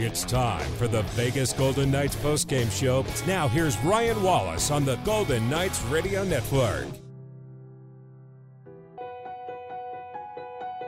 It's 0.00 0.22
time 0.22 0.64
for 0.74 0.86
the 0.86 1.02
Vegas 1.02 1.52
Golden 1.52 1.90
Knights 1.90 2.14
postgame 2.14 2.70
show. 2.70 3.04
Now, 3.26 3.48
here's 3.48 3.76
Ryan 3.78 4.22
Wallace 4.22 4.70
on 4.70 4.84
the 4.84 4.94
Golden 4.98 5.50
Knights 5.50 5.82
Radio 5.86 6.22
Network. 6.22 6.86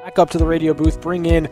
Back 0.04 0.20
up 0.20 0.30
to 0.30 0.38
the 0.38 0.46
radio 0.46 0.75
booth, 0.75 1.00
bring 1.00 1.27
in 1.27 1.48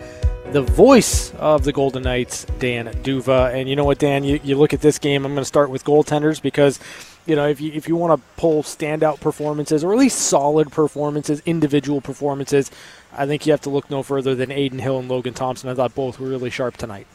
the 0.53 0.63
voice 0.63 1.35
of 1.35 1.65
the 1.65 1.73
Golden 1.73 2.05
Knights, 2.05 2.45
Dan 2.61 2.97
D'Uva. 3.03 3.53
And 3.53 3.69
you 3.69 3.75
know 3.75 3.85
what, 3.85 3.99
Dan? 3.99 4.23
You, 4.23 4.39
you 4.45 4.57
look 4.57 4.73
at 4.73 4.81
this 4.81 5.01
game. 5.01 5.27
I'm 5.27 5.33
going 5.33 5.43
to 5.43 5.45
start 5.45 5.69
with 5.69 5.85
goaltenders 5.85 6.41
because 6.41 6.79
you 7.27 7.35
know 7.35 7.49
if 7.49 7.61
you 7.61 7.73
if 7.73 7.89
you 7.89 7.97
want 7.97 8.21
to 8.21 8.27
pull 8.37 8.63
standout 8.63 9.21
performances 9.21 9.83
or 9.83 9.93
at 9.93 9.99
least 9.99 10.21
solid 10.21 10.71
performances, 10.71 11.43
individual 11.45 12.01
performances, 12.01 12.71
I 13.13 13.27
think 13.27 13.47
you 13.47 13.53
have 13.53 13.63
to 13.63 13.71
look 13.71 13.91
no 13.91 14.05
further 14.05 14.37
than 14.37 14.53
Adin 14.53 14.79
Hill 14.79 15.01
and 15.01 15.09
Logan 15.09 15.35
Thompson. 15.35 15.69
I 15.69 15.75
thought 15.75 15.97
both 15.97 16.21
were 16.21 16.29
really 16.29 16.51
sharp 16.51 16.77
tonight. 16.77 17.09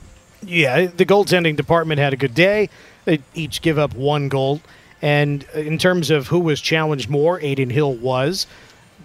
Yeah, 0.46 0.88
the 0.88 1.06
goaltending 1.06 1.56
department 1.56 2.00
had 2.00 2.14
a 2.14 2.18
good 2.18 2.34
day. 2.34 2.70
They 3.06 3.20
each 3.34 3.62
give 3.62 3.78
up 3.78 3.94
one 3.96 4.30
goal. 4.30 4.62
And 5.02 5.44
in 5.54 5.78
terms 5.78 6.10
of 6.10 6.28
who 6.28 6.40
was 6.40 6.62
challenged 6.62 7.10
more, 7.10 7.38
Adin 7.42 7.70
Hill 7.70 7.94
was. 7.94 8.48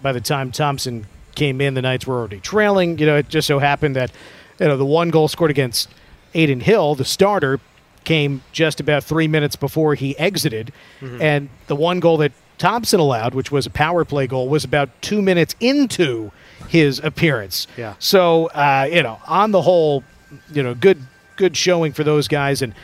By 0.01 0.13
the 0.13 0.21
time 0.21 0.51
Thompson 0.51 1.05
came 1.35 1.59
in, 1.59 1.73
the 1.73 1.81
Knights 1.81 2.07
were 2.07 2.17
already 2.17 2.39
trailing. 2.39 2.97
You 2.97 3.05
know, 3.05 3.17
it 3.17 3.27
just 3.27 3.47
so 3.47 3.59
happened 3.59 3.97
that 3.97 4.11
you 4.59 4.67
know 4.67 4.77
the 4.77 4.85
one 4.85 5.09
goal 5.09 5.27
scored 5.27 5.51
against 5.51 5.89
Adin 6.33 6.61
Hill, 6.61 6.95
the 6.95 7.03
starter, 7.03 7.59
came 8.05 8.41
just 8.53 8.79
about 8.79 9.03
three 9.03 9.27
minutes 9.27 9.57
before 9.57 9.93
he 9.95 10.17
exited, 10.17 10.71
mm-hmm. 11.01 11.21
and 11.21 11.49
the 11.67 11.75
one 11.75 11.99
goal 11.99 12.15
that 12.17 12.31
Thompson 12.57 13.01
allowed, 13.01 13.33
which 13.33 13.51
was 13.51 13.65
a 13.65 13.69
power 13.69 14.05
play 14.05 14.25
goal, 14.25 14.47
was 14.47 14.63
about 14.63 14.89
two 15.01 15.21
minutes 15.21 15.53
into 15.59 16.31
his 16.69 16.99
appearance. 16.99 17.67
Yeah. 17.75 17.95
So 17.99 18.47
uh, 18.47 18.87
you 18.89 19.03
know, 19.03 19.19
on 19.27 19.51
the 19.51 19.61
whole, 19.61 20.05
you 20.53 20.63
know, 20.63 20.73
good 20.75 21.01
good 21.39 21.55
showing 21.55 21.93
for 21.93 22.03
those 22.03 22.27
guys. 22.27 22.61
And 22.61 22.75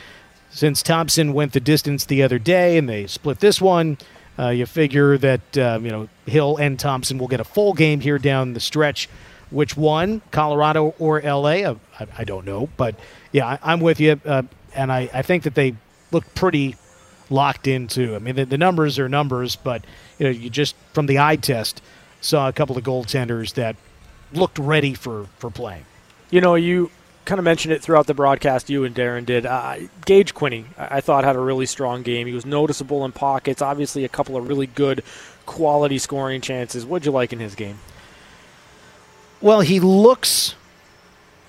since 0.49 0.81
Thompson 0.81 1.33
went 1.33 1.51
the 1.51 1.59
distance 1.59 2.05
the 2.05 2.23
other 2.23 2.39
day, 2.39 2.77
and 2.77 2.89
they 2.89 3.05
split 3.05 3.39
this 3.39 3.61
one. 3.61 3.97
Uh, 4.37 4.49
you 4.49 4.65
figure 4.65 5.17
that 5.17 5.57
um, 5.57 5.85
you 5.85 5.91
know 5.91 6.09
Hill 6.25 6.57
and 6.57 6.79
Thompson 6.79 7.17
will 7.17 7.27
get 7.27 7.39
a 7.39 7.43
full 7.43 7.73
game 7.73 7.99
here 7.99 8.17
down 8.17 8.53
the 8.53 8.59
stretch. 8.59 9.07
Which 9.51 9.77
one, 9.77 10.21
Colorado 10.31 10.95
or 10.99 11.21
LA? 11.21 11.63
Uh, 11.63 11.75
I, 11.99 12.07
I 12.17 12.23
don't 12.23 12.45
know, 12.45 12.67
but 12.75 12.95
yeah, 13.31 13.57
I, 13.61 13.73
am 13.73 13.79
with 13.79 13.99
you, 13.99 14.19
uh, 14.25 14.43
and 14.73 14.91
I, 14.91 15.09
I 15.13 15.21
think 15.21 15.43
that 15.43 15.55
they 15.55 15.75
look 16.11 16.25
pretty 16.33 16.75
locked 17.29 17.67
into. 17.67 18.15
I 18.15 18.19
mean, 18.19 18.35
the, 18.35 18.45
the, 18.45 18.57
numbers 18.57 18.99
are 18.99 19.07
numbers, 19.07 19.55
but 19.55 19.85
you 20.19 20.25
know, 20.25 20.31
you 20.31 20.49
just 20.49 20.75
from 20.93 21.05
the 21.05 21.19
eye 21.19 21.37
test 21.37 21.81
saw 22.19 22.49
a 22.49 22.53
couple 22.53 22.77
of 22.77 22.83
goaltenders 22.83 23.53
that 23.53 23.75
looked 24.33 24.59
ready 24.59 24.93
for 24.93 25.27
for 25.37 25.49
playing. 25.49 25.85
You 26.29 26.41
know, 26.41 26.55
you 26.55 26.91
kind 27.25 27.39
of 27.39 27.45
mentioned 27.45 27.73
it 27.73 27.81
throughout 27.81 28.07
the 28.07 28.13
broadcast. 28.13 28.69
You 28.69 28.83
and 28.83 28.95
Darren 28.95 29.25
did. 29.25 29.45
Uh, 29.45 29.77
Gage 30.05 30.33
Quinney, 30.33 30.65
I 30.77 31.01
thought 31.01 31.23
had 31.23 31.35
a 31.35 31.39
really 31.39 31.65
strong 31.65 32.03
game. 32.03 32.27
He 32.27 32.33
was 32.33 32.45
noticeable 32.45 33.03
in 33.03 33.11
pockets. 33.11 33.61
Obviously, 33.61 34.05
a 34.05 34.09
couple 34.09 34.37
of 34.37 34.47
really 34.47 34.67
good 34.67 35.03
quality 35.45 35.97
scoring 35.97 36.41
chances. 36.41 36.85
What'd 36.85 37.05
you 37.05 37.11
like 37.11 37.33
in 37.33 37.39
his 37.39 37.55
game? 37.55 37.79
Well, 39.41 39.61
he 39.61 39.79
looks 39.79 40.55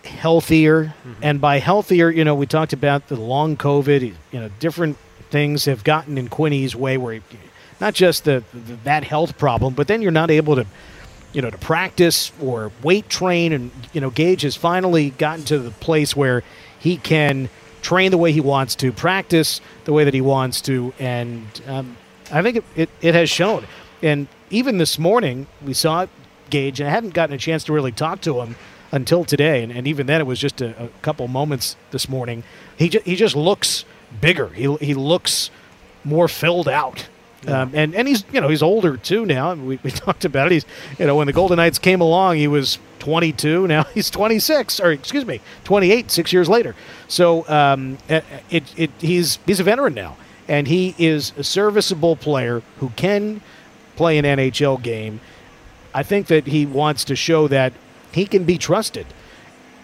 healthier, 0.04 0.94
mm-hmm. 1.06 1.12
and 1.22 1.40
by 1.40 1.58
healthier, 1.58 2.10
you 2.10 2.24
know, 2.24 2.34
we 2.34 2.46
talked 2.46 2.72
about 2.72 3.08
the 3.08 3.16
long 3.16 3.56
COVID. 3.56 4.14
You 4.32 4.40
know, 4.40 4.50
different 4.58 4.98
things 5.30 5.64
have 5.66 5.84
gotten 5.84 6.18
in 6.18 6.28
Quinney's 6.28 6.74
way, 6.74 6.96
where 6.96 7.14
he, 7.14 7.22
not 7.80 7.94
just 7.94 8.24
the, 8.24 8.42
the 8.52 8.74
that 8.84 9.04
health 9.04 9.38
problem, 9.38 9.74
but 9.74 9.88
then 9.88 10.02
you're 10.02 10.12
not 10.12 10.30
able 10.30 10.56
to 10.56 10.66
you 11.36 11.42
know, 11.42 11.50
to 11.50 11.58
practice 11.58 12.32
or 12.40 12.72
weight 12.82 13.10
train. 13.10 13.52
And, 13.52 13.70
you 13.92 14.00
know, 14.00 14.08
Gage 14.08 14.40
has 14.40 14.56
finally 14.56 15.10
gotten 15.10 15.44
to 15.44 15.58
the 15.58 15.70
place 15.70 16.16
where 16.16 16.42
he 16.80 16.96
can 16.96 17.50
train 17.82 18.10
the 18.10 18.16
way 18.16 18.32
he 18.32 18.40
wants 18.40 18.74
to, 18.76 18.90
practice 18.90 19.60
the 19.84 19.92
way 19.92 20.04
that 20.04 20.14
he 20.14 20.22
wants 20.22 20.62
to. 20.62 20.94
And 20.98 21.46
um, 21.66 21.98
I 22.32 22.40
think 22.40 22.56
it, 22.56 22.64
it, 22.74 22.90
it, 23.02 23.14
has 23.14 23.28
shown. 23.28 23.66
And 24.02 24.28
even 24.48 24.78
this 24.78 24.98
morning, 24.98 25.46
we 25.62 25.74
saw 25.74 26.06
Gage, 26.48 26.80
and 26.80 26.88
I 26.88 26.92
hadn't 26.92 27.12
gotten 27.12 27.34
a 27.34 27.38
chance 27.38 27.64
to 27.64 27.72
really 27.74 27.92
talk 27.92 28.22
to 28.22 28.40
him 28.40 28.56
until 28.90 29.26
today. 29.26 29.62
And, 29.62 29.70
and 29.70 29.86
even 29.86 30.06
then, 30.06 30.22
it 30.22 30.26
was 30.26 30.38
just 30.38 30.62
a, 30.62 30.84
a 30.84 30.88
couple 31.02 31.28
moments 31.28 31.76
this 31.90 32.08
morning. 32.08 32.44
He, 32.78 32.88
ju- 32.88 33.02
he 33.04 33.14
just 33.14 33.36
looks 33.36 33.84
bigger, 34.22 34.48
he, 34.48 34.74
he 34.76 34.94
looks 34.94 35.50
more 36.02 36.28
filled 36.28 36.68
out. 36.68 37.08
Um, 37.46 37.70
and 37.74 37.94
and 37.94 38.08
he's 38.08 38.24
you 38.32 38.40
know 38.40 38.48
he's 38.48 38.62
older 38.62 38.96
too 38.96 39.24
now. 39.24 39.54
We, 39.54 39.78
we 39.82 39.90
talked 40.04 40.24
about 40.24 40.46
it. 40.46 40.52
He's 40.52 40.66
you 40.98 41.06
know 41.06 41.16
when 41.16 41.26
the 41.26 41.32
Golden 41.32 41.56
Knights 41.56 41.78
came 41.78 42.00
along, 42.00 42.36
he 42.36 42.48
was 42.48 42.78
22. 43.00 43.66
Now 43.66 43.84
he's 43.94 44.10
26, 44.10 44.80
or 44.80 44.92
excuse 44.92 45.24
me, 45.24 45.40
28. 45.64 46.10
Six 46.10 46.32
years 46.32 46.48
later. 46.48 46.74
So 47.08 47.48
um, 47.48 47.98
it, 48.08 48.24
it, 48.50 48.64
it 48.76 48.90
he's 48.98 49.38
he's 49.46 49.60
a 49.60 49.64
veteran 49.64 49.94
now, 49.94 50.16
and 50.48 50.66
he 50.66 50.94
is 50.98 51.32
a 51.36 51.44
serviceable 51.44 52.16
player 52.16 52.62
who 52.78 52.90
can 52.90 53.40
play 53.96 54.18
an 54.18 54.24
NHL 54.24 54.82
game. 54.82 55.20
I 55.94 56.02
think 56.02 56.26
that 56.26 56.46
he 56.46 56.66
wants 56.66 57.04
to 57.04 57.16
show 57.16 57.48
that 57.48 57.72
he 58.12 58.26
can 58.26 58.44
be 58.44 58.58
trusted. 58.58 59.06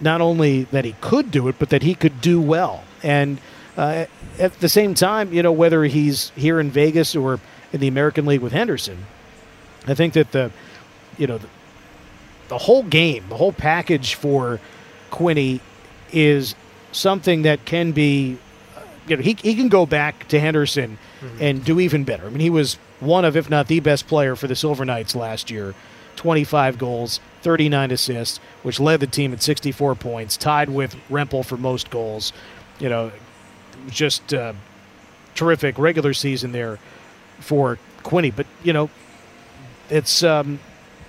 Not 0.00 0.20
only 0.20 0.64
that 0.64 0.84
he 0.84 0.94
could 1.00 1.30
do 1.30 1.48
it, 1.48 1.56
but 1.58 1.70
that 1.70 1.82
he 1.82 1.94
could 1.94 2.20
do 2.20 2.40
well. 2.40 2.82
And 3.02 3.38
uh, 3.76 4.06
at 4.42 4.58
the 4.58 4.68
same 4.68 4.94
time, 4.94 5.32
you 5.32 5.40
know, 5.40 5.52
whether 5.52 5.84
he's 5.84 6.30
here 6.30 6.58
in 6.58 6.68
Vegas 6.68 7.14
or 7.14 7.38
in 7.72 7.80
the 7.80 7.86
American 7.86 8.26
League 8.26 8.40
with 8.40 8.52
Henderson, 8.52 9.06
I 9.86 9.94
think 9.94 10.14
that 10.14 10.32
the, 10.32 10.50
you 11.16 11.28
know, 11.28 11.38
the, 11.38 11.46
the 12.48 12.58
whole 12.58 12.82
game, 12.82 13.24
the 13.28 13.36
whole 13.36 13.52
package 13.52 14.14
for 14.14 14.58
Quinney 15.12 15.60
is 16.12 16.56
something 16.90 17.42
that 17.42 17.64
can 17.64 17.92
be, 17.92 18.36
uh, 18.76 18.80
you 19.06 19.16
know, 19.16 19.22
he, 19.22 19.36
he 19.40 19.54
can 19.54 19.68
go 19.68 19.86
back 19.86 20.26
to 20.28 20.40
Henderson 20.40 20.98
mm-hmm. 21.20 21.38
and 21.40 21.64
do 21.64 21.78
even 21.78 22.02
better. 22.02 22.26
I 22.26 22.30
mean, 22.30 22.40
he 22.40 22.50
was 22.50 22.74
one 22.98 23.24
of, 23.24 23.36
if 23.36 23.48
not 23.48 23.68
the 23.68 23.78
best 23.78 24.08
player 24.08 24.34
for 24.34 24.48
the 24.48 24.56
Silver 24.56 24.84
Knights 24.84 25.14
last 25.14 25.52
year. 25.52 25.72
25 26.16 26.78
goals, 26.78 27.20
39 27.42 27.90
assists, 27.92 28.38
which 28.62 28.78
led 28.78 29.00
the 29.00 29.06
team 29.06 29.32
at 29.32 29.42
64 29.42 29.94
points, 29.94 30.36
tied 30.36 30.68
with 30.68 30.94
Rempal 31.08 31.44
for 31.44 31.56
most 31.56 31.90
goals. 31.90 32.32
You 32.78 32.88
know, 32.90 33.12
just 33.88 34.34
uh, 34.34 34.52
terrific 35.34 35.78
regular 35.78 36.14
season 36.14 36.52
there 36.52 36.78
for 37.40 37.78
Quinney. 38.02 38.34
But 38.34 38.46
you 38.62 38.72
know, 38.72 38.90
it's 39.90 40.22
um, 40.22 40.60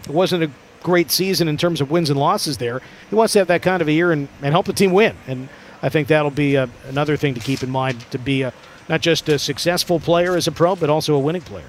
it 0.03 0.11
wasn't 0.11 0.43
a 0.43 0.51
great 0.83 1.09
season 1.09 1.47
in 1.47 1.57
terms 1.57 1.81
of 1.81 1.89
wins 1.89 2.09
and 2.09 2.19
losses 2.19 2.57
there. 2.57 2.81
He 3.09 3.15
wants 3.15 3.33
to 3.33 3.39
have 3.39 3.47
that 3.47 3.61
kind 3.61 3.81
of 3.81 3.87
a 3.87 3.91
year 3.91 4.11
and, 4.11 4.27
and 4.41 4.51
help 4.51 4.65
the 4.65 4.73
team 4.73 4.91
win. 4.91 5.15
And 5.27 5.49
I 5.81 5.89
think 5.89 6.09
that'll 6.09 6.31
be 6.31 6.57
uh, 6.57 6.67
another 6.87 7.17
thing 7.17 7.33
to 7.33 7.39
keep 7.39 7.63
in 7.63 7.69
mind 7.69 8.01
to 8.11 8.19
be 8.19 8.41
a, 8.43 8.53
not 8.89 9.01
just 9.01 9.29
a 9.29 9.39
successful 9.39 9.99
player 9.99 10.35
as 10.35 10.47
a 10.47 10.51
pro, 10.51 10.75
but 10.75 10.89
also 10.89 11.15
a 11.15 11.19
winning 11.19 11.41
player. 11.41 11.65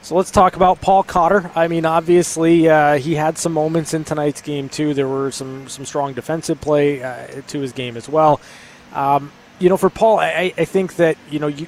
So 0.00 0.14
let's 0.16 0.30
talk 0.30 0.56
about 0.56 0.80
Paul 0.80 1.02
Cotter. 1.02 1.50
I 1.54 1.68
mean, 1.68 1.84
obviously, 1.84 2.68
uh, 2.68 2.98
he 2.98 3.14
had 3.14 3.36
some 3.36 3.52
moments 3.52 3.92
in 3.94 4.04
tonight's 4.04 4.40
game 4.40 4.68
too. 4.68 4.94
There 4.94 5.08
were 5.08 5.30
some 5.30 5.68
some 5.68 5.84
strong 5.84 6.14
defensive 6.14 6.60
play 6.60 7.02
uh, 7.02 7.42
to 7.48 7.60
his 7.60 7.72
game 7.72 7.96
as 7.96 8.08
well. 8.08 8.40
Um, 8.94 9.32
you 9.58 9.68
know, 9.68 9.76
for 9.76 9.90
Paul, 9.90 10.18
I, 10.20 10.52
I 10.56 10.64
think 10.64 10.96
that 10.96 11.16
you 11.30 11.38
know 11.38 11.48
you, 11.48 11.66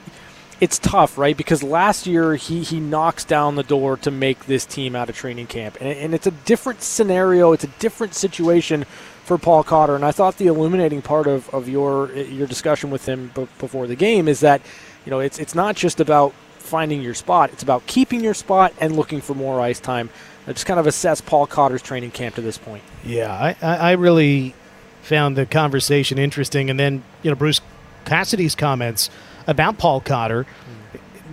it's 0.61 0.79
tough, 0.79 1.17
right? 1.17 1.37
Because 1.37 1.63
last 1.63 2.07
year 2.07 2.35
he 2.37 2.63
he 2.63 2.81
knocks 2.81 3.25
down 3.25 3.57
the 3.57 3.63
door 3.63 3.97
to 3.99 4.11
make 4.11 4.47
this 4.47 4.67
team 4.67 4.95
out 4.95 5.09
of 5.09 5.17
training 5.17 5.47
camp, 5.47 5.77
and, 5.81 5.89
and 5.89 6.15
it's 6.15 6.27
a 6.27 6.31
different 6.31 6.83
scenario. 6.83 7.53
It's 7.53 7.65
a 7.65 7.73
different 7.79 8.15
situation 8.15 8.85
for 9.25 9.39
Paul 9.39 9.63
Cotter. 9.63 9.95
And 9.95 10.05
I 10.05 10.13
thought 10.13 10.37
the 10.39 10.49
illuminating 10.49 11.03
part 11.03 11.27
of, 11.27 11.49
of 11.55 11.69
your 11.69 12.13
your 12.13 12.47
discussion 12.47 12.91
with 12.91 13.07
him 13.07 13.31
b- 13.35 13.49
before 13.59 13.87
the 13.87 13.97
game 13.97 14.29
is 14.29 14.41
that 14.41 14.61
you 15.05 15.11
know 15.11 15.21
it's 15.21 15.39
it's 15.39 15.55
not 15.55 15.77
just 15.77 16.01
about 16.01 16.33
finding 16.59 17.01
your 17.01 17.15
spot; 17.15 17.51
it's 17.53 17.63
about 17.63 17.87
keeping 17.87 18.21
your 18.21 18.35
spot 18.35 18.75
and 18.81 18.97
looking 18.97 19.21
for 19.21 19.35
more 19.35 19.61
ice 19.61 19.81
time. 19.81 20.11
I 20.47 20.53
just 20.53 20.67
kind 20.67 20.81
of 20.81 20.87
assess 20.87 21.21
Paul 21.21 21.47
Cotter's 21.47 21.83
training 21.83 22.11
camp 22.11 22.35
to 22.35 22.41
this 22.41 22.59
point. 22.59 22.83
Yeah, 23.05 23.33
I, 23.33 23.57
I 23.63 23.93
really 23.93 24.55
found 25.03 25.37
the 25.37 25.47
conversation 25.47 26.19
interesting, 26.19 26.69
and 26.69 26.79
then 26.79 27.03
you 27.23 27.31
know 27.31 27.35
Bruce 27.35 27.61
Cassidy's 28.05 28.55
comments 28.55 29.11
about 29.47 29.79
Paul 29.79 30.01
Cotter, 30.01 30.47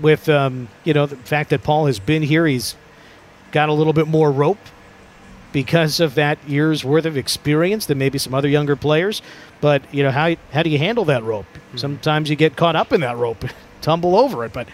with 0.01 0.29
um, 0.29 0.67
you 0.83 0.93
know 0.93 1.05
the 1.05 1.15
fact 1.15 1.49
that 1.49 1.63
Paul 1.63 1.87
has 1.87 1.99
been 1.99 2.21
here, 2.21 2.45
he's 2.45 2.75
got 3.51 3.69
a 3.69 3.73
little 3.73 3.93
bit 3.93 4.07
more 4.07 4.31
rope 4.31 4.59
because 5.51 5.99
of 5.99 6.15
that 6.15 6.37
year's 6.47 6.83
worth 6.83 7.05
of 7.05 7.17
experience 7.17 7.85
than 7.85 7.97
maybe 7.97 8.17
some 8.17 8.33
other 8.33 8.47
younger 8.47 8.75
players. 8.75 9.21
But 9.61 9.81
you 9.93 10.03
know 10.03 10.11
how 10.11 10.35
how 10.51 10.63
do 10.63 10.69
you 10.69 10.77
handle 10.77 11.05
that 11.05 11.23
rope? 11.23 11.45
Mm. 11.73 11.79
Sometimes 11.79 12.29
you 12.29 12.35
get 12.35 12.55
caught 12.55 12.75
up 12.75 12.91
in 12.93 13.01
that 13.01 13.17
rope, 13.17 13.43
tumble 13.81 14.15
over 14.15 14.45
it. 14.45 14.53
But 14.53 14.67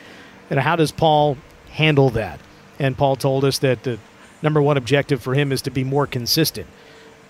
you 0.50 0.56
know 0.56 0.62
how 0.62 0.76
does 0.76 0.92
Paul 0.92 1.38
handle 1.72 2.10
that? 2.12 2.40
And 2.80 2.98
Paul 2.98 3.16
told 3.16 3.46
us 3.46 3.60
that 3.60 3.84
the 3.84 4.00
number 4.42 4.62
one 4.62 4.78
objective 4.78 5.22
for 5.22 5.34
him 5.34 5.52
is 5.52 5.62
to 5.64 5.72
be 5.72 5.84
more 5.84 6.06
consistent. 6.08 6.68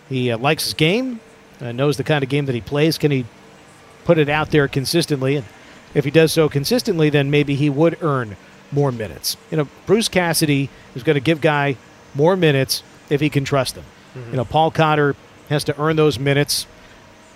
He 0.10 0.32
uh, 0.32 0.38
likes 0.38 0.64
his 0.64 0.74
game, 0.74 1.20
uh, 1.62 1.72
knows 1.72 1.98
the 1.98 2.04
kind 2.04 2.24
of 2.24 2.30
game 2.30 2.46
that 2.46 2.56
he 2.56 2.62
plays. 2.62 2.98
Can 2.98 3.12
he 3.12 3.26
put 4.04 4.18
it 4.18 4.30
out 4.30 4.52
there 4.52 4.68
consistently. 4.68 5.36
And 5.38 5.46
if 5.94 6.06
he 6.06 6.12
does 6.12 6.32
so 6.32 6.50
consistently, 6.50 7.10
then 7.10 7.30
maybe 7.30 7.56
he 7.56 7.70
would 7.70 8.02
earn 8.02 8.36
more 8.72 8.92
minutes. 8.92 9.38
You 9.52 9.58
know, 9.58 9.68
Bruce 9.86 10.10
Cassidy 10.10 10.70
is 10.96 11.04
going 11.04 11.16
to 11.16 11.22
give 11.22 11.42
Guy 11.42 11.78
more 12.16 12.36
minutes 12.36 12.84
if 13.10 13.22
he 13.22 13.30
can 13.30 13.46
trust 13.46 13.76
him. 13.76 13.84
Mm-hmm. 14.16 14.32
You 14.32 14.38
know, 14.38 14.46
Paul 14.46 14.72
Cotter 14.72 15.16
has 15.50 15.64
to 15.66 15.80
earn 15.80 15.96
those 15.96 16.20
minutes, 16.20 16.68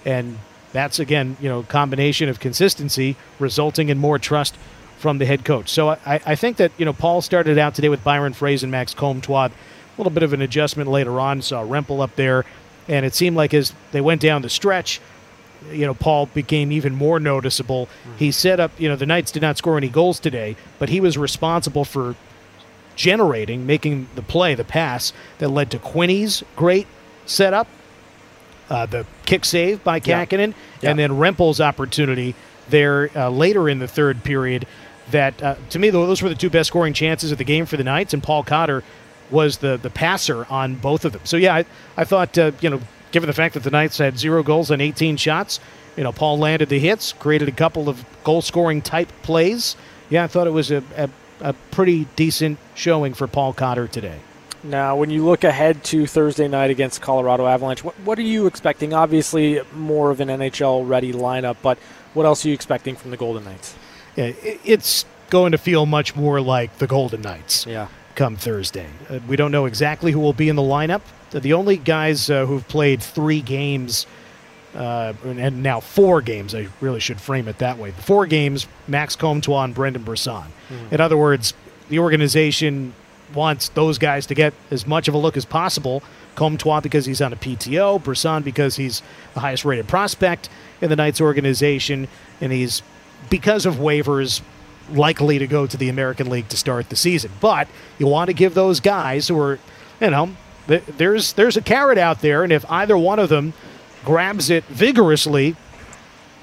and 0.06 0.40
that's 0.74 1.00
again, 1.00 1.38
you 1.40 1.50
know, 1.50 1.64
combination 1.64 2.30
of 2.30 2.40
consistency 2.40 3.16
resulting 3.40 3.90
in 3.90 3.98
more 3.98 4.20
trust 4.20 4.56
from 4.98 5.20
the 5.20 5.26
head 5.26 5.46
coach. 5.46 5.70
So 5.70 5.90
I, 5.90 6.00
I 6.26 6.36
think 6.36 6.58
that 6.58 6.72
you 6.78 6.86
know 6.86 6.94
Paul 6.94 7.22
started 7.22 7.58
out 7.58 7.76
today 7.76 7.90
with 7.90 8.04
Byron 8.04 8.34
Froese 8.34 8.64
and 8.64 8.72
Max 8.72 8.94
Comtois. 8.94 9.50
A 9.50 9.52
little 9.98 10.12
bit 10.12 10.24
of 10.24 10.34
an 10.34 10.42
adjustment 10.42 10.90
later 10.90 11.20
on. 11.20 11.42
Saw 11.42 11.64
Rempal 11.64 12.02
up 12.02 12.16
there, 12.16 12.46
and 12.88 13.06
it 13.06 13.16
seemed 13.16 13.36
like 13.36 13.54
as 13.54 13.74
they 13.92 14.02
went 14.02 14.22
down 14.22 14.42
the 14.42 14.50
stretch, 14.50 15.00
you 15.72 15.86
know, 15.86 15.94
Paul 15.94 16.28
became 16.28 16.72
even 16.72 16.96
more 16.96 17.20
noticeable. 17.20 17.88
Mm-hmm. 17.88 18.18
He 18.18 18.32
set 18.32 18.60
up, 18.60 18.72
you 18.78 18.88
know, 18.88 18.96
the 18.96 19.06
Knights 19.06 19.32
did 19.32 19.42
not 19.42 19.58
score 19.58 19.78
any 19.78 19.90
goals 19.90 20.20
today, 20.20 20.56
but 20.80 20.90
he 20.90 21.00
was 21.00 21.18
responsible 21.18 21.86
for 21.86 22.16
generating, 22.96 23.66
making 23.66 24.10
the 24.16 24.22
play, 24.22 24.56
the 24.56 24.64
pass 24.64 25.14
that 25.38 25.50
led 25.50 25.72
to 25.72 25.80
Quinney's 25.80 26.44
great 26.56 26.88
setup, 27.26 27.68
uh, 28.70 28.86
the 28.86 29.06
kick 29.26 29.46
save 29.46 29.84
by 29.84 30.00
Kahkonen, 30.00 30.54
yeah. 30.82 30.90
and 30.90 31.00
then 31.00 31.12
Rempal's 31.12 31.62
opportunity 31.62 32.36
there 32.70 33.10
uh, 33.16 33.30
later 33.30 33.70
in 33.70 33.80
the 33.80 33.88
third 33.88 34.24
period. 34.24 34.68
That 35.12 35.42
uh, 35.42 35.56
to 35.70 35.80
me, 35.80 35.90
those 35.90 36.22
were 36.22 36.28
the 36.28 36.36
two 36.36 36.50
best 36.50 36.68
scoring 36.68 36.92
chances 36.92 37.32
of 37.32 37.38
the 37.38 37.46
game 37.46 37.66
for 37.66 37.78
the 37.78 37.84
Knights, 37.84 38.14
and 38.14 38.22
Paul 38.22 38.44
Cotter 38.44 38.84
was 39.30 39.60
the 39.60 39.78
the 39.78 39.90
passer 39.90 40.46
on 40.50 40.76
both 40.76 41.06
of 41.06 41.14
them. 41.14 41.22
So 41.24 41.38
yeah, 41.38 41.56
I, 41.56 41.66
I 41.96 42.04
thought 42.04 42.38
uh, 42.38 42.52
you 42.60 42.70
know 42.70 42.82
given 43.12 43.28
the 43.28 43.34
fact 43.34 43.54
that 43.54 43.64
the 43.64 43.72
Knights 43.72 43.98
had 43.98 44.18
zero 44.18 44.44
goals 44.44 44.72
and 44.72 44.82
18 44.82 45.18
shots. 45.18 45.60
You 45.96 46.04
know, 46.04 46.12
Paul 46.12 46.38
landed 46.38 46.70
the 46.70 46.80
hits, 46.80 47.14
created 47.14 47.48
a 47.48 47.52
couple 47.52 47.90
of 47.90 48.06
goal 48.24 48.42
scoring 48.42 48.82
type 48.82 49.10
plays. 49.24 49.76
Yeah, 50.10 50.24
I 50.24 50.28
thought 50.28 50.48
it 50.48 50.52
was 50.52 50.72
a, 50.72 50.84
a, 50.96 51.10
a 51.42 51.54
pretty 51.72 52.06
decent 52.16 52.60
showing 52.76 53.14
for 53.14 53.28
Paul 53.28 53.54
Cotter 53.54 53.88
today. 53.88 54.20
Now, 54.64 54.96
when 54.96 55.10
you 55.10 55.26
look 55.26 55.44
ahead 55.44 55.84
to 55.86 56.06
Thursday 56.08 56.48
night 56.48 56.70
against 56.72 57.02
Colorado 57.02 57.48
Avalanche, 57.48 57.84
what, 57.84 57.96
what 58.02 58.20
are 58.20 58.24
you 58.24 58.48
expecting? 58.48 58.94
Obviously, 58.94 59.62
more 59.74 60.12
of 60.12 60.20
an 60.20 60.28
NHL 60.30 60.88
ready 60.88 61.14
lineup, 61.14 61.58
but 61.62 61.78
what 62.14 62.26
else 62.26 62.46
are 62.46 62.50
you 62.50 62.54
expecting 62.54 62.96
from 62.96 63.12
the 63.12 63.18
Golden 63.18 63.44
Knights? 63.44 63.76
Yeah, 64.16 64.34
it's 64.44 65.06
going 65.30 65.52
to 65.52 65.58
feel 65.58 65.86
much 65.86 66.16
more 66.16 66.42
like 66.42 66.78
the 66.80 66.88
Golden 66.88 67.22
Knights. 67.22 67.66
Yeah. 67.66 67.88
Come 68.16 68.36
Thursday, 68.36 68.88
uh, 69.12 69.20
we 69.28 69.36
don't 69.36 69.52
know 69.52 69.66
exactly 69.66 70.12
who 70.12 70.20
will 70.20 70.34
be 70.34 70.50
in 70.50 70.56
the 70.56 70.64
lineup 70.64 71.02
the 71.32 71.54
only 71.54 71.78
guys 71.78 72.30
uh, 72.30 72.46
who've 72.46 72.68
played 72.68 73.02
three 73.02 73.42
games 73.42 74.08
uh, 74.76 75.14
and 75.26 75.64
now 75.64 75.80
four 75.80 76.22
games. 76.22 76.54
I 76.54 76.68
really 76.82 77.00
should 77.00 77.20
frame 77.20 77.48
it 77.48 77.58
that 77.60 77.78
way. 77.78 77.92
Four 77.92 78.28
games: 78.28 78.68
Max 78.88 79.16
Comtois 79.16 79.64
and 79.64 79.74
Brendan 79.74 80.04
Brisson. 80.04 80.44
Mm-hmm. 80.70 80.94
In 80.94 81.02
other 81.02 81.18
words, 81.18 81.54
the 81.90 82.00
organization 82.00 82.94
wants 83.34 83.70
those 83.70 83.98
guys 83.98 84.26
to 84.28 84.34
get 84.34 84.54
as 84.72 84.88
much 84.88 85.08
of 85.08 85.14
a 85.14 85.18
look 85.18 85.36
as 85.36 85.46
possible. 85.46 86.04
Comtois 86.36 86.82
because 86.82 87.06
he's 87.06 87.22
on 87.22 87.34
a 87.34 87.36
PTO, 87.36 88.02
Brisson 88.04 88.44
because 88.44 88.76
he's 88.76 89.02
the 89.34 89.40
highest 89.40 89.66
rated 89.66 89.88
prospect 89.88 90.50
in 90.82 90.90
the 90.90 90.96
Knights 90.96 91.20
organization, 91.20 92.08
and 92.40 92.52
he's 92.52 92.84
because 93.30 93.66
of 93.66 93.76
waivers 93.76 94.42
likely 94.92 95.40
to 95.40 95.48
go 95.48 95.66
to 95.66 95.76
the 95.76 95.90
American 95.90 96.30
League 96.30 96.48
to 96.50 96.58
start 96.58 96.90
the 96.90 96.96
season. 96.96 97.32
But 97.42 97.68
you 97.98 98.08
want 98.08 98.28
to 98.28 98.34
give 98.34 98.54
those 98.54 98.80
guys 98.80 99.28
who 99.28 99.40
are, 99.40 99.60
you 100.00 100.12
know, 100.12 100.36
there's 100.68 101.34
there's 101.34 101.58
a 101.58 101.62
carrot 101.62 101.98
out 101.98 102.22
there, 102.22 102.44
and 102.44 102.52
if 102.52 102.70
either 102.70 102.98
one 102.98 103.20
of 103.20 103.30
them 103.30 103.54
grabs 104.04 104.50
it 104.50 104.64
vigorously, 104.66 105.56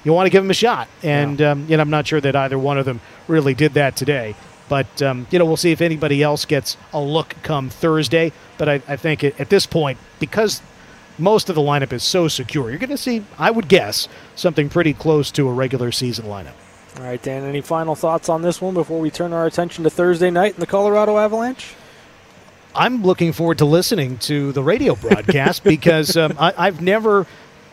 you 0.03 0.13
want 0.13 0.27
to 0.27 0.29
give 0.29 0.43
them 0.43 0.51
a 0.51 0.55
shot. 0.55 0.87
And 1.03 1.39
yeah. 1.39 1.51
um, 1.51 1.65
you 1.69 1.77
know, 1.77 1.81
I'm 1.81 1.89
not 1.89 2.07
sure 2.07 2.21
that 2.21 2.35
either 2.35 2.57
one 2.57 2.77
of 2.77 2.85
them 2.85 3.01
really 3.27 3.53
did 3.53 3.73
that 3.73 3.95
today. 3.95 4.35
But 4.67 5.01
um, 5.01 5.27
you 5.29 5.39
know, 5.39 5.45
we'll 5.45 5.57
see 5.57 5.71
if 5.71 5.81
anybody 5.81 6.23
else 6.23 6.45
gets 6.45 6.77
a 6.93 6.99
look 6.99 7.35
come 7.43 7.69
Thursday. 7.69 8.31
But 8.57 8.69
I, 8.69 8.73
I 8.87 8.95
think 8.95 9.23
at 9.23 9.49
this 9.49 9.65
point, 9.65 9.99
because 10.19 10.61
most 11.17 11.49
of 11.49 11.55
the 11.55 11.61
lineup 11.61 11.93
is 11.93 12.03
so 12.03 12.27
secure, 12.27 12.69
you're 12.69 12.79
going 12.79 12.89
to 12.89 12.97
see, 12.97 13.23
I 13.37 13.51
would 13.51 13.67
guess, 13.67 14.07
something 14.35 14.69
pretty 14.69 14.93
close 14.93 15.31
to 15.31 15.47
a 15.47 15.53
regular 15.53 15.91
season 15.91 16.25
lineup. 16.25 16.53
All 16.97 17.03
right, 17.03 17.21
Dan. 17.21 17.43
Any 17.43 17.61
final 17.61 17.95
thoughts 17.95 18.29
on 18.29 18.41
this 18.41 18.61
one 18.61 18.73
before 18.73 18.99
we 18.99 19.11
turn 19.11 19.33
our 19.33 19.45
attention 19.45 19.83
to 19.83 19.89
Thursday 19.89 20.31
night 20.31 20.55
in 20.55 20.59
the 20.59 20.67
Colorado 20.67 21.17
Avalanche? 21.17 21.75
I'm 22.75 23.03
looking 23.03 23.33
forward 23.33 23.59
to 23.59 23.65
listening 23.65 24.17
to 24.19 24.51
the 24.51 24.63
radio 24.63 24.95
broadcast 24.95 25.63
because 25.75 26.17
um, 26.17 26.35
I, 26.37 26.65
have 26.65 26.81
never 26.81 27.25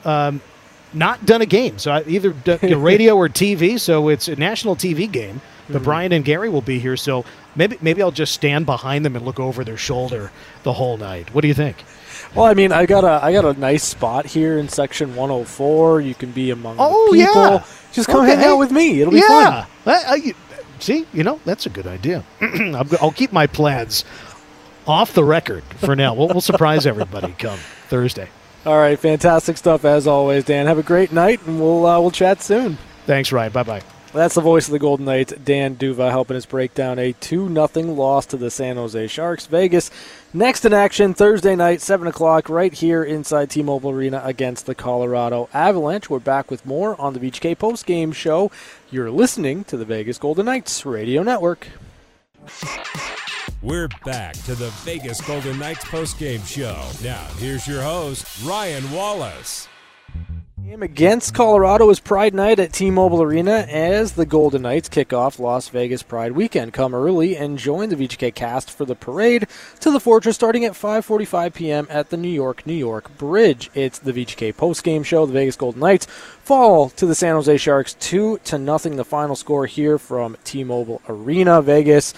um, 0.04 0.40
not 0.92 1.24
done 1.26 1.42
a 1.42 1.46
game. 1.46 1.78
So 1.78 1.92
I 1.92 2.04
either 2.06 2.30
d- 2.32 2.74
radio 2.74 3.16
or 3.16 3.28
TV. 3.28 3.78
So 3.78 4.08
it's 4.08 4.28
a 4.28 4.36
national 4.36 4.76
TV 4.76 5.10
game. 5.10 5.40
But 5.66 5.74
mm-hmm. 5.74 5.84
Brian 5.84 6.12
and 6.12 6.24
Gary 6.24 6.48
will 6.48 6.60
be 6.60 6.80
here, 6.80 6.96
so 6.96 7.24
maybe 7.54 7.78
maybe 7.80 8.02
I'll 8.02 8.10
just 8.10 8.34
stand 8.34 8.66
behind 8.66 9.04
them 9.04 9.14
and 9.14 9.24
look 9.24 9.38
over 9.38 9.62
their 9.62 9.76
shoulder 9.76 10.32
the 10.64 10.72
whole 10.72 10.96
night. 10.96 11.32
What 11.32 11.42
do 11.42 11.48
you 11.48 11.54
think? 11.54 11.84
Well, 12.34 12.46
I 12.46 12.54
mean, 12.54 12.72
I 12.72 12.84
got 12.84 13.04
a 13.04 13.24
I 13.24 13.32
got 13.32 13.44
a 13.44 13.58
nice 13.58 13.84
spot 13.84 14.26
here 14.26 14.58
in 14.58 14.68
section 14.68 15.14
104. 15.14 16.00
You 16.00 16.14
can 16.16 16.32
be 16.32 16.50
among 16.50 16.76
oh, 16.80 17.10
people. 17.12 17.42
Yeah. 17.42 17.64
Just 17.92 18.08
come 18.08 18.24
okay. 18.24 18.34
hang 18.34 18.44
out 18.44 18.56
with 18.56 18.72
me. 18.72 19.00
It'll 19.00 19.12
be 19.12 19.20
yeah. 19.20 19.66
fun. 19.84 19.94
I, 19.94 20.02
I, 20.06 20.34
see, 20.80 21.06
you 21.12 21.22
know, 21.22 21.38
that's 21.44 21.66
a 21.66 21.70
good 21.70 21.86
idea. 21.86 22.24
I'll 23.00 23.12
keep 23.12 23.32
my 23.32 23.46
plans 23.46 24.04
off 24.86 25.14
the 25.14 25.24
record 25.24 25.64
for 25.78 25.96
now. 25.96 26.14
We'll, 26.14 26.28
we'll 26.28 26.40
surprise 26.40 26.86
everybody 26.86 27.32
come 27.38 27.58
Thursday. 27.88 28.28
All 28.64 28.78
right, 28.78 28.98
fantastic 28.98 29.56
stuff 29.56 29.84
as 29.84 30.06
always, 30.06 30.44
Dan. 30.44 30.66
Have 30.66 30.78
a 30.78 30.84
great 30.84 31.12
night, 31.12 31.44
and 31.46 31.60
we'll 31.60 31.84
uh, 31.84 32.00
we'll 32.00 32.10
chat 32.10 32.42
soon. 32.42 32.78
Thanks, 33.06 33.32
Ryan. 33.32 33.52
Bye 33.52 33.62
bye. 33.64 33.82
That's 34.12 34.34
the 34.34 34.42
voice 34.42 34.66
of 34.66 34.72
the 34.72 34.78
Golden 34.78 35.06
Knights, 35.06 35.32
Dan 35.42 35.74
D'Uva, 35.74 36.10
helping 36.10 36.36
us 36.36 36.44
break 36.44 36.74
down 36.74 36.98
a 36.98 37.12
2 37.12 37.48
0 37.48 37.66
loss 37.94 38.26
to 38.26 38.36
the 38.36 38.50
San 38.50 38.76
Jose 38.76 39.06
Sharks. 39.06 39.46
Vegas 39.46 39.90
next 40.34 40.66
in 40.66 40.74
action 40.74 41.14
Thursday 41.14 41.56
night, 41.56 41.80
7 41.80 42.06
o'clock, 42.06 42.50
right 42.50 42.74
here 42.74 43.02
inside 43.02 43.48
T 43.48 43.62
Mobile 43.62 43.90
Arena 43.90 44.20
against 44.22 44.66
the 44.66 44.74
Colorado 44.74 45.48
Avalanche. 45.54 46.10
We're 46.10 46.18
back 46.18 46.50
with 46.50 46.66
more 46.66 47.00
on 47.00 47.14
the 47.14 47.20
VGK 47.20 47.58
post 47.58 47.86
game 47.86 48.12
show. 48.12 48.50
You're 48.90 49.10
listening 49.10 49.64
to 49.64 49.78
the 49.78 49.86
Vegas 49.86 50.18
Golden 50.18 50.44
Knights 50.44 50.84
Radio 50.84 51.22
Network. 51.22 51.68
We're 53.62 53.86
back 54.04 54.34
to 54.46 54.56
the 54.56 54.70
Vegas 54.80 55.20
Golden 55.20 55.56
Knights 55.56 55.84
postgame 55.84 56.44
show. 56.44 56.84
Now, 57.00 57.24
here's 57.38 57.68
your 57.68 57.80
host, 57.80 58.44
Ryan 58.44 58.90
Wallace. 58.90 59.68
Game 60.66 60.82
against 60.82 61.32
Colorado 61.32 61.88
is 61.88 62.00
Pride 62.00 62.34
Night 62.34 62.58
at 62.58 62.72
T-Mobile 62.72 63.22
Arena 63.22 63.66
as 63.68 64.12
the 64.12 64.26
Golden 64.26 64.62
Knights 64.62 64.88
kick 64.88 65.12
off 65.12 65.38
Las 65.38 65.68
Vegas 65.68 66.02
Pride 66.02 66.32
Weekend. 66.32 66.72
Come 66.72 66.92
early 66.92 67.36
and 67.36 67.56
join 67.56 67.88
the 67.88 67.94
VGK 67.94 68.34
cast 68.34 68.68
for 68.68 68.84
the 68.84 68.96
parade 68.96 69.46
to 69.78 69.92
the 69.92 70.00
Fortress 70.00 70.34
starting 70.34 70.64
at 70.64 70.72
5:45 70.72 71.54
p.m. 71.54 71.86
at 71.88 72.10
the 72.10 72.16
New 72.16 72.28
York 72.28 72.66
New 72.66 72.72
York 72.74 73.16
Bridge. 73.16 73.70
It's 73.74 74.00
the 74.00 74.12
VGK 74.12 74.54
postgame 74.54 75.04
show. 75.04 75.24
The 75.24 75.34
Vegas 75.34 75.56
Golden 75.56 75.80
Knights 75.80 76.06
fall 76.06 76.90
to 76.90 77.06
the 77.06 77.14
San 77.14 77.36
Jose 77.36 77.56
Sharks 77.58 77.94
two 77.94 78.38
to 78.44 78.58
nothing. 78.58 78.96
The 78.96 79.04
final 79.04 79.36
score 79.36 79.66
here 79.66 79.98
from 79.98 80.36
T-Mobile 80.42 81.00
Arena, 81.08 81.62
Vegas 81.62 82.12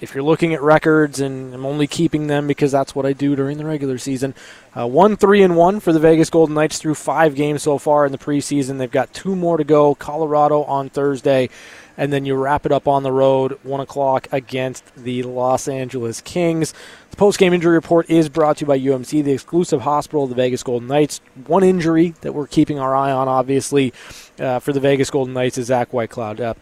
if 0.00 0.14
you're 0.14 0.24
looking 0.24 0.54
at 0.54 0.62
records, 0.62 1.20
and 1.20 1.54
I'm 1.54 1.64
only 1.64 1.86
keeping 1.86 2.26
them 2.26 2.46
because 2.46 2.72
that's 2.72 2.94
what 2.94 3.06
I 3.06 3.12
do 3.12 3.36
during 3.36 3.58
the 3.58 3.64
regular 3.64 3.98
season, 3.98 4.34
uh, 4.76 4.86
one 4.86 5.16
three 5.16 5.42
and 5.42 5.56
one 5.56 5.80
for 5.80 5.92
the 5.92 6.00
Vegas 6.00 6.30
Golden 6.30 6.54
Knights 6.54 6.78
through 6.78 6.94
five 6.94 7.34
games 7.34 7.62
so 7.62 7.78
far 7.78 8.04
in 8.04 8.12
the 8.12 8.18
preseason. 8.18 8.78
They've 8.78 8.90
got 8.90 9.14
two 9.14 9.36
more 9.36 9.56
to 9.56 9.64
go. 9.64 9.94
Colorado 9.94 10.64
on 10.64 10.90
Thursday, 10.90 11.48
and 11.96 12.12
then 12.12 12.24
you 12.24 12.34
wrap 12.34 12.66
it 12.66 12.72
up 12.72 12.88
on 12.88 13.02
the 13.02 13.12
road 13.12 13.58
one 13.62 13.80
o'clock 13.80 14.26
against 14.32 14.94
the 14.96 15.22
Los 15.22 15.68
Angeles 15.68 16.20
Kings. 16.20 16.74
The 17.10 17.16
post-game 17.16 17.52
injury 17.52 17.74
report 17.74 18.10
is 18.10 18.28
brought 18.28 18.56
to 18.56 18.62
you 18.62 18.66
by 18.66 18.78
UMC, 18.78 19.22
the 19.22 19.32
exclusive 19.32 19.82
hospital 19.82 20.24
of 20.24 20.30
the 20.30 20.34
Vegas 20.34 20.64
Golden 20.64 20.88
Knights. 20.88 21.20
One 21.46 21.62
injury 21.62 22.14
that 22.22 22.32
we're 22.32 22.48
keeping 22.48 22.80
our 22.80 22.96
eye 22.96 23.12
on, 23.12 23.28
obviously, 23.28 23.92
uh, 24.40 24.58
for 24.58 24.72
the 24.72 24.80
Vegas 24.80 25.10
Golden 25.10 25.32
Knights 25.32 25.56
is 25.56 25.66
Zach 25.66 25.92
Whitecloud. 25.92 26.40
Uh, 26.40 26.54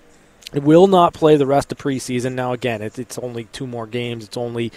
it 0.52 0.62
will 0.62 0.86
not 0.86 1.14
play 1.14 1.36
the 1.36 1.46
rest 1.46 1.72
of 1.72 1.78
preseason. 1.78 2.34
Now, 2.34 2.52
again, 2.52 2.82
it, 2.82 2.98
it's 2.98 3.18
only 3.18 3.44
two 3.44 3.66
more 3.66 3.86
games. 3.86 4.24
It's 4.24 4.36
only 4.36 4.72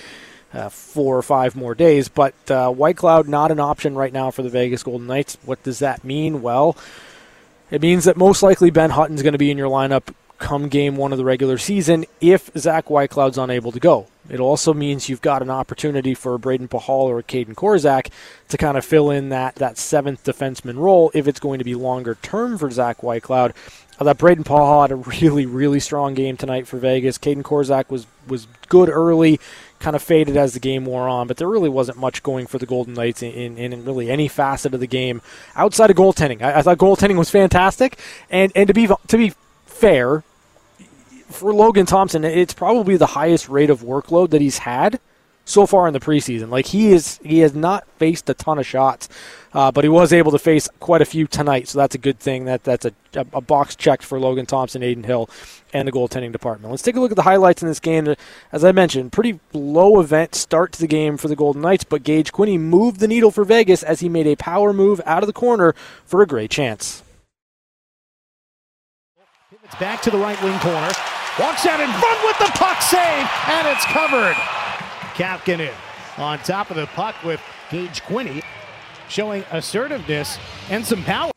uh, 0.53 0.69
four 0.69 1.17
or 1.17 1.21
five 1.21 1.55
more 1.55 1.75
days. 1.75 2.07
But 2.07 2.33
uh, 2.49 2.71
Whitecloud 2.71 3.27
not 3.27 3.51
an 3.51 3.59
option 3.59 3.95
right 3.95 4.13
now 4.13 4.31
for 4.31 4.41
the 4.41 4.49
Vegas 4.49 4.83
Golden 4.83 5.07
Knights. 5.07 5.37
What 5.43 5.61
does 5.63 5.79
that 5.79 6.03
mean? 6.03 6.41
Well, 6.41 6.77
it 7.71 7.81
means 7.81 8.05
that 8.05 8.17
most 8.17 8.41
likely 8.43 8.69
Ben 8.69 8.91
Hutton's 8.91 9.21
going 9.21 9.33
to 9.33 9.39
be 9.39 9.51
in 9.51 9.57
your 9.57 9.69
lineup 9.69 10.13
come 10.37 10.67
game 10.67 10.97
one 10.97 11.11
of 11.11 11.17
the 11.17 11.23
regular 11.23 11.57
season 11.57 12.05
if 12.19 12.49
Zach 12.57 12.85
Whitecloud's 12.85 13.37
unable 13.37 13.71
to 13.71 13.79
go. 13.79 14.07
It 14.29 14.39
also 14.39 14.73
means 14.73 15.07
you've 15.07 15.21
got 15.21 15.41
an 15.41 15.49
opportunity 15.49 16.13
for 16.13 16.37
Brayden 16.37 16.67
Pachal 16.67 16.89
or 16.89 17.21
Kaedan 17.21 17.55
Korczak 17.55 18.09
to 18.49 18.57
kind 18.57 18.77
of 18.77 18.83
fill 18.83 19.11
in 19.11 19.29
that, 19.29 19.55
that 19.55 19.77
seventh 19.77 20.23
defenseman 20.23 20.77
role 20.77 21.11
if 21.13 21.27
it's 21.27 21.39
going 21.39 21.59
to 21.59 21.65
be 21.65 21.75
longer 21.75 22.15
term 22.21 22.57
for 22.57 22.69
Zach 22.71 22.97
Whitecloud. 22.97 23.53
Uh, 23.99 24.01
I 24.01 24.03
thought 24.05 24.17
Brayden 24.17 24.43
Pachal 24.43 24.81
had 24.83 24.91
a 24.91 24.95
really, 24.95 25.45
really 25.45 25.79
strong 25.79 26.13
game 26.13 26.37
tonight 26.37 26.67
for 26.67 26.77
Vegas. 26.77 27.17
Kaedan 27.17 27.43
Korczak 27.43 27.89
was, 27.89 28.07
was 28.27 28.47
good 28.69 28.89
early, 28.89 29.39
kind 29.79 29.95
of 29.95 30.01
faded 30.01 30.37
as 30.37 30.53
the 30.53 30.59
game 30.59 30.85
wore 30.85 31.07
on, 31.07 31.27
but 31.27 31.37
there 31.37 31.47
really 31.47 31.69
wasn't 31.69 31.97
much 31.97 32.23
going 32.23 32.47
for 32.47 32.57
the 32.57 32.65
Golden 32.65 32.93
Knights 32.93 33.21
in, 33.21 33.57
in, 33.57 33.73
in 33.73 33.85
really 33.85 34.09
any 34.09 34.27
facet 34.27 34.73
of 34.73 34.79
the 34.79 34.87
game 34.87 35.21
outside 35.55 35.89
of 35.89 35.97
goaltending. 35.97 36.41
I, 36.41 36.59
I, 36.59 36.61
thought 36.61 36.77
goaltending 36.77 37.17
was 37.17 37.29
fantastic, 37.29 37.99
and, 38.29 38.51
and 38.55 38.67
to 38.67 38.73
be 38.73 38.87
to 38.87 39.17
be 39.17 39.33
fair, 39.65 40.23
for 41.29 41.53
Logan 41.53 41.85
Thompson, 41.85 42.23
it's 42.23 42.53
probably 42.53 42.97
the 42.97 43.07
highest 43.07 43.49
rate 43.49 43.69
of 43.69 43.81
workload 43.81 44.29
that 44.29 44.41
he's 44.41 44.59
had 44.59 44.99
so 45.45 45.65
far 45.65 45.87
in 45.87 45.93
the 45.93 45.99
preseason. 45.99 46.49
Like 46.49 46.65
he 46.65 46.91
is, 46.91 47.19
he 47.23 47.39
has 47.39 47.53
not 47.53 47.87
faced 47.97 48.29
a 48.29 48.33
ton 48.33 48.57
of 48.59 48.65
shots, 48.65 49.07
uh, 49.53 49.71
but 49.71 49.83
he 49.83 49.89
was 49.89 50.11
able 50.11 50.31
to 50.31 50.39
face 50.39 50.67
quite 50.79 51.01
a 51.01 51.05
few 51.05 51.27
tonight. 51.27 51.67
So 51.67 51.77
that's 51.77 51.95
a 51.95 51.99
good 51.99 52.19
thing. 52.19 52.45
That 52.45 52.63
that's 52.63 52.85
a, 52.85 52.91
a 53.13 53.41
box 53.41 53.75
checked 53.75 54.03
for 54.03 54.19
Logan 54.19 54.45
Thompson, 54.45 54.83
Adin 54.83 55.03
Hill, 55.03 55.29
and 55.71 55.87
the 55.87 55.91
goaltending 55.91 56.31
department. 56.31 56.71
Let's 56.71 56.83
take 56.83 56.95
a 56.95 56.99
look 56.99 57.11
at 57.11 57.15
the 57.15 57.21
highlights 57.21 57.61
in 57.61 57.67
this 57.67 57.79
game. 57.79 58.13
As 58.51 58.65
I 58.65 58.71
mentioned, 58.71 59.11
pretty 59.13 59.39
low 59.53 59.99
event 60.01 60.35
start 60.35 60.71
to 60.73 60.79
the 60.79 60.87
game 60.87 61.15
for 61.15 61.27
the 61.27 61.35
Golden 61.35 61.61
Knights, 61.61 61.83
but 61.83 62.03
Gage 62.03 62.33
Quinney 62.33 62.59
moved 62.59 62.99
the 62.99 63.07
needle 63.07 63.31
for 63.31 63.45
Vegas 63.45 63.83
as 63.83 64.01
he 64.01 64.09
made 64.09 64.27
a 64.27 64.35
power 64.35 64.73
move 64.73 64.99
out 65.05 65.23
of 65.23 65.27
the 65.27 65.33
corner 65.33 65.73
for 66.05 66.21
a 66.21 66.27
great 66.27 66.51
chance. 66.51 67.03
It's 69.63 69.75
back 69.75 70.01
to 70.03 70.11
the 70.11 70.17
right 70.17 70.39
wing 70.43 70.59
corner. 70.59 70.91
Walks 71.39 71.65
out 71.65 71.79
in 71.79 71.91
front 71.99 72.23
with 72.23 72.37
the 72.37 72.51
puck 72.57 72.81
save, 72.81 73.27
and 73.47 73.67
it's 73.67 73.83
covered. 73.85 74.64
Kapanen 75.15 75.73
on 76.17 76.39
top 76.39 76.69
of 76.69 76.75
the 76.75 76.87
puck 76.87 77.15
with 77.23 77.41
Gage 77.71 78.01
Quinney 78.03 78.43
showing 79.07 79.43
assertiveness 79.51 80.37
and 80.69 80.85
some 80.85 81.03
power. 81.03 81.31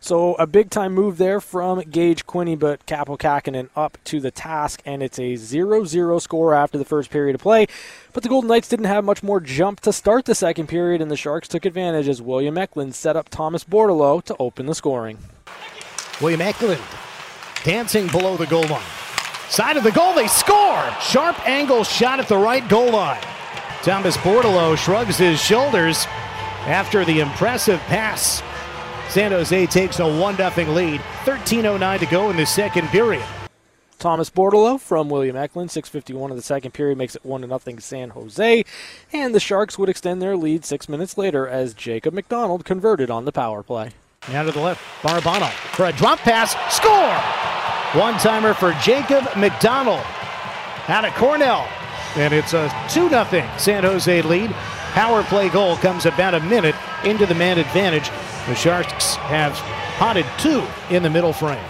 So 0.00 0.34
a 0.34 0.48
big 0.48 0.70
time 0.70 0.94
move 0.94 1.16
there 1.16 1.40
from 1.40 1.80
Gage 1.82 2.26
Quinney, 2.26 2.58
but 2.58 2.84
Kaapo 2.86 3.16
Kähkönen 3.16 3.68
up 3.76 3.98
to 4.04 4.18
the 4.18 4.32
task, 4.32 4.82
and 4.84 5.00
it's 5.00 5.18
a 5.18 5.34
0-0 5.34 6.20
score 6.20 6.54
after 6.54 6.76
the 6.76 6.84
first 6.84 7.10
period 7.10 7.36
of 7.36 7.40
play. 7.40 7.66
But 8.12 8.24
the 8.24 8.28
Golden 8.28 8.48
Knights 8.48 8.68
didn't 8.68 8.86
have 8.86 9.04
much 9.04 9.22
more 9.22 9.38
jump 9.40 9.78
to 9.80 9.92
start 9.92 10.24
the 10.24 10.34
second 10.34 10.66
period, 10.66 11.00
and 11.00 11.10
the 11.10 11.16
Sharks 11.16 11.46
took 11.46 11.64
advantage 11.64 12.08
as 12.08 12.20
William 12.20 12.58
Eklund 12.58 12.96
set 12.96 13.16
up 13.16 13.28
Thomas 13.28 13.62
Bordeleau 13.62 14.22
to 14.24 14.36
open 14.40 14.66
the 14.66 14.74
scoring. 14.74 15.18
William 16.20 16.40
Eklund 16.40 16.82
dancing 17.62 18.08
below 18.08 18.36
the 18.36 18.46
goal 18.46 18.66
line. 18.66 19.01
Side 19.52 19.76
of 19.76 19.84
the 19.84 19.92
goal, 19.92 20.14
they 20.14 20.28
score! 20.28 20.82
Sharp 21.02 21.46
angle 21.46 21.84
shot 21.84 22.18
at 22.18 22.26
the 22.26 22.38
right 22.38 22.66
goal 22.70 22.90
line. 22.90 23.20
Thomas 23.82 24.16
Bordeleau 24.16 24.78
shrugs 24.78 25.18
his 25.18 25.38
shoulders 25.38 26.06
after 26.64 27.04
the 27.04 27.20
impressive 27.20 27.78
pass. 27.80 28.42
San 29.10 29.30
Jose 29.30 29.66
takes 29.66 30.00
a 30.00 30.06
1 30.06 30.36
0 30.36 30.72
lead. 30.72 31.02
13.09 31.26 31.98
to 31.98 32.06
go 32.06 32.30
in 32.30 32.38
the 32.38 32.46
second 32.46 32.88
period. 32.88 33.26
Thomas 33.98 34.30
Bordeleau 34.30 34.80
from 34.80 35.10
William 35.10 35.36
Eklund, 35.36 35.68
6.51 35.68 36.30
of 36.30 36.36
the 36.36 36.42
second 36.42 36.70
period 36.70 36.96
makes 36.96 37.14
it 37.14 37.22
1 37.22 37.46
0 37.46 37.78
San 37.80 38.08
Jose. 38.08 38.64
And 39.12 39.34
the 39.34 39.40
Sharks 39.40 39.78
would 39.78 39.90
extend 39.90 40.22
their 40.22 40.34
lead 40.34 40.64
six 40.64 40.88
minutes 40.88 41.18
later 41.18 41.46
as 41.46 41.74
Jacob 41.74 42.14
MacDonald 42.14 42.64
converted 42.64 43.10
on 43.10 43.26
the 43.26 43.32
power 43.32 43.62
play. 43.62 43.90
Now 44.30 44.44
to 44.44 44.50
the 44.50 44.60
left, 44.60 44.82
Barabanov 45.02 45.52
for 45.76 45.84
a 45.84 45.92
drop 45.92 46.20
pass. 46.20 46.56
Score! 46.74 47.61
One 47.94 48.14
timer 48.14 48.54
for 48.54 48.72
Jacob 48.82 49.36
MacDonald 49.36 50.00
out 50.88 51.04
of 51.04 51.12
Cornell. 51.12 51.68
And 52.16 52.32
it's 52.32 52.54
a 52.54 52.72
2 52.88 53.10
0 53.10 53.24
San 53.58 53.82
Jose 53.82 54.22
lead. 54.22 54.50
Power 54.92 55.22
play 55.24 55.50
goal 55.50 55.76
comes 55.76 56.06
about 56.06 56.32
a 56.32 56.40
minute 56.40 56.74
into 57.04 57.26
the 57.26 57.34
man 57.34 57.58
advantage. 57.58 58.08
The 58.48 58.54
Sharks 58.54 59.16
have 59.16 59.52
potted 59.98 60.24
two 60.38 60.66
in 60.88 61.02
the 61.02 61.10
middle 61.10 61.34
frame. 61.34 61.62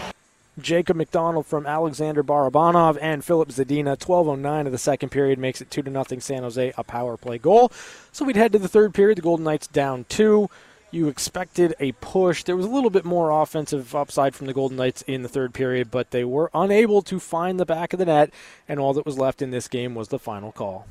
Jacob 0.60 0.96
MacDonald 0.96 1.44
from 1.44 1.66
Alexander 1.66 2.22
Barabanov 2.22 2.96
and 3.02 3.24
Filip 3.24 3.48
Zadina. 3.48 3.98
12.09 3.98 4.66
of 4.66 4.70
the 4.72 4.78
second 4.78 5.08
period 5.08 5.40
makes 5.40 5.60
it 5.60 5.72
2 5.72 5.82
0 5.82 6.04
San 6.20 6.44
Jose, 6.44 6.72
a 6.78 6.84
power 6.84 7.16
play 7.16 7.38
goal. 7.38 7.72
So 8.12 8.24
we'd 8.24 8.36
head 8.36 8.52
to 8.52 8.60
the 8.60 8.68
third 8.68 8.94
period. 8.94 9.18
The 9.18 9.22
Golden 9.22 9.42
Knights 9.42 9.66
down 9.66 10.06
two. 10.08 10.48
You 10.92 11.08
expected 11.08 11.74
a 11.80 11.92
push. 11.92 12.44
There 12.44 12.54
was 12.54 12.66
a 12.66 12.68
little 12.68 12.90
bit 12.90 13.06
more 13.06 13.30
offensive 13.30 13.94
upside 13.94 14.34
from 14.34 14.46
the 14.46 14.52
Golden 14.52 14.76
Knights 14.76 15.00
in 15.06 15.22
the 15.22 15.28
third 15.28 15.54
period, 15.54 15.90
but 15.90 16.10
they 16.10 16.22
were 16.22 16.50
unable 16.52 17.00
to 17.02 17.18
find 17.18 17.58
the 17.58 17.64
back 17.64 17.94
of 17.94 17.98
the 17.98 18.04
net, 18.04 18.30
and 18.68 18.78
all 18.78 18.92
that 18.92 19.06
was 19.06 19.16
left 19.16 19.40
in 19.40 19.50
this 19.50 19.68
game 19.68 19.94
was 19.94 20.08
the 20.08 20.18
final 20.18 20.52
call. 20.52 20.86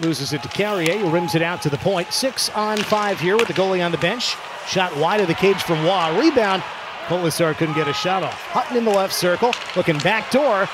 Loses 0.00 0.34
it 0.34 0.42
to 0.42 0.48
Carrier, 0.48 0.98
who 0.98 1.08
rims 1.08 1.34
it 1.34 1.40
out 1.40 1.62
to 1.62 1.70
the 1.70 1.78
point. 1.78 2.12
Six 2.12 2.50
on 2.50 2.76
five 2.76 3.18
here 3.18 3.38
with 3.38 3.48
the 3.48 3.54
goalie 3.54 3.82
on 3.82 3.90
the 3.90 3.98
bench. 3.98 4.36
Shot 4.66 4.94
wide 4.98 5.20
of 5.22 5.28
the 5.28 5.34
cage 5.34 5.62
from 5.62 5.82
Roy. 5.82 6.20
Rebound. 6.20 6.62
Kolesar 7.06 7.56
couldn't 7.56 7.74
get 7.74 7.88
a 7.88 7.94
shot 7.94 8.22
off. 8.22 8.38
Hutton 8.48 8.76
in 8.76 8.84
the 8.84 8.90
left 8.90 9.14
circle, 9.14 9.52
looking 9.76 9.96
back 10.00 10.30
door. 10.30 10.68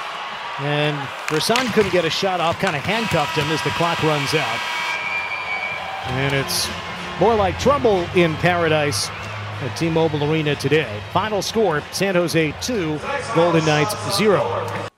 And 0.58 0.98
Brisson 1.28 1.66
couldn't 1.72 1.92
get 1.92 2.04
a 2.04 2.10
shot 2.10 2.40
off, 2.40 2.58
kind 2.58 2.74
of 2.74 2.82
handcuffed 2.82 3.38
him 3.38 3.46
as 3.52 3.62
the 3.62 3.70
clock 3.70 4.02
runs 4.02 4.34
out. 4.34 4.60
And 6.10 6.34
it's 6.34 6.68
more 7.20 7.34
like 7.34 7.58
trouble 7.58 8.00
in 8.16 8.34
paradise 8.36 9.08
at 9.10 9.76
T-Mobile 9.76 10.30
Arena 10.30 10.56
today. 10.56 11.00
Final 11.12 11.42
score, 11.42 11.82
San 11.92 12.14
Jose 12.14 12.54
2, 12.60 12.98
Golden 13.34 13.64
Knights 13.64 14.16
0. 14.16 14.88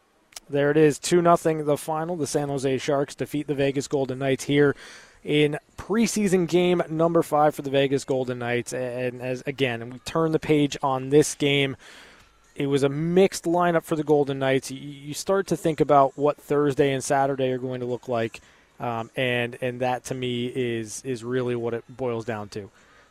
There 0.49 0.71
it 0.71 0.77
is, 0.77 0.99
2 0.99 1.23
0 1.37 1.65
the 1.65 1.77
final. 1.77 2.17
The 2.17 2.27
San 2.27 2.49
Jose 2.49 2.79
Sharks 2.79 3.15
defeat 3.15 3.47
the 3.47 3.55
Vegas 3.55 3.89
Golden 3.89 4.19
Knights 4.19 4.45
here 4.45 4.75
in 5.25 5.59
preseason 5.77 6.49
game 6.49 6.83
number 6.89 7.23
5 7.23 7.55
for 7.55 7.63
the 7.63 7.71
Vegas 7.71 8.05
Golden 8.05 8.39
Knights. 8.39 8.73
And 8.73 9.21
as 9.21 9.43
again, 9.47 9.91
we 9.91 9.99
turn 10.01 10.33
the 10.33 10.39
page 10.39 10.77
on 10.83 11.11
this 11.11 11.35
game. 11.35 11.77
It 12.55 12.69
was 12.69 12.83
a 12.83 12.89
mixed 12.89 13.45
lineup 13.45 13.83
for 13.83 13.97
the 13.97 14.05
Golden 14.05 14.39
Knights. 14.39 14.71
You 14.71 15.13
start 15.13 15.47
to 15.49 15.57
think 15.57 15.81
about 15.81 16.17
what 16.17 16.39
Thursday 16.39 16.93
and 16.93 17.05
Saturday 17.05 17.51
are 17.51 17.59
going 17.59 17.81
to 17.81 17.87
look 17.87 18.09
like 18.09 18.41
um, 18.81 19.11
and 19.17 19.57
and 19.61 19.81
that 19.81 20.05
to 20.05 20.15
me 20.15 20.47
is 20.47 21.03
is 21.05 21.25
really 21.25 21.57
what 21.57 21.75
it 21.75 21.85
boils 21.89 22.25
down 22.25 22.49
to. 22.51 22.71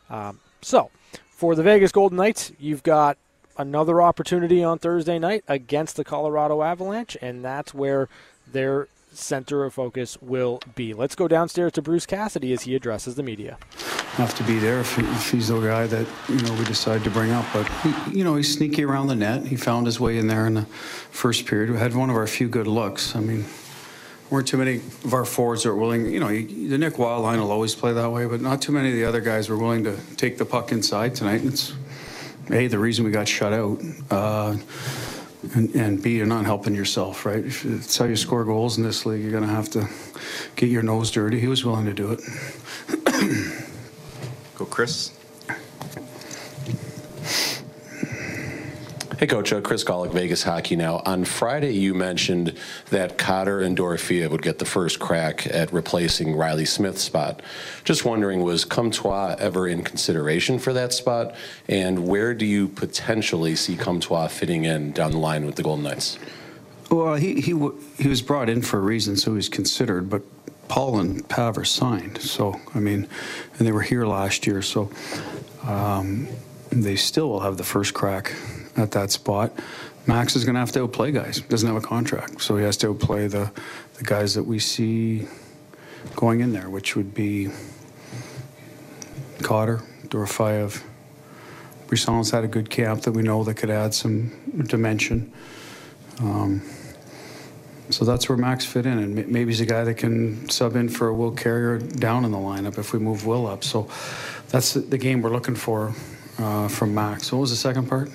Um, 0.09 0.39
so 0.61 0.89
for 1.29 1.55
the 1.55 1.63
Vegas 1.63 1.91
Golden 1.91 2.17
Knights, 2.17 2.51
you've 2.59 2.83
got 2.83 3.17
another 3.57 4.01
opportunity 4.01 4.63
on 4.63 4.79
Thursday 4.79 5.19
night 5.19 5.43
against 5.47 5.95
the 5.95 6.03
Colorado 6.03 6.61
Avalanche, 6.61 7.17
and 7.21 7.43
that's 7.43 7.73
where 7.73 8.09
their 8.51 8.87
center 9.11 9.63
of 9.63 9.73
focus 9.73 10.17
will 10.21 10.59
be. 10.75 10.93
Let's 10.93 11.15
go 11.15 11.27
downstairs 11.27 11.71
to 11.73 11.81
Bruce 11.81 12.05
Cassidy 12.05 12.53
as 12.53 12.63
he 12.63 12.75
addresses 12.75 13.15
the 13.15 13.23
media. 13.23 13.57
Have 14.15 14.35
to 14.35 14.43
be 14.43 14.59
there 14.59 14.79
if, 14.79 14.97
if 14.97 15.31
he's 15.31 15.49
the 15.49 15.59
guy 15.59 15.87
that 15.87 16.07
you 16.29 16.39
know 16.39 16.53
we 16.53 16.63
decide 16.65 17.03
to 17.03 17.09
bring 17.09 17.31
up. 17.31 17.45
But 17.53 17.67
he, 17.83 18.19
you 18.19 18.23
know 18.23 18.35
he's 18.35 18.53
sneaky 18.53 18.83
around 18.83 19.07
the 19.07 19.15
net. 19.15 19.47
He 19.47 19.55
found 19.55 19.85
his 19.87 19.99
way 19.99 20.17
in 20.17 20.27
there 20.27 20.47
in 20.47 20.53
the 20.53 20.65
first 21.11 21.45
period. 21.45 21.71
We 21.71 21.77
had 21.77 21.95
one 21.95 22.09
of 22.09 22.15
our 22.15 22.27
few 22.27 22.47
good 22.47 22.67
looks. 22.67 23.15
I 23.15 23.19
mean, 23.19 23.45
weren't 24.29 24.47
too 24.47 24.57
many 24.57 24.77
of 24.77 25.13
our 25.13 25.25
forwards 25.25 25.63
that 25.63 25.69
were 25.69 25.75
willing. 25.75 26.05
You 26.07 26.19
know, 26.19 26.29
the 26.29 26.77
Nick 26.77 26.97
Wild 26.97 27.23
line 27.23 27.39
will 27.39 27.51
always 27.51 27.75
play 27.75 27.93
that 27.93 28.11
way, 28.11 28.25
but 28.25 28.41
not 28.41 28.61
too 28.61 28.71
many 28.71 28.89
of 28.89 28.95
the 28.95 29.05
other 29.05 29.21
guys 29.21 29.49
were 29.49 29.57
willing 29.57 29.83
to 29.83 29.97
take 30.17 30.37
the 30.37 30.45
puck 30.45 30.71
inside 30.71 31.15
tonight. 31.15 31.41
It's 31.43 31.73
a 32.49 32.67
the 32.67 32.79
reason 32.79 33.05
we 33.05 33.11
got 33.11 33.27
shut 33.27 33.53
out, 33.53 33.81
uh, 34.11 34.55
and, 35.53 35.75
and 35.75 36.01
B 36.01 36.17
you're 36.17 36.25
not 36.25 36.45
helping 36.45 36.75
yourself, 36.75 37.25
right? 37.25 37.43
If 37.45 37.65
it's 37.65 37.97
how 37.97 38.05
you 38.05 38.15
score 38.15 38.43
goals 38.43 38.77
in 38.77 38.83
this 38.83 39.05
league. 39.05 39.21
You're 39.21 39.31
going 39.31 39.43
to 39.43 39.49
have 39.49 39.69
to 39.71 39.87
get 40.55 40.69
your 40.69 40.83
nose 40.83 41.11
dirty. 41.11 41.39
He 41.39 41.47
was 41.47 41.63
willing 41.63 41.85
to 41.85 41.93
do 41.93 42.11
it. 42.11 42.21
Go, 44.55 44.65
Chris. 44.65 45.11
Hey, 49.17 49.27
Coach. 49.27 49.53
Uh, 49.53 49.61
Chris 49.61 49.81
Gawlik, 49.85 50.11
Vegas 50.11 50.43
Hockey 50.43 50.75
Now. 50.75 51.01
On 51.05 51.23
Friday, 51.23 51.71
you 51.71 51.93
mentioned 51.93 52.53
that 52.89 53.17
Cotter 53.17 53.61
and 53.61 53.77
Dorofeyev 53.77 54.29
would 54.29 54.41
get 54.41 54.59
the 54.59 54.65
first 54.65 54.99
crack 54.99 55.47
at 55.47 55.71
replacing 55.71 56.35
Reilly 56.35 56.65
Smith's 56.65 57.03
spot. 57.03 57.41
Just 57.85 58.03
wondering, 58.03 58.43
was 58.43 58.65
Comtois 58.65 59.37
ever 59.39 59.69
in 59.69 59.83
consideration 59.83 60.59
for 60.59 60.73
that 60.73 60.91
spot? 60.91 61.33
And 61.69 62.05
where 62.05 62.33
do 62.33 62.45
you 62.45 62.67
potentially 62.67 63.55
see 63.55 63.77
Comtois 63.77 64.27
fitting 64.27 64.65
in 64.65 64.91
down 64.91 65.11
the 65.11 65.17
line 65.17 65.45
with 65.45 65.55
the 65.55 65.63
Golden 65.63 65.85
Knights? 65.85 66.19
Well, 66.91 67.15
he, 67.15 67.35
he, 67.35 67.57
he 67.97 68.09
was 68.09 68.21
brought 68.21 68.49
in 68.49 68.61
for 68.63 68.79
a 68.79 68.81
reason, 68.81 69.15
so 69.15 69.35
he's 69.35 69.47
considered, 69.47 70.09
but 70.09 70.23
Paul 70.67 70.99
and 70.99 71.27
Pav 71.29 71.57
are 71.57 71.63
signed. 71.63 72.17
So, 72.17 72.59
I 72.73 72.79
mean, 72.79 73.07
and 73.57 73.65
they 73.65 73.71
were 73.71 73.81
here 73.81 74.05
last 74.05 74.45
year, 74.45 74.61
so 74.61 74.91
um, 75.63 76.27
they 76.69 76.97
still 76.97 77.29
will 77.29 77.39
have 77.39 77.55
the 77.55 77.63
first 77.63 77.93
crack 77.93 78.33
at 78.77 78.91
that 78.91 79.11
spot. 79.11 79.51
Max 80.07 80.35
is 80.35 80.45
going 80.45 80.53
to 80.53 80.59
have 80.59 80.71
to 80.73 80.83
outplay 80.83 81.11
guys. 81.11 81.41
Doesn't 81.41 81.67
have 81.67 81.81
a 81.81 81.85
contract, 81.85 82.41
so 82.41 82.57
he 82.57 82.63
has 82.63 82.77
to 82.77 82.89
outplay 82.89 83.27
the 83.27 83.51
the 83.97 84.03
guys 84.03 84.33
that 84.35 84.43
we 84.43 84.59
see 84.59 85.27
going 86.15 86.41
in 86.41 86.53
there, 86.53 86.69
which 86.69 86.95
would 86.95 87.13
be 87.13 87.49
Cotter, 89.41 89.81
Dorofeyev. 90.07 90.83
Brisson's 91.87 92.31
had 92.31 92.43
a 92.43 92.47
good 92.47 92.69
camp 92.69 93.03
that 93.03 93.11
we 93.11 93.21
know 93.21 93.43
that 93.43 93.55
could 93.55 93.69
add 93.69 93.93
some 93.93 94.31
dimension. 94.67 95.31
Um, 96.19 96.61
so 97.89 98.03
that's 98.03 98.27
where 98.27 98.37
Max 98.37 98.65
fit 98.65 98.85
in, 98.85 98.97
and 98.97 99.15
maybe 99.27 99.51
he's 99.51 99.61
a 99.61 99.65
guy 99.65 99.83
that 99.83 99.95
can 99.95 100.49
sub 100.49 100.75
in 100.75 100.89
for 100.89 101.07
a 101.07 101.13
Will 101.13 101.31
Carrier 101.31 101.77
down 101.77 102.25
in 102.25 102.31
the 102.31 102.37
lineup 102.37 102.79
if 102.79 102.93
we 102.93 102.99
move 102.99 103.27
Will 103.27 103.45
up. 103.45 103.63
So 103.63 103.87
that's 104.49 104.73
the 104.73 104.97
game 104.97 105.21
we're 105.21 105.29
looking 105.29 105.55
for 105.55 105.93
uh, 106.39 106.67
from 106.67 106.95
Max. 106.95 107.31
What 107.31 107.39
was 107.39 107.51
the 107.51 107.55
second 107.55 107.87
part? 107.87 108.09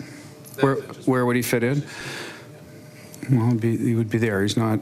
Where 0.58 0.76
where 1.06 1.24
would 1.26 1.36
he 1.36 1.42
fit 1.42 1.62
in? 1.62 1.84
Well, 3.30 3.54
be, 3.54 3.76
he 3.76 3.94
would 3.94 4.10
be 4.10 4.18
there. 4.18 4.42
He's 4.42 4.56
not. 4.56 4.80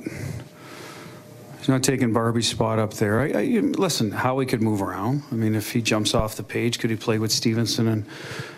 He's 1.59 1.69
not 1.69 1.83
taking 1.83 2.15
Barbie's 2.15 2.49
spot 2.49 2.79
up 2.79 2.95
there. 2.95 3.21
I, 3.21 3.27
I, 3.27 3.43
listen, 3.61 4.11
how 4.11 4.39
he 4.39 4.47
could 4.47 4.63
move 4.63 4.81
around. 4.81 5.25
I 5.31 5.35
mean, 5.35 5.55
if 5.55 5.73
he 5.73 5.83
jumps 5.83 6.15
off 6.15 6.37
the 6.37 6.43
page, 6.43 6.79
could 6.79 6.89
he 6.89 6.97
play 6.97 7.19
with 7.19 7.31
Stephenson 7.31 7.89
and 7.89 8.07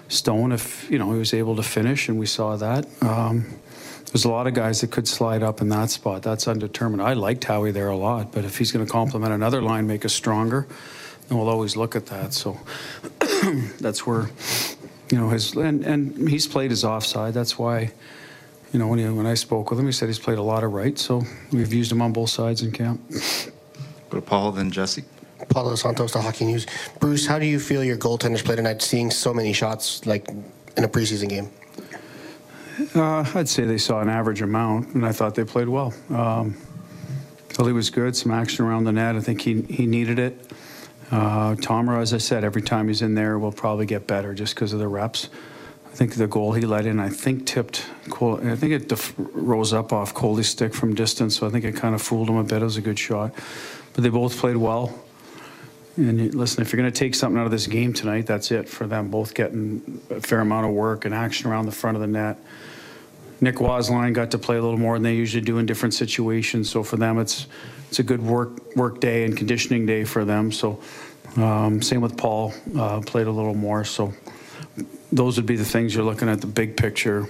Stone 0.07 0.53
if 0.53 0.89
you 0.89 0.99
know 0.99 1.13
he 1.13 1.19
was 1.19 1.35
able 1.35 1.57
to 1.57 1.63
finish? 1.63 2.09
And 2.09 2.21
we 2.21 2.27
saw 2.27 2.57
that. 2.57 2.87
Um, 3.03 3.47
there's 4.13 4.25
a 4.25 4.31
lot 4.31 4.49
of 4.49 4.55
guys 4.55 4.81
that 4.81 4.91
could 4.91 5.07
slide 5.07 5.43
up 5.43 5.61
in 5.61 5.69
that 5.69 5.91
spot. 5.91 6.23
That's 6.23 6.49
undetermined. 6.49 7.01
I 7.01 7.13
liked 7.13 7.45
Howie 7.45 7.71
there 7.71 7.89
a 7.89 7.97
lot, 7.97 8.33
but 8.33 8.45
if 8.45 8.59
he's 8.59 8.73
going 8.73 8.85
to 8.85 8.91
complement 8.91 9.33
another 9.33 9.63
line, 9.63 9.87
make 9.87 10.05
us 10.05 10.13
stronger, 10.13 10.67
then 11.29 11.39
we'll 11.39 11.49
always 11.49 11.77
look 11.77 11.95
at 11.95 12.07
that. 12.07 12.35
So 12.35 12.59
that's 13.81 14.07
where, 14.07 14.31
you 15.11 15.19
know, 15.19 15.29
his 15.29 15.55
and, 15.55 15.85
and 15.85 16.29
he's 16.29 16.47
played 16.47 16.71
his 16.71 16.85
offside. 16.85 17.35
That's 17.35 17.59
why, 17.59 17.93
you 18.73 18.79
know, 18.79 18.89
when 18.89 18.99
he, 18.99 19.09
when 19.09 19.27
I 19.27 19.35
spoke 19.35 19.71
with 19.71 19.81
him, 19.81 19.87
he 19.87 19.93
said 19.93 20.09
he's 20.09 20.19
played 20.19 20.39
a 20.39 20.43
lot 20.43 20.65
of 20.65 20.73
right. 20.73 20.99
So 20.99 21.23
we've 21.53 21.73
used 21.73 21.91
him 21.91 22.01
on 22.01 22.13
both 22.13 22.31
sides 22.31 22.63
in 22.63 22.73
camp. 22.73 23.01
Go 24.11 24.19
to 24.19 24.23
Paul, 24.23 24.53
then 24.53 24.71
Jesse. 24.71 25.05
Paulo 25.49 25.75
Santos 25.75 26.13
to 26.13 26.21
Hockey 26.21 26.45
News. 26.45 26.67
Bruce, 27.01 27.27
how 27.27 27.39
do 27.39 27.47
you 27.47 27.59
feel 27.59 27.83
your 27.83 27.97
goaltenders 27.97 28.45
played 28.45 28.57
tonight, 28.57 28.83
seeing 28.83 29.11
so 29.11 29.35
many 29.35 29.53
shots 29.53 30.07
like 30.07 30.29
in 30.77 30.85
a 30.85 30.89
preseason 30.89 31.29
game? 31.29 31.51
Uh, 32.95 33.25
I'd 33.35 33.49
say 33.49 33.65
they 33.65 33.79
saw 33.79 34.01
an 34.01 34.09
average 34.09 34.43
amount, 34.43 34.95
and 34.95 35.05
I 35.05 35.13
thought 35.13 35.35
they 35.35 35.45
played 35.45 35.69
well. 35.69 35.93
Um, 36.09 36.57
Philly 37.49 37.73
was 37.73 37.91
good, 37.91 38.17
some 38.17 38.33
action 38.33 38.65
around 38.65 38.85
the 38.85 38.93
net. 38.93 39.17
I 39.17 39.21
think 39.21 39.43
he, 39.43 39.63
he 39.63 39.87
needed 39.87 40.19
it. 40.19 40.53
Uh, 41.11 41.57
Tomer, 41.57 42.01
as 42.01 42.15
I 42.15 42.19
said, 42.19 42.45
every 42.45 42.63
time 42.63 42.89
he's 42.89 43.03
in 43.03 43.15
there, 43.15 43.39
will 43.39 43.53
probably 43.53 43.87
get 43.87 44.07
better 44.07 44.33
just 44.33 44.55
because 44.55 44.73
of 44.73 44.79
the 44.79 44.89
reps. 44.89 45.29
I 45.87 45.89
think 45.93 46.15
the 46.15 46.29
goal 46.29 46.53
he 46.53 46.65
let 46.65 46.87
in, 46.87 47.01
I 47.01 47.09
think 47.09 47.47
tipped. 47.47 47.85
Cole, 48.11 48.39
I 48.47 48.55
think 48.55 48.73
it 48.73 48.89
def- 48.89 49.15
rose 49.19 49.73
up 49.73 49.93
off 49.93 50.15
Coley's 50.15 50.49
stick 50.49 50.73
from 50.73 50.95
distance, 50.95 51.37
so 51.37 51.47
I 51.49 51.51
think 51.51 51.65
it 51.65 51.75
kind 51.75 51.97
of 51.97 52.03
fooled 52.03 52.29
him 52.29 52.37
a 52.37 52.45
bit. 52.45 52.63
It 52.63 52.65
was 52.65 52.77
a 52.77 52.81
good 52.81 52.99
shot, 52.99 53.35
but 53.93 54.05
they 54.05 54.09
both 54.09 54.37
played 54.39 54.57
well. 54.57 54.97
And 55.97 56.33
listen, 56.33 56.63
if 56.63 56.73
you're 56.73 56.81
going 56.81 56.93
to 56.93 56.99
take 56.99 57.17
something 57.17 57.39
out 57.39 57.45
of 57.45 57.51
this 57.51 57.67
game 57.67 57.93
tonight, 57.93 58.27
that's 58.27 58.53
it 58.53 58.69
for 58.69 58.87
them. 58.87 59.11
Both 59.11 59.35
getting 59.35 60.01
a 60.11 60.21
fair 60.21 60.41
amount 60.41 60.67
of 60.67 60.73
work 60.73 61.05
and 61.05 61.13
action 61.13 61.51
around 61.51 61.67
the 61.67 61.73
front 61.73 61.97
of 61.97 62.01
the 62.01 62.07
net. 62.07 62.39
Nick 63.41 63.61
Wasline 63.61 64.13
got 64.13 64.31
to 64.33 64.39
play 64.39 64.57
a 64.57 64.63
little 64.63 64.79
more 64.79 64.95
than 64.95 65.03
they 65.03 65.15
usually 65.15 65.41
do 65.41 65.59
in 65.59 65.67
different 65.67 65.95
situations. 65.95 66.71
So 66.71 66.83
for 66.83 66.97
them, 66.97 67.19
it's 67.19 67.47
it's 67.89 67.99
a 67.99 68.03
good 68.03 68.23
work 68.23 68.77
work 68.77 69.01
day 69.01 69.25
and 69.25 69.37
conditioning 69.37 69.87
day 69.87 70.05
for 70.05 70.25
them. 70.25 70.53
So 70.53 70.81
um, 71.37 71.81
same 71.81 72.01
with 72.01 72.17
Paul, 72.17 72.53
uh, 72.77 73.01
played 73.01 73.27
a 73.27 73.31
little 73.31 73.55
more. 73.55 73.85
So 73.85 74.13
those 75.13 75.37
would 75.37 75.47
be 75.47 75.57
the 75.57 75.65
things 75.65 75.95
you're 75.95 76.05
looking 76.05 76.29
at 76.29 76.41
the 76.41 76.47
big 76.47 76.77
picture. 76.77 77.27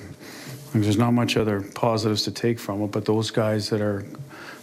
There's 0.74 0.96
not 0.96 1.12
much 1.12 1.36
other 1.36 1.62
positives 1.62 2.24
to 2.24 2.30
take 2.30 2.58
from 2.58 2.82
it, 2.82 2.92
but 2.92 3.04
those 3.04 3.30
guys 3.30 3.70
that 3.70 3.80
are 3.80 4.04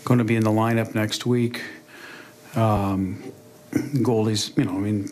going 0.05 0.19
to 0.19 0.23
be 0.23 0.35
in 0.35 0.43
the 0.43 0.51
lineup 0.51 0.95
next 0.95 1.25
week, 1.25 1.61
um, 2.55 3.21
goalies, 3.73 4.57
you 4.57 4.63
know, 4.63 4.71
I 4.71 4.79
mean, 4.79 5.09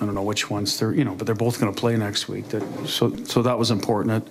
I 0.00 0.04
don't 0.04 0.14
know 0.14 0.22
which 0.22 0.50
ones 0.50 0.78
they're, 0.78 0.92
you 0.92 1.04
know, 1.04 1.14
but 1.14 1.24
they're 1.26 1.34
both 1.34 1.58
going 1.58 1.72
to 1.72 1.80
play 1.80 1.96
next 1.96 2.28
week. 2.28 2.48
That 2.48 2.62
so 2.86 3.14
so 3.24 3.42
that 3.42 3.58
was 3.58 3.70
important. 3.70 4.28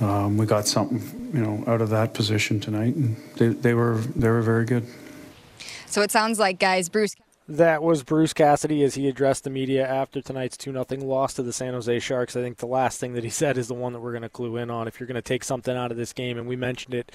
Um, 0.00 0.36
we 0.36 0.46
got 0.46 0.68
something, 0.68 1.30
you 1.34 1.40
know, 1.40 1.64
out 1.66 1.80
of 1.80 1.90
that 1.90 2.14
position 2.14 2.60
tonight, 2.60 2.94
and 2.94 3.16
they, 3.36 3.48
they 3.48 3.74
were 3.74 3.96
they 4.14 4.28
were 4.28 4.42
very 4.42 4.64
good. 4.64 4.86
So 5.86 6.02
it 6.02 6.10
sounds 6.10 6.38
like, 6.38 6.58
guys, 6.58 6.88
Bruce. 6.88 7.14
That 7.50 7.82
was 7.82 8.02
Bruce 8.02 8.34
Cassidy 8.34 8.82
as 8.84 8.94
he 8.94 9.08
addressed 9.08 9.44
the 9.44 9.48
media 9.48 9.88
after 9.88 10.20
tonight's 10.20 10.58
2 10.58 10.70
0 10.70 10.84
loss 11.00 11.32
to 11.34 11.42
the 11.42 11.52
San 11.52 11.72
Jose 11.72 11.98
Sharks. 12.00 12.36
I 12.36 12.42
think 12.42 12.58
the 12.58 12.66
last 12.66 13.00
thing 13.00 13.14
that 13.14 13.24
he 13.24 13.30
said 13.42 13.56
is 13.56 13.68
the 13.68 13.74
one 13.74 13.94
that 13.94 14.00
we're 14.00 14.12
going 14.12 14.22
to 14.22 14.28
clue 14.28 14.58
in 14.58 14.70
on. 14.70 14.86
If 14.86 15.00
you're 15.00 15.06
going 15.06 15.14
to 15.14 15.22
take 15.22 15.42
something 15.42 15.74
out 15.74 15.90
of 15.90 15.96
this 15.96 16.12
game, 16.12 16.36
and 16.36 16.46
we 16.46 16.56
mentioned 16.56 16.94
it 16.94 17.10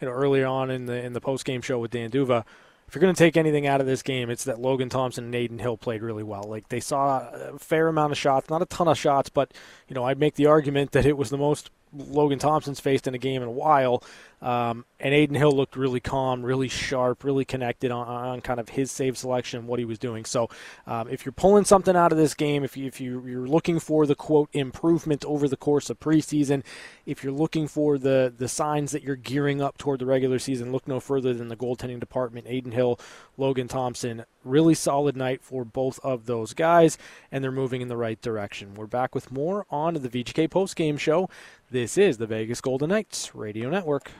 you 0.00 0.08
know, 0.08 0.12
earlier 0.12 0.46
on 0.46 0.70
in 0.72 0.86
the 0.86 1.04
in 1.04 1.12
the 1.12 1.20
post 1.20 1.44
game 1.44 1.62
show 1.62 1.78
with 1.78 1.92
Dan 1.92 2.10
D'Uva, 2.10 2.44
if 2.88 2.94
you're 2.94 3.00
going 3.00 3.14
to 3.14 3.18
take 3.18 3.36
anything 3.36 3.66
out 3.66 3.80
of 3.80 3.86
this 3.86 4.02
game, 4.02 4.28
it's 4.28 4.44
that 4.44 4.60
Logan 4.60 4.88
Thompson 4.88 5.24
and 5.24 5.34
Adin 5.34 5.58
Hill 5.58 5.76
played 5.76 6.02
really 6.02 6.22
well. 6.22 6.42
Like 6.42 6.68
they 6.68 6.80
saw 6.80 7.28
a 7.30 7.58
fair 7.58 7.88
amount 7.88 8.12
of 8.12 8.18
shots, 8.18 8.50
not 8.50 8.62
a 8.62 8.66
ton 8.66 8.88
of 8.88 8.98
shots, 8.98 9.28
but 9.28 9.52
you 9.88 9.94
know 9.94 10.04
I'd 10.04 10.18
make 10.18 10.34
the 10.34 10.46
argument 10.46 10.92
that 10.92 11.06
it 11.06 11.16
was 11.16 11.30
the 11.30 11.38
most 11.38 11.70
Logan 11.96 12.38
Thompson's 12.38 12.80
faced 12.80 13.06
in 13.06 13.14
a 13.14 13.18
game 13.18 13.42
in 13.42 13.48
a 13.48 13.52
while. 13.52 14.02
Um, 14.42 14.84
and 15.00 15.14
Adin 15.14 15.34
Hill 15.34 15.52
looked 15.52 15.76
really 15.76 16.00
calm, 16.00 16.42
really 16.42 16.68
sharp, 16.68 17.24
really 17.24 17.44
connected 17.44 17.90
on, 17.90 18.06
on 18.06 18.40
kind 18.40 18.60
of 18.60 18.70
his 18.70 18.90
save 18.90 19.16
selection, 19.16 19.66
what 19.66 19.78
he 19.78 19.84
was 19.84 19.98
doing. 19.98 20.24
So, 20.24 20.48
um, 20.86 21.08
if 21.08 21.24
you're 21.24 21.32
pulling 21.32 21.64
something 21.64 21.96
out 21.96 22.12
of 22.12 22.18
this 22.18 22.34
game, 22.34 22.62
if, 22.62 22.76
you, 22.76 22.86
if 22.86 23.00
you, 23.00 23.26
you're 23.26 23.46
looking 23.46 23.80
for 23.80 24.06
the 24.06 24.14
quote 24.14 24.48
improvement 24.52 25.24
over 25.24 25.48
the 25.48 25.56
course 25.56 25.88
of 25.90 25.98
preseason, 25.98 26.62
if 27.06 27.24
you're 27.24 27.32
looking 27.32 27.68
for 27.68 27.98
the 27.98 28.32
the 28.36 28.48
signs 28.48 28.92
that 28.92 29.02
you're 29.02 29.16
gearing 29.16 29.62
up 29.62 29.78
toward 29.78 30.00
the 30.00 30.06
regular 30.06 30.38
season, 30.38 30.72
look 30.72 30.86
no 30.86 31.00
further 31.00 31.32
than 31.32 31.48
the 31.48 31.56
goaltending 31.56 32.00
department. 32.00 32.46
Adin 32.46 32.72
Hill, 32.72 32.98
Logan 33.36 33.68
Thompson, 33.68 34.24
really 34.44 34.74
solid 34.74 35.16
night 35.16 35.42
for 35.42 35.64
both 35.64 35.98
of 36.02 36.26
those 36.26 36.54
guys, 36.54 36.98
and 37.30 37.42
they're 37.42 37.52
moving 37.52 37.80
in 37.80 37.88
the 37.88 37.96
right 37.96 38.20
direction. 38.20 38.74
We're 38.74 38.86
back 38.86 39.14
with 39.14 39.30
more 39.30 39.66
on 39.70 39.94
the 39.94 40.08
VGK 40.08 40.48
postgame 40.48 40.98
show. 40.98 41.28
This 41.70 41.96
is 41.98 42.18
the 42.18 42.26
Vegas 42.26 42.60
Golden 42.60 42.90
Knights 42.90 43.34
Radio 43.34 43.70
Network. 43.70 44.10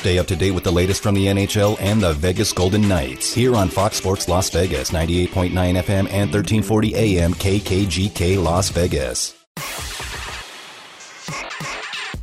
Stay 0.00 0.18
up 0.18 0.26
to 0.26 0.34
date 0.34 0.52
with 0.52 0.64
the 0.64 0.72
latest 0.72 1.02
from 1.02 1.14
the 1.14 1.26
NHL 1.26 1.76
and 1.78 2.00
the 2.00 2.14
Vegas 2.14 2.54
Golden 2.54 2.88
Knights 2.88 3.34
here 3.34 3.54
on 3.54 3.68
Fox 3.68 3.98
Sports 3.98 4.28
Las 4.28 4.48
Vegas, 4.48 4.92
98.9 4.92 5.50
FM 5.52 6.08
and 6.08 6.32
1340 6.32 6.94
AM 6.94 7.34
KKGK 7.34 8.42
Las 8.42 8.70
Vegas. 8.70 9.34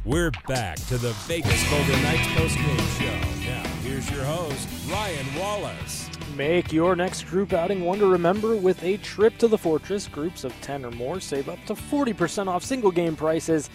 We're 0.03 0.31
back 0.47 0.77
to 0.87 0.97
the 0.97 1.11
Vegas 1.27 1.69
Golden 1.69 2.01
Knights 2.01 2.27
postgame 2.29 2.99
show. 2.99 3.47
Now, 3.47 3.69
here's 3.83 4.09
your 4.09 4.23
host, 4.23 4.67
Ryan 4.89 5.35
Wallace. 5.37 6.09
Make 6.35 6.73
your 6.73 6.95
next 6.95 7.27
group 7.27 7.53
outing 7.53 7.85
one 7.85 7.99
to 7.99 8.07
remember 8.07 8.55
with 8.55 8.83
a 8.83 8.97
trip 8.97 9.37
to 9.37 9.47
the 9.47 9.57
Fortress. 9.57 10.07
Groups 10.07 10.43
of 10.43 10.53
10 10.61 10.83
or 10.83 10.91
more 10.91 11.19
save 11.19 11.47
up 11.47 11.63
to 11.67 11.75
40% 11.75 12.47
off 12.47 12.63
single 12.63 12.89
game 12.89 13.15
prices 13.15 13.69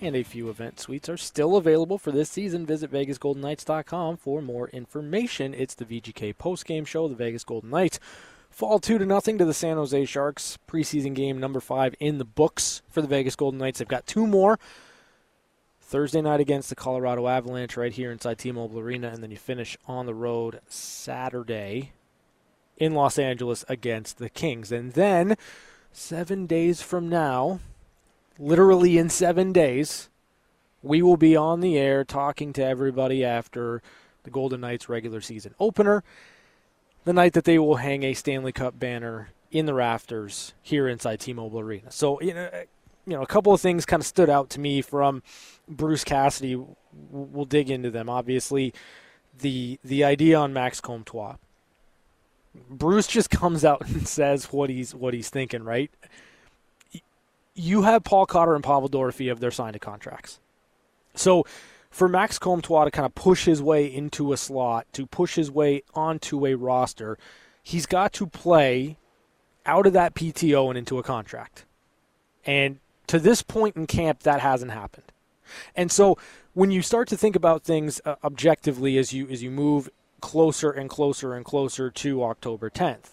and 0.00 0.16
a 0.16 0.22
few 0.22 0.48
event 0.48 0.80
suites 0.80 1.08
are 1.08 1.16
still 1.16 1.56
available 1.56 1.98
for 1.98 2.10
this 2.10 2.30
season. 2.30 2.66
Visit 2.66 2.92
VegasGoldenKnights.com 2.92 4.16
for 4.16 4.42
more 4.42 4.68
information. 4.68 5.54
It's 5.54 5.74
the 5.74 5.84
VGK 5.84 6.34
postgame 6.36 6.86
show, 6.86 7.08
the 7.08 7.14
Vegas 7.14 7.44
Golden 7.44 7.70
Knights. 7.70 7.98
Fall 8.50 8.78
two 8.78 8.98
to 8.98 9.04
nothing 9.04 9.38
to 9.38 9.44
the 9.44 9.54
San 9.54 9.76
Jose 9.76 10.04
Sharks. 10.06 10.58
Preseason 10.66 11.14
game 11.14 11.38
number 11.38 11.60
five 11.60 11.94
in 12.00 12.18
the 12.18 12.24
books 12.24 12.82
for 12.88 13.02
the 13.02 13.08
Vegas 13.08 13.36
Golden 13.36 13.58
Knights. 13.58 13.78
They've 13.78 13.88
got 13.88 14.06
two 14.06 14.26
more. 14.26 14.58
Thursday 15.80 16.20
night 16.20 16.40
against 16.40 16.68
the 16.68 16.74
Colorado 16.74 17.28
Avalanche 17.28 17.76
right 17.76 17.92
here 17.92 18.10
inside 18.10 18.38
T-Mobile 18.38 18.80
Arena, 18.80 19.08
and 19.08 19.22
then 19.22 19.30
you 19.30 19.36
finish 19.36 19.76
on 19.86 20.06
the 20.06 20.14
road 20.14 20.60
Saturday 20.68 21.92
in 22.76 22.92
Los 22.92 23.18
Angeles 23.18 23.64
against 23.68 24.18
the 24.18 24.28
Kings. 24.28 24.72
And 24.72 24.94
then 24.94 25.36
seven 25.92 26.46
days 26.46 26.82
from 26.82 27.08
now, 27.08 27.60
literally 28.38 28.98
in 28.98 29.08
seven 29.08 29.52
days, 29.52 30.08
we 30.82 31.02
will 31.02 31.16
be 31.16 31.36
on 31.36 31.60
the 31.60 31.76
air 31.78 32.04
talking 32.04 32.52
to 32.54 32.64
everybody 32.64 33.24
after 33.24 33.82
the 34.24 34.30
Golden 34.30 34.60
Knights 34.60 34.88
regular 34.88 35.20
season 35.20 35.54
opener, 35.58 36.04
the 37.04 37.12
night 37.12 37.32
that 37.34 37.44
they 37.44 37.58
will 37.58 37.76
hang 37.76 38.02
a 38.02 38.14
Stanley 38.14 38.52
Cup 38.52 38.78
banner 38.78 39.30
in 39.50 39.66
the 39.66 39.74
rafters 39.74 40.54
here 40.62 40.88
inside 40.88 41.20
T-Mobile 41.20 41.60
Arena. 41.60 41.90
So, 41.90 42.20
you 42.20 42.34
know, 42.34 42.50
uh, 42.52 42.62
you 43.06 43.12
know, 43.14 43.22
a 43.22 43.26
couple 43.26 43.54
of 43.54 43.60
things 43.60 43.86
kind 43.86 44.00
of 44.00 44.06
stood 44.06 44.28
out 44.28 44.50
to 44.50 44.60
me 44.60 44.82
from 44.82 45.22
Bruce 45.68 46.02
Cassidy. 46.02 46.60
We'll 47.10 47.44
dig 47.44 47.70
into 47.70 47.90
them. 47.90 48.08
Obviously, 48.08 48.74
the 49.38 49.78
the 49.84 50.02
idea 50.02 50.36
on 50.36 50.52
Max 50.52 50.80
Comtois. 50.80 51.36
Bruce 52.68 53.06
just 53.06 53.30
comes 53.30 53.64
out 53.64 53.82
and 53.86 54.08
says 54.08 54.46
what 54.52 54.70
he's 54.70 54.92
what 54.94 55.14
he's 55.14 55.30
thinking, 55.30 55.62
right? 55.62 55.90
You 57.56 57.82
have 57.82 58.04
Paul 58.04 58.26
Cotter 58.26 58.54
and 58.54 58.62
Pavel 58.62 58.88
Dorofeyev, 58.88 59.38
they're 59.38 59.50
signed 59.50 59.72
to 59.72 59.78
contracts. 59.78 60.38
So 61.14 61.44
for 61.90 62.08
Max 62.08 62.38
Comtois 62.38 62.84
to 62.84 62.90
kind 62.90 63.06
of 63.06 63.14
push 63.14 63.46
his 63.46 63.62
way 63.62 63.86
into 63.86 64.32
a 64.32 64.36
slot, 64.36 64.86
to 64.92 65.06
push 65.06 65.34
his 65.34 65.50
way 65.50 65.82
onto 65.94 66.46
a 66.46 66.54
roster, 66.54 67.18
he's 67.62 67.86
got 67.86 68.12
to 68.14 68.26
play 68.26 68.98
out 69.64 69.86
of 69.86 69.94
that 69.94 70.14
PTO 70.14 70.68
and 70.68 70.78
into 70.78 70.98
a 70.98 71.02
contract. 71.02 71.64
And 72.44 72.78
to 73.06 73.18
this 73.18 73.42
point 73.42 73.76
in 73.76 73.86
camp, 73.86 74.20
that 74.20 74.40
hasn't 74.40 74.72
happened. 74.72 75.10
And 75.74 75.90
so 75.90 76.18
when 76.54 76.70
you 76.70 76.82
start 76.82 77.08
to 77.08 77.16
think 77.16 77.34
about 77.34 77.62
things 77.62 78.00
uh, 78.04 78.16
objectively 78.22 78.98
as 78.98 79.12
you 79.12 79.28
as 79.28 79.42
you 79.42 79.50
move 79.50 79.88
closer 80.20 80.70
and 80.70 80.90
closer 80.90 81.34
and 81.34 81.44
closer 81.44 81.90
to 81.90 82.22
October 82.24 82.68
10th, 82.68 83.10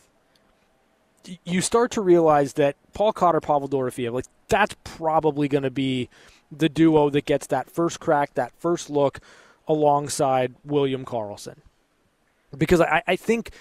you 1.45 1.62
start 1.62 1.91
to 1.91 2.01
realize 2.01 2.53
that 2.53 2.75
Paul 2.93 3.13
Cotter, 3.13 3.41
Pavel 3.41 3.69
Dorofeyev, 3.69 4.13
like 4.13 4.25
that's 4.47 4.75
probably 4.83 5.47
going 5.47 5.63
to 5.63 5.71
be 5.71 6.09
the 6.51 6.69
duo 6.69 7.09
that 7.09 7.25
gets 7.25 7.47
that 7.47 7.69
first 7.69 7.99
crack, 7.99 8.33
that 8.36 8.51
first 8.59 8.89
look 8.89 9.19
alongside 9.67 10.53
William 10.63 11.05
Karlsson, 11.05 11.57
Because 12.57 12.81
I, 12.81 13.01
I 13.07 13.15
think 13.15 13.51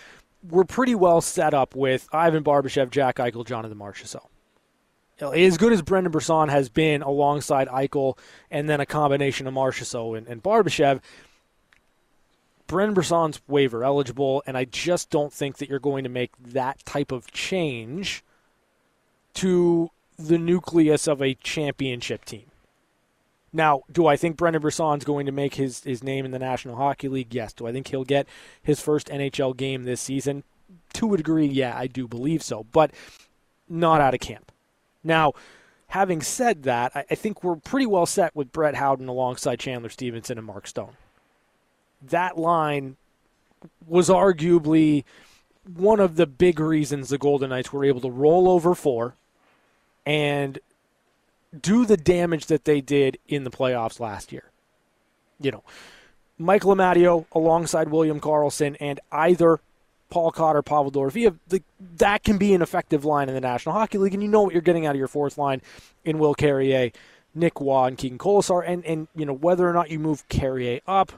we're 0.49 0.65
pretty 0.65 0.95
well 0.95 1.21
set 1.21 1.55
up 1.55 1.75
with 1.75 2.09
Ivan 2.13 2.43
Barbashev, 2.43 2.91
Jack 2.91 3.17
Eichel, 3.17 3.47
Jonathan 3.47 3.79
Marchessault. 3.79 4.27
As 5.21 5.57
good 5.57 5.73
as 5.73 5.83
Brendan 5.83 6.11
Brisson 6.11 6.49
has 6.49 6.69
been 6.69 7.03
alongside 7.03 7.69
Eichel 7.69 8.19
and 8.51 8.69
then 8.69 8.81
a 8.81 8.87
combination 8.87 9.47
of 9.47 9.55
Marchessault 9.55 10.19
and, 10.19 10.27
and 10.27 10.43
Barbashev, 10.43 11.01
Brendan 12.73 12.95
Brisson's 12.95 13.39
waiver 13.47 13.85
eligible, 13.85 14.43
and 14.47 14.57
I 14.57 14.65
just 14.65 15.11
don't 15.11 15.31
think 15.31 15.59
that 15.59 15.69
you're 15.69 15.79
going 15.79 16.05
to 16.05 16.09
make 16.11 16.31
that 16.39 16.83
type 16.87 17.13
of 17.13 17.31
change 17.31 18.25
to 19.35 19.91
the 20.19 20.39
nucleus 20.39 21.07
of 21.07 21.21
a 21.21 21.35
championship 21.35 22.25
team. 22.25 22.47
Now, 23.53 23.83
do 23.93 24.07
I 24.07 24.17
think 24.17 24.39
Brendan 24.39 24.63
Brisson's 24.63 25.05
going 25.05 25.27
to 25.27 25.33
make 25.33 25.57
his, 25.57 25.85
his 25.85 26.03
name 26.03 26.25
in 26.25 26.31
the 26.31 26.39
National 26.39 26.77
Hockey 26.77 27.09
League? 27.09 27.35
Yes. 27.35 27.53
Do 27.53 27.67
I 27.67 27.73
think 27.73 27.89
he'll 27.89 28.05
get 28.05 28.27
his 28.63 28.81
first 28.81 29.09
NHL 29.09 29.55
game 29.55 29.83
this 29.83 30.01
season? 30.01 30.43
To 30.95 31.13
a 31.13 31.19
degree, 31.19 31.45
yeah, 31.45 31.77
I 31.77 31.87
do 31.87 32.09
believe 32.09 32.43
so, 32.43 32.65
but 32.73 32.91
not 33.69 34.01
out 34.01 34.15
of 34.15 34.21
camp. 34.21 34.51
Now, 35.05 35.35
having 35.89 36.23
said 36.23 36.63
that, 36.63 36.93
I, 36.95 37.05
I 37.11 37.17
think 37.17 37.45
we're 37.45 37.57
pretty 37.57 37.85
well 37.85 38.07
set 38.07 38.35
with 38.35 38.51
Brett 38.51 38.77
Howden 38.77 39.09
alongside 39.09 39.61
Chandler 39.61 39.91
Stephenson 39.91 40.39
and 40.39 40.47
Mark 40.47 40.67
Stone. 40.67 40.97
That 42.03 42.37
line 42.39 42.97
was 43.87 44.09
arguably 44.09 45.05
one 45.77 46.01
of 46.01 46.17
the 46.17 46.27
big 46.27 46.59
reasons 46.59 47.09
the 47.09 47.19
Golden 47.19 47.51
Knights 47.51 47.73
were 47.73 47.85
able 47.85 48.01
to 48.01 48.11
roll 48.11 48.49
over 48.49 48.75
four 48.75 49.15
and 50.05 50.59
do 51.59 51.87
the 51.87 51.97
damage 51.97 52.47
that 52.47 52.65
they 52.65 52.81
did 52.81 53.19
in 53.29 53.45
the 53.45 53.51
playoffs 53.51 54.01
last 54.01 54.33
year. 54.33 54.51
You 55.41 55.53
know, 55.53 55.63
Michael 56.39 56.75
Amadio 56.75 57.27
alongside 57.33 57.89
William 57.91 58.21
Karlsson 58.21 58.77
and 58.81 58.99
either 59.11 59.61
Paul 60.11 60.31
Cotter, 60.31 60.63
Pavel 60.63 60.93
Dorofeyev, 60.93 61.39
that 61.97 62.23
can 62.23 62.37
be 62.37 62.53
an 62.53 62.63
effective 62.63 63.05
line 63.05 63.29
in 63.29 63.35
the 63.35 63.41
National 63.41 63.75
Hockey 63.75 63.99
League, 63.99 64.15
and 64.15 64.23
you 64.23 64.29
know 64.29 64.43
what 64.43 64.53
you're 64.53 64.61
getting 64.61 64.87
out 64.87 64.95
of 64.95 64.99
your 64.99 65.09
fourth 65.09 65.39
line 65.39 65.63
in 66.05 66.19
Will 66.19 66.35
Carrier, 66.35 66.91
Nick 67.35 67.61
Roy, 67.61 67.87
and 67.87 67.97
Keegan 67.97 68.19
Kolesar, 68.19 68.63
and, 68.67 68.85
and 68.85 69.09
you 69.17 69.25
know 69.25 69.33
whether 69.33 69.69
or 69.69 69.73
not 69.73 69.91
you 69.91 69.99
move 69.99 70.29
Carrier 70.29 70.81
up, 70.87 71.13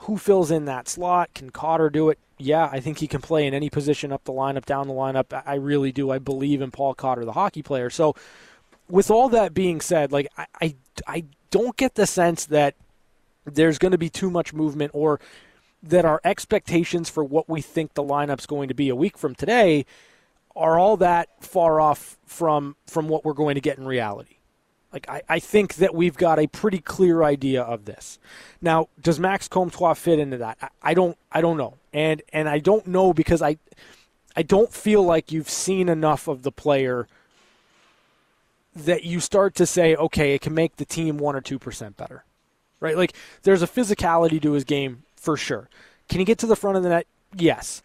who 0.00 0.16
fills 0.16 0.50
in 0.50 0.64
that 0.64 0.88
slot? 0.88 1.34
Can 1.34 1.50
Cotter 1.50 1.90
do 1.90 2.08
it? 2.08 2.18
Yeah, 2.38 2.68
I 2.72 2.80
think 2.80 2.98
he 2.98 3.06
can 3.06 3.20
play 3.20 3.46
in 3.46 3.52
any 3.52 3.68
position 3.68 4.12
up 4.12 4.24
the 4.24 4.32
lineup, 4.32 4.64
down 4.64 4.88
the 4.88 4.94
lineup. 4.94 5.42
I 5.44 5.54
really 5.56 5.92
do. 5.92 6.10
I 6.10 6.18
believe 6.18 6.62
in 6.62 6.70
Paul 6.70 6.94
Cotter, 6.94 7.24
the 7.24 7.32
hockey 7.32 7.62
player. 7.62 7.90
So, 7.90 8.14
with 8.88 9.10
all 9.10 9.28
that 9.28 9.52
being 9.52 9.80
said, 9.80 10.10
like 10.10 10.28
I, 10.38 10.46
I, 10.60 10.74
I 11.06 11.24
don't 11.50 11.76
get 11.76 11.96
the 11.96 12.06
sense 12.06 12.46
that 12.46 12.74
there's 13.44 13.78
going 13.78 13.92
to 13.92 13.98
be 13.98 14.08
too 14.08 14.30
much 14.30 14.54
movement 14.54 14.90
or 14.94 15.20
that 15.82 16.04
our 16.04 16.20
expectations 16.24 17.10
for 17.10 17.22
what 17.22 17.48
we 17.48 17.60
think 17.60 17.94
the 17.94 18.02
lineup's 18.02 18.46
going 18.46 18.68
to 18.68 18.74
be 18.74 18.88
a 18.88 18.96
week 18.96 19.18
from 19.18 19.34
today 19.34 19.84
are 20.56 20.78
all 20.78 20.96
that 20.96 21.28
far 21.40 21.80
off 21.80 22.18
from 22.26 22.76
from 22.86 23.08
what 23.08 23.24
we're 23.24 23.34
going 23.34 23.54
to 23.54 23.60
get 23.60 23.78
in 23.78 23.86
reality. 23.86 24.36
Like 24.92 25.08
I, 25.08 25.22
I 25.28 25.38
think 25.38 25.76
that 25.76 25.94
we've 25.94 26.16
got 26.16 26.38
a 26.38 26.46
pretty 26.46 26.78
clear 26.78 27.22
idea 27.22 27.62
of 27.62 27.84
this. 27.84 28.18
Now, 28.60 28.88
does 29.00 29.20
Max 29.20 29.46
Comtois 29.46 29.94
fit 29.94 30.18
into 30.18 30.36
that? 30.38 30.58
I, 30.60 30.68
I 30.82 30.94
don't 30.94 31.16
I 31.30 31.40
don't 31.40 31.56
know. 31.56 31.74
And 31.92 32.22
and 32.32 32.48
I 32.48 32.58
don't 32.58 32.86
know 32.86 33.12
because 33.12 33.40
I 33.40 33.58
I 34.36 34.42
don't 34.42 34.72
feel 34.72 35.02
like 35.02 35.32
you've 35.32 35.50
seen 35.50 35.88
enough 35.88 36.28
of 36.28 36.42
the 36.42 36.52
player 36.52 37.06
that 38.74 39.04
you 39.04 39.20
start 39.20 39.54
to 39.56 39.66
say, 39.66 39.94
okay, 39.96 40.34
it 40.34 40.40
can 40.40 40.54
make 40.54 40.76
the 40.76 40.84
team 40.84 41.18
one 41.18 41.36
or 41.36 41.40
two 41.40 41.58
percent 41.58 41.96
better. 41.96 42.24
Right? 42.80 42.96
Like 42.96 43.14
there's 43.42 43.62
a 43.62 43.68
physicality 43.68 44.42
to 44.42 44.52
his 44.52 44.64
game 44.64 45.04
for 45.16 45.36
sure. 45.36 45.68
Can 46.08 46.18
he 46.18 46.24
get 46.24 46.38
to 46.38 46.46
the 46.46 46.56
front 46.56 46.76
of 46.76 46.82
the 46.82 46.88
net? 46.88 47.06
Yes. 47.36 47.82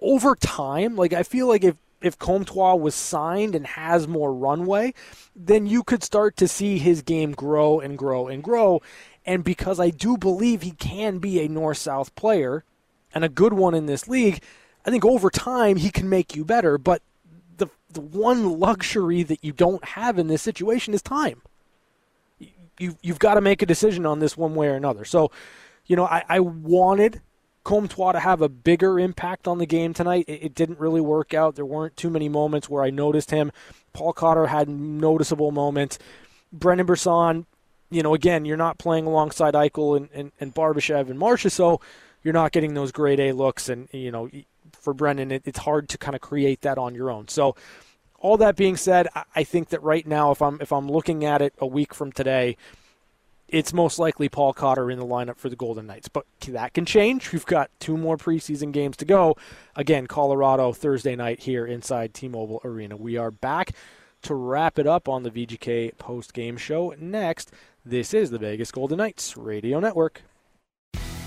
Over 0.00 0.34
time, 0.36 0.96
like 0.96 1.12
I 1.12 1.22
feel 1.22 1.48
like 1.48 1.64
if 1.64 1.76
if 2.00 2.18
Comtois 2.18 2.74
was 2.74 2.94
signed 2.94 3.54
and 3.54 3.66
has 3.66 4.06
more 4.06 4.32
runway, 4.32 4.94
then 5.34 5.66
you 5.66 5.82
could 5.82 6.04
start 6.04 6.36
to 6.36 6.48
see 6.48 6.78
his 6.78 7.02
game 7.02 7.32
grow 7.32 7.80
and 7.80 7.98
grow 7.98 8.28
and 8.28 8.42
grow. 8.42 8.80
And 9.26 9.44
because 9.44 9.80
I 9.80 9.90
do 9.90 10.16
believe 10.16 10.62
he 10.62 10.70
can 10.72 11.18
be 11.18 11.40
a 11.40 11.48
north 11.48 11.78
south 11.78 12.14
player 12.14 12.64
and 13.14 13.24
a 13.24 13.28
good 13.28 13.52
one 13.52 13.74
in 13.74 13.86
this 13.86 14.08
league, 14.08 14.42
I 14.86 14.90
think 14.90 15.04
over 15.04 15.28
time 15.28 15.76
he 15.76 15.90
can 15.90 16.08
make 16.08 16.36
you 16.36 16.44
better. 16.44 16.78
But 16.78 17.02
the 17.56 17.68
the 17.90 18.00
one 18.00 18.58
luxury 18.58 19.22
that 19.24 19.44
you 19.44 19.52
don't 19.52 19.84
have 19.84 20.18
in 20.18 20.28
this 20.28 20.42
situation 20.42 20.94
is 20.94 21.02
time. 21.02 21.42
You 22.78 22.96
you've 23.02 23.18
got 23.18 23.34
to 23.34 23.40
make 23.40 23.60
a 23.60 23.66
decision 23.66 24.06
on 24.06 24.20
this 24.20 24.36
one 24.36 24.54
way 24.54 24.68
or 24.68 24.76
another. 24.76 25.04
So 25.04 25.30
you 25.86 25.96
know, 25.96 26.04
I, 26.04 26.22
I 26.28 26.40
wanted 26.40 27.22
Comtois 27.68 28.12
to 28.12 28.20
have 28.20 28.40
a 28.40 28.48
bigger 28.48 28.98
impact 28.98 29.46
on 29.46 29.58
the 29.58 29.66
game 29.66 29.92
tonight. 29.92 30.24
It, 30.26 30.42
it, 30.42 30.54
didn't 30.54 30.80
really 30.80 31.02
work 31.02 31.34
out. 31.34 31.54
There 31.54 31.66
weren't 31.66 31.98
too 31.98 32.08
many 32.08 32.26
moments 32.26 32.66
where 32.66 32.82
I 32.82 32.88
noticed 32.88 33.30
him. 33.30 33.52
Paul 33.92 34.14
Cotter 34.14 34.46
had 34.46 34.70
noticeable 34.70 35.50
moments. 35.50 35.98
Brendan 36.50 36.86
Brisson, 36.86 37.44
you 37.90 38.02
know, 38.02 38.14
again, 38.14 38.46
you're 38.46 38.56
not 38.56 38.78
playing 38.78 39.04
alongside 39.04 39.52
Eichel 39.52 39.98
and, 39.98 40.08
and, 40.14 40.32
and 40.40 40.54
Barbashev 40.54 41.10
and 41.10 41.18
Marcia, 41.18 41.50
so 41.50 41.78
you're 42.22 42.32
not 42.32 42.52
getting 42.52 42.72
those 42.72 42.90
grade 42.90 43.20
A 43.20 43.32
looks. 43.32 43.68
And, 43.68 43.86
you 43.92 44.10
know, 44.10 44.30
for 44.72 44.94
Brendan, 44.94 45.30
it, 45.30 45.42
it's 45.44 45.58
hard 45.58 45.90
to 45.90 45.98
kind 45.98 46.14
of 46.14 46.22
create 46.22 46.62
that 46.62 46.78
on 46.78 46.94
your 46.94 47.10
own. 47.10 47.28
So, 47.28 47.54
all 48.18 48.38
that 48.38 48.56
being 48.56 48.78
said, 48.78 49.08
I, 49.14 49.24
I 49.36 49.44
think 49.44 49.68
that 49.68 49.82
right 49.82 50.06
now, 50.06 50.30
if 50.30 50.40
I'm 50.40 50.58
if 50.62 50.72
I'm 50.72 50.88
looking 50.88 51.26
at 51.26 51.42
it 51.42 51.52
a 51.58 51.66
week 51.66 51.92
from 51.92 52.12
today, 52.12 52.56
it's 53.48 53.72
most 53.72 53.98
likely 53.98 54.28
Paul 54.28 54.52
Cotter 54.52 54.90
in 54.90 54.98
the 54.98 55.06
lineup 55.06 55.38
for 55.38 55.48
the 55.48 55.56
Golden 55.56 55.86
Knights. 55.86 56.08
But 56.08 56.26
that 56.48 56.74
can 56.74 56.84
change. 56.84 57.32
We've 57.32 57.46
got 57.46 57.70
two 57.80 57.96
more 57.96 58.16
preseason 58.16 58.72
games 58.72 58.96
to 58.98 59.04
go. 59.04 59.36
Again, 59.74 60.06
Colorado 60.06 60.72
Thursday 60.72 61.16
night 61.16 61.40
here 61.40 61.66
inside 61.66 62.14
T 62.14 62.28
Mobile 62.28 62.60
Arena. 62.64 62.96
We 62.96 63.16
are 63.16 63.30
back 63.30 63.72
to 64.22 64.34
wrap 64.34 64.78
it 64.78 64.86
up 64.86 65.08
on 65.08 65.22
the 65.22 65.30
VGK 65.30 65.96
post 65.98 66.34
game 66.34 66.56
show. 66.56 66.94
Next, 66.98 67.52
this 67.84 68.12
is 68.12 68.30
the 68.30 68.38
Vegas 68.38 68.70
Golden 68.70 68.98
Knights 68.98 69.36
Radio 69.36 69.80
Network. 69.80 70.22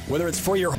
Whether 0.08 0.28
it's 0.28 0.40
for 0.40 0.58
your 0.58 0.76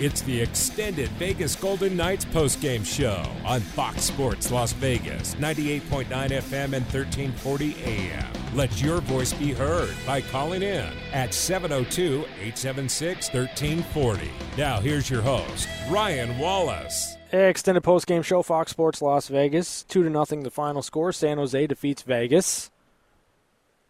it's 0.00 0.22
the 0.22 0.40
extended 0.40 1.08
Vegas 1.10 1.54
Golden 1.54 1.96
Knights 1.96 2.24
postgame 2.24 2.84
show 2.84 3.24
on 3.44 3.60
Fox 3.60 4.02
Sports 4.02 4.50
Las 4.50 4.72
Vegas, 4.72 5.34
98.9 5.36 6.06
FM 6.08 6.64
and 6.64 6.84
1340 6.84 7.76
AM. 7.84 8.26
Let 8.54 8.80
your 8.82 9.00
voice 9.00 9.32
be 9.32 9.52
heard 9.52 9.94
by 10.06 10.20
calling 10.20 10.62
in 10.62 10.92
at 11.12 11.32
702 11.32 12.24
876 12.40 13.32
1340. 13.32 14.30
Now, 14.56 14.80
here's 14.80 15.08
your 15.08 15.22
host, 15.22 15.68
Ryan 15.88 16.38
Wallace. 16.38 17.16
Extended 17.32 17.82
postgame 17.82 18.24
show, 18.24 18.42
Fox 18.42 18.70
Sports 18.70 19.02
Las 19.02 19.28
Vegas. 19.28 19.82
2 19.84 20.04
to 20.04 20.10
nothing. 20.10 20.42
the 20.42 20.50
final 20.50 20.82
score. 20.82 21.12
San 21.12 21.38
Jose 21.38 21.66
defeats 21.66 22.02
Vegas. 22.02 22.70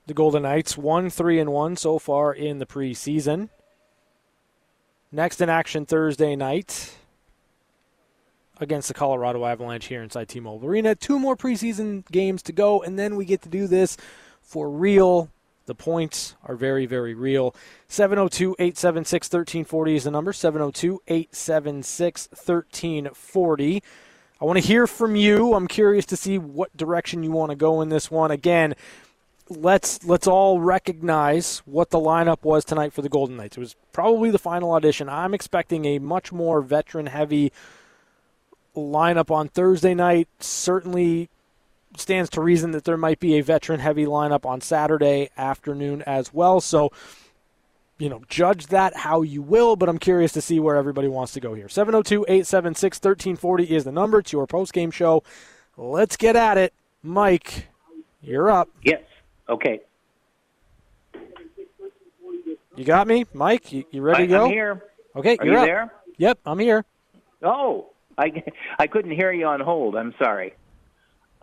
The 0.06 0.14
Golden 0.14 0.42
Knights 0.42 0.76
1 0.76 1.10
3 1.10 1.40
and 1.40 1.52
1 1.52 1.76
so 1.76 1.98
far 1.98 2.32
in 2.32 2.58
the 2.58 2.66
preseason. 2.66 3.48
Next 5.14 5.40
in 5.40 5.48
action 5.48 5.86
Thursday 5.86 6.34
night 6.34 6.92
against 8.58 8.88
the 8.88 8.94
Colorado 8.94 9.44
Avalanche 9.44 9.86
here 9.86 10.02
inside 10.02 10.28
T-Mobile 10.28 10.66
Arena. 10.66 10.96
Two 10.96 11.20
more 11.20 11.36
preseason 11.36 12.04
games 12.10 12.42
to 12.42 12.52
go, 12.52 12.82
and 12.82 12.98
then 12.98 13.14
we 13.14 13.24
get 13.24 13.40
to 13.42 13.48
do 13.48 13.68
this 13.68 13.96
for 14.42 14.68
real. 14.68 15.30
The 15.66 15.74
points 15.76 16.34
are 16.42 16.56
very, 16.56 16.84
very 16.84 17.14
real. 17.14 17.54
702 17.86 18.56
876 18.58 19.26
1340 19.26 19.94
is 19.94 20.02
the 20.02 20.10
number. 20.10 20.32
702 20.32 21.00
876 21.06 22.28
1340. 22.32 23.82
I 24.40 24.44
want 24.44 24.58
to 24.58 24.66
hear 24.66 24.88
from 24.88 25.14
you. 25.14 25.54
I'm 25.54 25.68
curious 25.68 26.06
to 26.06 26.16
see 26.16 26.38
what 26.38 26.76
direction 26.76 27.22
you 27.22 27.30
want 27.30 27.50
to 27.50 27.56
go 27.56 27.80
in 27.82 27.88
this 27.88 28.10
one. 28.10 28.32
Again, 28.32 28.74
let's 29.56 30.04
let's 30.04 30.26
all 30.26 30.60
recognize 30.60 31.58
what 31.64 31.90
the 31.90 31.98
lineup 31.98 32.42
was 32.42 32.64
tonight 32.64 32.92
for 32.92 33.02
the 33.02 33.08
Golden 33.08 33.36
Knights. 33.36 33.56
It 33.56 33.60
was 33.60 33.76
probably 33.92 34.30
the 34.30 34.38
final 34.38 34.72
audition. 34.72 35.08
I'm 35.08 35.34
expecting 35.34 35.84
a 35.84 35.98
much 35.98 36.32
more 36.32 36.60
veteran 36.60 37.06
heavy 37.06 37.52
lineup 38.76 39.30
on 39.30 39.48
Thursday 39.48 39.94
night. 39.94 40.28
Certainly 40.40 41.28
stands 41.96 42.28
to 42.30 42.40
reason 42.40 42.72
that 42.72 42.84
there 42.84 42.96
might 42.96 43.20
be 43.20 43.38
a 43.38 43.42
veteran 43.42 43.80
heavy 43.80 44.04
lineup 44.04 44.44
on 44.44 44.60
Saturday 44.60 45.30
afternoon 45.36 46.02
as 46.02 46.34
well. 46.34 46.60
So, 46.60 46.90
you 47.98 48.08
know, 48.08 48.22
judge 48.28 48.66
that 48.68 48.96
how 48.96 49.22
you 49.22 49.42
will, 49.42 49.76
but 49.76 49.88
I'm 49.88 49.98
curious 49.98 50.32
to 50.32 50.40
see 50.40 50.58
where 50.58 50.76
everybody 50.76 51.08
wants 51.08 51.32
to 51.34 51.40
go 51.40 51.54
here. 51.54 51.68
702 51.68 52.24
876 52.28 52.96
1340 52.98 53.64
is 53.64 53.84
the 53.84 53.92
number. 53.92 54.18
It's 54.18 54.32
your 54.32 54.46
post 54.46 54.72
game 54.72 54.90
show. 54.90 55.22
Let's 55.76 56.16
get 56.16 56.36
at 56.36 56.58
it. 56.58 56.72
Mike, 57.02 57.68
you're 58.22 58.50
up. 58.50 58.68
Yes. 58.82 59.02
Okay. 59.48 59.80
You 62.76 62.84
got 62.84 63.06
me, 63.06 63.24
Mike. 63.32 63.72
You, 63.72 63.84
you 63.90 64.02
ready 64.02 64.24
I, 64.24 64.26
to 64.26 64.32
go? 64.32 64.44
I'm 64.46 64.50
here. 64.50 64.82
Okay, 65.16 65.36
Are 65.38 65.44
you're 65.44 65.54
you 65.54 65.60
up. 65.60 65.66
there? 65.66 65.92
Yep, 66.18 66.38
I'm 66.46 66.58
here. 66.58 66.84
Oh, 67.42 67.90
I, 68.18 68.42
I 68.78 68.86
couldn't 68.86 69.12
hear 69.12 69.32
you 69.32 69.46
on 69.46 69.60
hold. 69.60 69.96
I'm 69.96 70.14
sorry. 70.18 70.54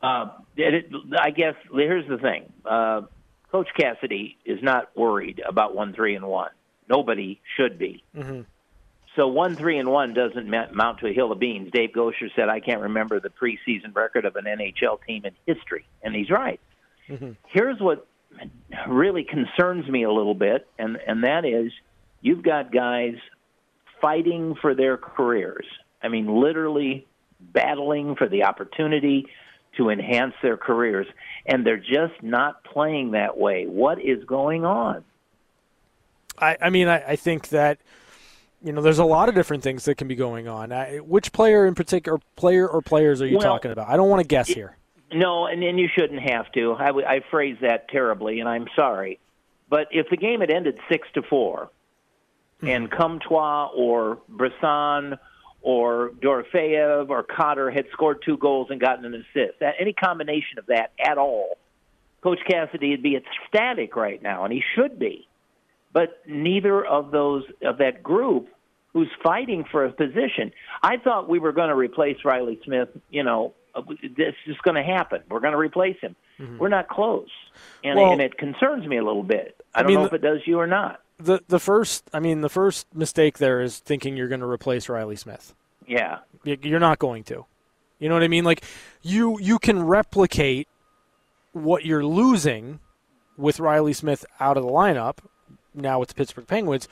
Uh, 0.02 0.32
it, 0.58 0.92
I 1.18 1.30
guess 1.30 1.56
here's 1.72 2.08
the 2.08 2.18
thing. 2.18 2.52
Uh, 2.66 3.04
Coach 3.52 3.68
Cassidy 3.78 4.38
is 4.46 4.60
not 4.64 4.96
worried 4.96 5.42
about 5.48 5.76
one 5.76 5.94
three 5.94 6.16
and 6.16 6.26
one. 6.26 6.52
Nobody 6.90 7.40
should 7.56 7.78
be. 7.78 8.04
Mm-hmm. 8.16 8.42
So 9.16 9.28
one 9.28 9.56
three 9.56 9.78
and 9.78 9.90
one 9.90 10.14
doesn't 10.14 10.50
mount 10.50 11.00
to 11.00 11.08
a 11.08 11.14
hill 11.14 11.32
of 11.32 11.40
beans. 11.40 11.70
Dave 11.72 11.92
Goucher 11.92 12.30
said, 12.36 12.50
"I 12.50 12.62
can't 12.62 12.82
remember 12.82 13.20
the 13.20 13.30
preseason 13.30 13.94
record 13.94 14.26
of 14.26 14.36
an 14.38 14.46
NHL 14.46 15.06
team 15.06 15.26
in 15.26 15.34
history," 15.46 15.86
and 16.02 16.16
he's 16.16 16.30
right. 16.30 16.60
Mm-hmm. 17.12 17.32
Here's 17.48 17.80
what 17.80 18.08
really 18.88 19.24
concerns 19.24 19.88
me 19.88 20.04
a 20.04 20.12
little 20.12 20.34
bit, 20.34 20.68
and 20.80 20.98
and 21.06 21.24
that 21.24 21.46
is 21.46 21.72
you've 22.22 22.44
got 22.44 22.72
guys 22.72 23.16
fighting 24.02 24.56
for 24.62 24.74
their 24.74 24.98
careers. 24.98 25.66
I 26.02 26.08
mean, 26.08 26.42
literally 26.42 27.06
battling 27.40 28.16
for 28.16 28.28
the 28.28 28.44
opportunity 28.44 29.28
to 29.78 29.90
enhance 29.90 30.34
their 30.42 30.58
careers, 30.58 31.08
and 31.46 31.66
they're 31.66 31.78
just 31.78 32.22
not 32.22 32.64
playing 32.64 33.12
that 33.12 33.38
way. 33.38 33.66
What 33.68 34.02
is 34.02 34.24
going 34.26 34.66
on? 34.66 35.04
I, 36.38 36.58
I 36.62 36.70
mean, 36.70 36.88
I, 36.88 37.04
I 37.10 37.16
think 37.16 37.50
that 37.50 37.78
you 38.64 38.72
know, 38.72 38.82
there's 38.82 39.00
a 39.00 39.06
lot 39.06 39.28
of 39.28 39.36
different 39.36 39.64
things 39.64 39.86
that 39.86 39.96
can 39.96 40.08
be 40.08 40.16
going 40.16 40.48
on. 40.48 40.72
I, 40.72 40.98
which 40.98 41.32
player 41.32 41.66
in 41.66 41.76
particular, 41.76 42.20
player 42.36 42.68
or 42.68 42.82
players 42.82 43.22
are 43.22 43.28
you 43.28 43.38
Well, 43.38 43.48
talking 43.48 43.72
about? 43.72 43.90
I 43.90 43.98
don't 43.98 44.10
want 44.10 44.22
to 44.22 44.28
guess 44.28 44.48
here. 44.48 44.78
No, 45.14 45.46
and, 45.46 45.64
and 45.64 45.80
you 45.80 45.90
shouldn't 45.94 46.22
have 46.30 46.52
to. 46.54 46.74
I, 46.74 46.88
w- 46.88 47.06
I 47.06 47.22
phrased 47.30 47.62
that 47.62 47.90
terribly, 47.90 48.40
and 48.40 48.48
I'm 48.48 48.68
sorry. 48.76 49.20
But 49.70 49.88
if 49.92 50.10
the 50.10 50.18
game 50.18 50.42
had 50.42 50.52
ended 50.52 50.78
six 50.90 51.08
to 51.14 51.22
four, 51.22 51.70
hmm. 52.60 52.68
and 52.68 52.92
Comtois 52.92 53.70
or 53.76 54.20
Brisson 54.28 55.18
or 55.62 56.12
Dorofeyev 56.22 57.10
or 57.10 57.24
Cotter 57.24 57.70
had 57.70 57.86
scored 57.92 58.22
two 58.26 58.38
goals 58.38 58.68
and 58.70 58.80
gotten 58.80 59.06
an 59.06 59.14
assist, 59.14 59.60
that, 59.60 59.76
any 59.80 59.94
combination 59.94 60.60
of 60.60 60.68
that 60.68 60.92
at 61.00 61.18
all, 61.18 61.58
Coach 62.22 62.40
Cassidy 62.48 62.92
would 62.92 63.04
be 63.04 63.18
ecstatic 63.18 63.96
right 63.96 64.22
now, 64.22 64.44
and 64.44 64.54
he 64.54 64.64
should 64.76 65.00
be. 65.00 65.28
But 65.94 66.22
neither 66.26 66.86
of 66.86 67.12
those 67.12 67.44
of 67.64 67.80
that 67.80 68.02
group 68.02 68.48
who's 68.94 69.10
fighting 69.24 69.66
for 69.72 69.86
a 69.86 69.92
position. 69.92 70.52
I 70.84 70.98
thought 70.98 71.30
we 71.30 71.40
were 71.40 71.54
going 71.54 71.70
to 71.70 71.76
replace 71.76 72.18
Reilly 72.26 72.60
Smith. 72.64 72.90
You 73.10 73.24
know, 73.24 73.54
this 74.18 74.36
is 74.48 74.56
going 74.64 74.76
to 74.76 74.84
happen. 74.84 75.22
We're 75.30 75.40
going 75.40 75.54
to 75.54 75.58
replace 75.60 75.98
him. 76.02 76.16
Mm-hmm. 76.40 76.58
We're 76.58 76.70
not 76.70 76.88
close, 76.90 77.30
and, 77.84 77.98
Well- 78.00 78.12
and 78.12 78.22
it 78.22 78.38
concerns 78.38 78.86
me 78.88 78.98
a 78.98 79.04
little 79.04 79.24
bit. 79.24 79.56
I 79.74 79.80
I 79.80 79.84
don't 79.84 79.92
mean, 79.92 80.00
know 80.02 80.06
if 80.06 80.14
it 80.14 80.22
does 80.22 80.40
you 80.46 80.60
or 80.60 80.68
not. 80.68 81.02
The 81.20 81.42
the 81.48 81.60
first, 81.60 82.10
I 82.14 82.20
mean, 82.20 82.42
the 82.42 82.50
first 82.50 82.88
mistake 82.96 83.38
there 83.38 83.62
is 83.62 83.78
thinking 83.80 84.18
you're 84.18 84.28
going 84.28 84.42
to 84.42 84.48
replace 84.50 84.90
Reilly 84.90 85.16
Smith. 85.16 85.54
Yeah, 85.88 86.20
You're 86.44 86.80
not 86.80 87.00
going 87.00 87.24
to. 87.26 87.46
You 88.00 88.10
know 88.10 88.16
what 88.16 88.24
I 88.24 88.28
mean? 88.28 88.44
Like 88.44 88.64
you 89.04 89.40
you 89.40 89.60
can 89.60 89.84
replicate 89.84 90.68
what 91.54 91.86
you're 91.86 92.04
losing 92.06 92.80
with 93.38 93.60
Reilly 93.60 93.94
Smith 93.94 94.26
out 94.40 94.58
of 94.58 94.64
the 94.64 94.70
lineup 94.70 95.18
now 95.76 96.00
with 96.00 96.10
the 96.10 96.16
Pittsburgh 96.16 96.48
Penguins, 96.48 96.88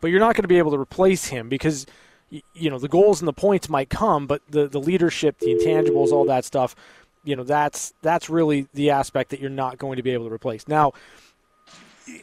but 0.00 0.08
you're 0.08 0.20
not 0.20 0.34
going 0.34 0.42
to 0.42 0.48
be 0.48 0.58
able 0.58 0.70
to 0.70 0.78
replace 0.78 1.26
him 1.26 1.48
because 1.48 1.84
you 2.30 2.70
know 2.70 2.78
the 2.78 2.88
goals 2.88 3.20
and 3.20 3.28
the 3.28 3.32
points 3.32 3.68
might 3.68 3.90
come, 3.90 4.26
but 4.26 4.42
the 4.48 4.66
the 4.66 4.80
leadership, 4.80 5.38
the 5.38 5.54
intangibles, 5.54 6.10
all 6.10 6.24
that 6.26 6.44
stuff, 6.44 6.74
you 7.22 7.36
know 7.36 7.44
that's 7.44 7.94
that's 8.02 8.28
really 8.28 8.66
the 8.74 8.90
aspect 8.90 9.30
that 9.30 9.40
you're 9.40 9.50
not 9.50 9.78
going 9.78 9.96
to 9.96 10.02
be 10.02 10.10
able 10.10 10.28
to 10.28 10.34
replace. 10.34 10.66
Now, 10.68 10.92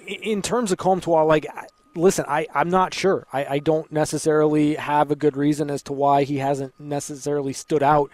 in 0.08 0.42
terms 0.42 0.72
of 0.72 0.78
Comtois, 0.78 1.24
like 1.24 1.48
listen, 1.96 2.26
I, 2.28 2.48
I'm 2.54 2.70
not 2.70 2.94
sure. 2.94 3.28
I, 3.34 3.46
I 3.46 3.60
don't 3.60 3.92
necessarily 3.92 4.76
have 4.76 5.12
a 5.12 5.16
good 5.16 5.36
reason 5.36 5.70
as 5.70 5.82
to 5.84 5.94
why 5.94 6.24
he 6.24 6.38
hasn't 6.38 6.80
necessarily 6.80 7.54
stood 7.54 7.84
out 7.84 8.12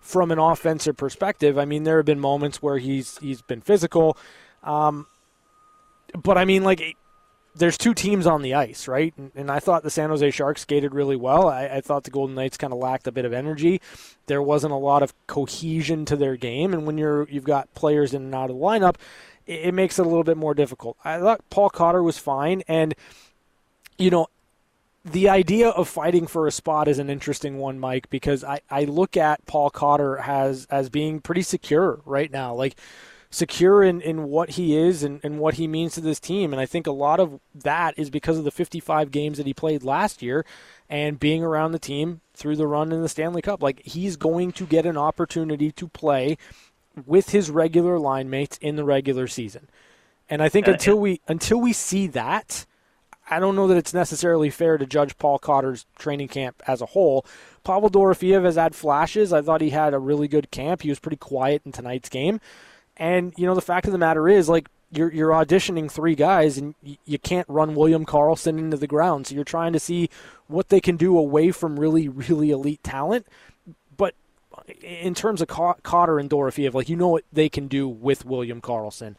from 0.00 0.30
an 0.30 0.38
offensive 0.38 0.96
perspective. 0.96 1.58
I 1.58 1.64
mean, 1.64 1.84
there 1.84 1.96
have 1.96 2.06
been 2.06 2.20
moments 2.20 2.62
where 2.62 2.78
he's 2.78 3.18
he's 3.18 3.42
been 3.42 3.60
physical, 3.60 4.16
um, 4.62 5.06
but 6.14 6.38
I 6.38 6.44
mean, 6.44 6.64
like. 6.64 6.96
There's 7.56 7.78
two 7.78 7.94
teams 7.94 8.26
on 8.26 8.42
the 8.42 8.54
ice, 8.54 8.88
right? 8.88 9.14
And, 9.16 9.30
and 9.34 9.50
I 9.50 9.60
thought 9.60 9.84
the 9.84 9.90
San 9.90 10.10
Jose 10.10 10.28
Sharks 10.32 10.62
skated 10.62 10.92
really 10.92 11.16
well. 11.16 11.48
I, 11.48 11.66
I 11.66 11.80
thought 11.80 12.04
the 12.04 12.10
Golden 12.10 12.34
Knights 12.34 12.56
kind 12.56 12.72
of 12.72 12.78
lacked 12.78 13.06
a 13.06 13.12
bit 13.12 13.24
of 13.24 13.32
energy. 13.32 13.80
There 14.26 14.42
wasn't 14.42 14.72
a 14.72 14.76
lot 14.76 15.02
of 15.02 15.14
cohesion 15.26 16.04
to 16.06 16.16
their 16.16 16.36
game, 16.36 16.72
and 16.72 16.86
when 16.86 16.98
you're 16.98 17.28
you've 17.28 17.44
got 17.44 17.72
players 17.74 18.12
in 18.12 18.22
and 18.22 18.34
out 18.34 18.50
of 18.50 18.56
the 18.56 18.62
lineup, 18.62 18.96
it, 19.46 19.66
it 19.66 19.74
makes 19.74 19.98
it 19.98 20.06
a 20.06 20.08
little 20.08 20.24
bit 20.24 20.36
more 20.36 20.54
difficult. 20.54 20.96
I 21.04 21.20
thought 21.20 21.48
Paul 21.50 21.70
Cotter 21.70 22.02
was 22.02 22.18
fine, 22.18 22.62
and 22.66 22.94
you 23.98 24.10
know, 24.10 24.26
the 25.04 25.28
idea 25.28 25.68
of 25.68 25.88
fighting 25.88 26.26
for 26.26 26.46
a 26.46 26.52
spot 26.52 26.88
is 26.88 26.98
an 26.98 27.10
interesting 27.10 27.58
one, 27.58 27.78
Mike, 27.78 28.08
because 28.10 28.42
I, 28.42 28.60
I 28.70 28.84
look 28.84 29.16
at 29.16 29.44
Paul 29.46 29.70
Cotter 29.70 30.18
as 30.18 30.66
as 30.70 30.88
being 30.88 31.20
pretty 31.20 31.42
secure 31.42 32.00
right 32.04 32.30
now. 32.30 32.54
Like 32.54 32.76
secure 33.34 33.82
in, 33.82 34.00
in 34.00 34.24
what 34.24 34.50
he 34.50 34.76
is 34.76 35.02
and, 35.02 35.20
and 35.24 35.38
what 35.38 35.54
he 35.54 35.66
means 35.66 35.94
to 35.94 36.00
this 36.00 36.20
team. 36.20 36.52
And 36.52 36.60
I 36.60 36.66
think 36.66 36.86
a 36.86 36.92
lot 36.92 37.18
of 37.18 37.40
that 37.54 37.98
is 37.98 38.08
because 38.08 38.38
of 38.38 38.44
the 38.44 38.50
55 38.50 39.10
games 39.10 39.38
that 39.38 39.46
he 39.46 39.52
played 39.52 39.82
last 39.82 40.22
year 40.22 40.46
and 40.88 41.18
being 41.18 41.42
around 41.42 41.72
the 41.72 41.78
team 41.78 42.20
through 42.34 42.56
the 42.56 42.66
run 42.66 42.92
in 42.92 43.02
the 43.02 43.08
Stanley 43.08 43.42
Cup. 43.42 43.62
Like 43.62 43.82
he's 43.84 44.16
going 44.16 44.52
to 44.52 44.66
get 44.66 44.86
an 44.86 44.96
opportunity 44.96 45.72
to 45.72 45.88
play 45.88 46.38
with 47.06 47.30
his 47.30 47.50
regular 47.50 47.98
line 47.98 48.30
mates 48.30 48.56
in 48.60 48.76
the 48.76 48.84
regular 48.84 49.26
season. 49.26 49.68
And 50.30 50.40
I 50.40 50.48
think 50.48 50.68
Uh, 50.68 50.72
until 50.72 50.98
we 50.98 51.20
until 51.26 51.60
we 51.60 51.72
see 51.72 52.06
that, 52.06 52.66
I 53.28 53.40
don't 53.40 53.56
know 53.56 53.66
that 53.66 53.76
it's 53.76 53.92
necessarily 53.92 54.48
fair 54.48 54.78
to 54.78 54.86
judge 54.86 55.18
Paul 55.18 55.38
Cotter's 55.38 55.86
training 55.98 56.28
camp 56.28 56.62
as 56.68 56.80
a 56.80 56.86
whole. 56.86 57.26
Pavel 57.64 57.90
Dorofeyev 57.90 58.44
has 58.44 58.54
had 58.56 58.74
flashes. 58.74 59.32
I 59.32 59.42
thought 59.42 59.60
he 59.60 59.70
had 59.70 59.92
a 59.92 59.98
really 59.98 60.28
good 60.28 60.50
camp. 60.50 60.82
He 60.82 60.90
was 60.90 61.00
pretty 61.00 61.16
quiet 61.16 61.62
in 61.64 61.72
tonight's 61.72 62.08
game. 62.08 62.40
And 62.96 63.32
you 63.36 63.46
know 63.46 63.54
the 63.54 63.60
fact 63.60 63.86
of 63.86 63.92
the 63.92 63.98
matter 63.98 64.28
is, 64.28 64.48
like 64.48 64.68
you're 64.90 65.12
you're 65.12 65.30
auditioning 65.30 65.90
three 65.90 66.14
guys, 66.14 66.58
and 66.58 66.74
you 67.04 67.18
can't 67.18 67.48
run 67.48 67.74
William 67.74 68.06
Karlsson 68.06 68.58
into 68.58 68.76
the 68.76 68.86
ground. 68.86 69.26
So 69.26 69.34
you're 69.34 69.44
trying 69.44 69.72
to 69.72 69.80
see 69.80 70.08
what 70.46 70.68
they 70.68 70.80
can 70.80 70.96
do 70.96 71.18
away 71.18 71.50
from 71.50 71.78
really 71.78 72.08
really 72.08 72.50
elite 72.50 72.82
talent. 72.84 73.26
But 73.96 74.14
in 74.82 75.14
terms 75.14 75.42
of 75.42 75.48
Cotter 75.48 76.18
and 76.18 76.30
Dorofeyev, 76.30 76.74
like 76.74 76.88
you 76.88 76.96
know 76.96 77.08
what 77.08 77.24
they 77.32 77.48
can 77.48 77.66
do 77.66 77.88
with 77.88 78.24
William 78.24 78.60
Karlsson. 78.60 79.16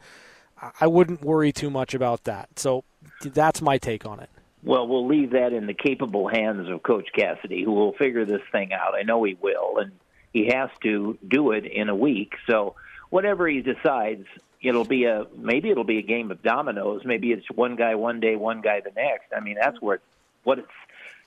I 0.80 0.86
wouldn't 0.86 1.22
worry 1.22 1.52
too 1.52 1.68
much 1.68 1.92
about 1.92 2.24
that. 2.24 2.58
So 2.58 2.84
that's 3.22 3.60
my 3.60 3.76
take 3.76 4.06
on 4.06 4.20
it. 4.20 4.30
Well, 4.62 4.88
we'll 4.88 5.06
leave 5.06 5.32
that 5.32 5.52
in 5.52 5.66
the 5.66 5.74
capable 5.74 6.28
hands 6.28 6.68
of 6.68 6.82
Coach 6.82 7.08
Cassidy, 7.14 7.62
who 7.62 7.72
will 7.72 7.92
figure 7.92 8.24
this 8.24 8.40
thing 8.50 8.72
out. 8.72 8.94
I 8.94 9.02
know 9.02 9.22
he 9.22 9.34
will, 9.34 9.78
and 9.78 9.92
he 10.32 10.46
has 10.46 10.70
to 10.82 11.18
do 11.28 11.52
it 11.52 11.66
in 11.66 11.88
a 11.88 11.94
week. 11.94 12.32
So 12.48 12.74
whatever 13.10 13.48
he 13.48 13.62
decides, 13.62 14.26
it'll 14.62 14.84
be 14.84 15.04
a 15.04 15.26
maybe 15.36 15.70
it'll 15.70 15.84
be 15.84 15.98
a 15.98 16.02
game 16.02 16.30
of 16.30 16.42
dominoes. 16.42 17.02
Maybe 17.04 17.32
it's 17.32 17.46
one 17.54 17.76
guy 17.76 17.94
one 17.94 18.20
day, 18.20 18.36
one 18.36 18.60
guy 18.60 18.80
the 18.80 18.92
next. 18.96 19.26
I 19.36 19.40
mean, 19.40 19.56
that's 19.60 19.80
where 19.80 20.00
what 20.44 20.58
it's 20.58 20.68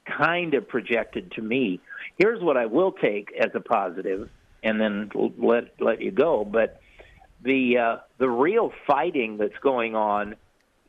kind 0.06 0.54
of 0.54 0.68
projected 0.68 1.32
to 1.34 1.42
me. 1.42 1.80
Here's 2.18 2.42
what 2.42 2.58
I 2.58 2.66
will 2.66 2.92
take 2.92 3.32
as 3.40 3.52
a 3.54 3.60
positive, 3.60 4.30
and 4.64 4.80
then 4.80 5.12
let 5.38 5.80
let 5.80 6.02
you 6.02 6.12
go. 6.12 6.46
But 6.46 6.82
the 7.44 7.78
uh, 7.78 7.98
the 8.18 8.30
real 8.30 8.72
fighting 8.88 9.38
that's 9.38 9.58
going 9.62 9.96
on 9.96 10.36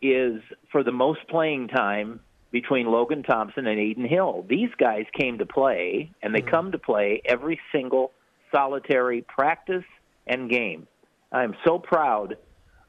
is 0.02 0.40
for 0.72 0.82
the 0.82 0.92
most 0.92 1.20
playing 1.28 1.68
time 1.68 2.20
between 2.50 2.86
Logan 2.86 3.22
Thompson 3.22 3.66
and 3.66 3.78
Adin 3.78 4.08
Hill. 4.08 4.44
These 4.48 4.70
guys 4.76 5.04
came 5.16 5.38
to 5.38 5.46
play, 5.46 6.10
and 6.22 6.34
they 6.34 6.40
come 6.40 6.72
to 6.72 6.78
play 6.78 7.22
every 7.24 7.60
single 7.70 8.12
solitary 8.50 9.22
practice 9.22 9.84
and 10.26 10.48
game. 10.50 10.86
I'm 11.32 11.54
so 11.64 11.78
proud 11.78 12.36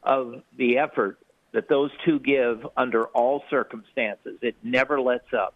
of 0.04 0.42
the 0.58 0.78
effort 0.78 1.20
that 1.52 1.68
those 1.68 1.92
two 2.06 2.20
give 2.20 2.66
under 2.78 3.06
all 3.08 3.44
circumstances. 3.50 4.38
It 4.42 4.56
never 4.64 5.00
lets 5.00 5.34
up. 5.34 5.54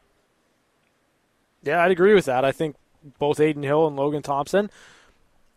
Yeah, 1.64 1.82
I'd 1.82 1.92
agree 1.92 2.14
with 2.14 2.26
that. 2.26 2.46
I 2.46 2.52
think 2.52 2.76
both 3.18 3.40
Adin 3.40 3.64
Hill 3.64 3.88
and 3.88 3.96
Logan 3.96 4.22
Thompson 4.22 4.70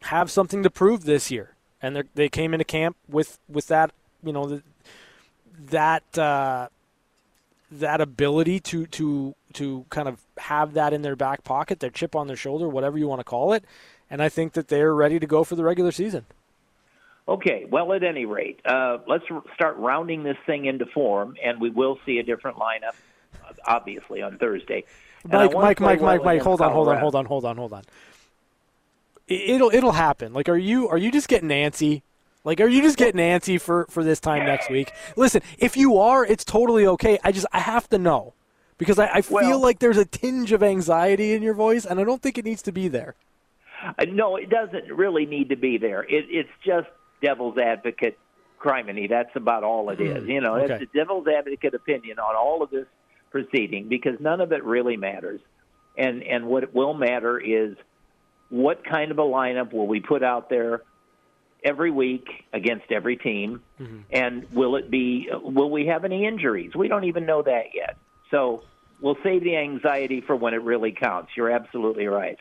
have 0.02 0.30
something 0.30 0.62
to 0.62 0.70
prove 0.70 1.04
this 1.04 1.30
year, 1.30 1.54
and 1.82 2.04
they 2.14 2.28
came 2.28 2.54
into 2.54 2.64
camp 2.64 2.96
with 3.08 3.38
with 3.48 3.66
that 3.66 3.92
you 4.22 4.32
know 4.32 4.60
that 5.66 6.18
uh, 6.18 6.68
that 7.70 8.00
ability 8.00 8.60
to 8.60 8.86
to 8.86 9.34
to 9.54 9.84
kind 9.90 10.08
of 10.08 10.22
have 10.38 10.74
that 10.74 10.92
in 10.92 11.02
their 11.02 11.16
back 11.16 11.44
pocket, 11.44 11.80
their 11.80 11.90
chip 11.90 12.14
on 12.14 12.26
their 12.26 12.36
shoulder, 12.36 12.68
whatever 12.68 12.98
you 12.98 13.08
want 13.08 13.20
to 13.20 13.24
call 13.24 13.52
it, 13.52 13.64
and 14.10 14.22
I 14.22 14.28
think 14.28 14.52
that 14.54 14.68
they're 14.68 14.94
ready 14.94 15.18
to 15.18 15.26
go 15.26 15.44
for 15.44 15.54
the 15.56 15.64
regular 15.64 15.92
season. 15.92 16.24
Okay, 17.26 17.66
well, 17.70 17.92
at 17.92 18.02
any 18.02 18.24
rate, 18.24 18.60
uh, 18.64 18.98
let's 19.06 19.24
r- 19.30 19.42
start 19.54 19.76
rounding 19.76 20.22
this 20.22 20.36
thing 20.46 20.64
into 20.64 20.86
form, 20.86 21.36
and 21.44 21.60
we 21.60 21.68
will 21.68 21.98
see 22.06 22.18
a 22.18 22.22
different 22.22 22.56
lineup, 22.56 22.94
uh, 23.46 23.52
obviously, 23.66 24.22
on 24.22 24.38
Thursday. 24.38 24.84
And 25.24 25.32
Mike, 25.32 25.52
Mike, 25.54 25.80
Mike, 25.80 26.00
well 26.00 26.16
Mike, 26.16 26.24
Mike, 26.24 26.42
hold 26.42 26.62
on, 26.62 26.72
hold 26.72 26.88
on, 26.88 26.98
hold 26.98 27.14
on, 27.14 27.26
hold 27.26 27.44
on, 27.44 27.56
hold 27.58 27.72
on. 27.74 27.82
It- 29.26 29.50
It'll 29.50 29.70
it'll 29.70 29.92
happen. 29.92 30.32
Like, 30.32 30.48
are 30.48 30.56
you 30.56 30.88
are 30.88 30.96
you 30.96 31.10
just 31.12 31.28
getting 31.28 31.50
antsy? 31.50 32.00
Like, 32.44 32.60
are 32.62 32.68
you 32.68 32.80
just 32.80 32.96
getting 32.96 33.20
antsy 33.20 33.60
for 33.60 33.84
for 33.90 34.02
this 34.02 34.20
time 34.20 34.46
next 34.46 34.70
week? 34.70 34.90
Listen, 35.16 35.42
if 35.58 35.76
you 35.76 35.98
are, 35.98 36.24
it's 36.24 36.44
totally 36.44 36.86
okay. 36.86 37.18
I 37.22 37.32
just 37.32 37.46
I 37.52 37.60
have 37.60 37.88
to 37.90 37.98
know 37.98 38.32
because 38.78 38.98
I, 38.98 39.06
I 39.14 39.20
feel 39.20 39.34
Well- 39.34 39.60
like 39.60 39.80
there's 39.80 39.98
a 39.98 40.06
tinge 40.06 40.52
of 40.52 40.62
anxiety 40.62 41.34
in 41.34 41.42
your 41.42 41.52
voice, 41.52 41.84
and 41.84 42.00
I 42.00 42.04
don't 42.04 42.22
think 42.22 42.38
it 42.38 42.46
needs 42.46 42.62
to 42.62 42.72
be 42.72 42.88
there. 42.88 43.14
Uh, 43.86 44.04
no, 44.08 44.36
it 44.36 44.50
doesn't 44.50 44.92
really 44.92 45.26
need 45.26 45.50
to 45.50 45.56
be 45.56 45.78
there. 45.78 46.02
It, 46.02 46.26
it's 46.28 46.50
just 46.64 46.88
devil's 47.22 47.58
advocate 47.58 48.18
criminy. 48.60 49.08
That's 49.08 49.34
about 49.34 49.64
all 49.64 49.90
it 49.90 50.00
is. 50.00 50.24
Hmm, 50.24 50.30
You 50.30 50.40
know, 50.40 50.56
okay. 50.56 50.74
it's 50.74 50.82
a 50.82 50.96
devil's 50.96 51.26
advocate 51.28 51.74
opinion 51.74 52.18
on 52.18 52.34
all 52.36 52.62
of 52.62 52.70
this 52.70 52.86
proceeding 53.30 53.88
because 53.88 54.18
none 54.20 54.40
of 54.40 54.52
it 54.52 54.64
really 54.64 54.96
matters. 54.96 55.40
And 55.96 56.22
and 56.22 56.46
what 56.46 56.72
will 56.74 56.94
matter 56.94 57.38
is 57.38 57.76
what 58.50 58.84
kind 58.84 59.10
of 59.10 59.18
a 59.18 59.22
lineup 59.22 59.72
will 59.72 59.86
we 59.86 60.00
put 60.00 60.22
out 60.22 60.48
there 60.48 60.82
every 61.64 61.90
week 61.90 62.26
against 62.52 62.90
every 62.92 63.16
team, 63.16 63.62
and 64.12 64.46
will 64.52 64.76
it 64.76 64.90
be? 64.90 65.28
Will 65.32 65.70
we 65.70 65.86
have 65.86 66.04
any 66.04 66.24
injuries? 66.24 66.74
We 66.74 66.86
don't 66.88 67.04
even 67.04 67.26
know 67.26 67.42
that 67.42 67.74
yet. 67.74 67.96
So 68.30 68.62
we'll 69.00 69.18
save 69.24 69.42
the 69.42 69.56
anxiety 69.56 70.20
for 70.20 70.36
when 70.36 70.54
it 70.54 70.62
really 70.62 70.92
counts. 70.92 71.32
You're 71.36 71.50
absolutely 71.50 72.06
right. 72.06 72.38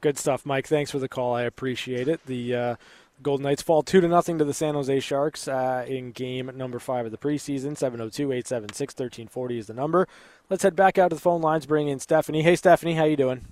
Good 0.00 0.18
stuff, 0.18 0.46
Mike. 0.46 0.66
Thanks 0.66 0.90
for 0.90 0.98
the 0.98 1.08
call. 1.08 1.34
I 1.34 1.42
appreciate 1.42 2.06
it. 2.06 2.24
The 2.26 2.54
uh, 2.54 2.76
Golden 3.22 3.44
Knights 3.44 3.62
fall 3.62 3.82
two 3.82 4.00
to 4.00 4.06
nothing 4.08 4.38
to 4.38 4.44
the 4.44 4.54
San 4.54 4.74
Jose 4.74 5.00
Sharks 5.00 5.48
uh, 5.48 5.84
in 5.88 6.12
game 6.12 6.50
number 6.54 6.78
five 6.78 7.04
of 7.04 7.10
the 7.10 7.18
preseason. 7.18 7.72
702-876-1340 7.76 9.58
is 9.58 9.66
the 9.66 9.74
number. 9.74 10.06
Let's 10.48 10.62
head 10.62 10.76
back 10.76 10.98
out 10.98 11.08
to 11.08 11.16
the 11.16 11.20
phone 11.20 11.40
lines. 11.40 11.66
Bring 11.66 11.88
in 11.88 11.98
Stephanie. 11.98 12.42
Hey, 12.42 12.54
Stephanie, 12.54 12.94
how 12.94 13.04
you 13.04 13.16
doing? 13.16 13.44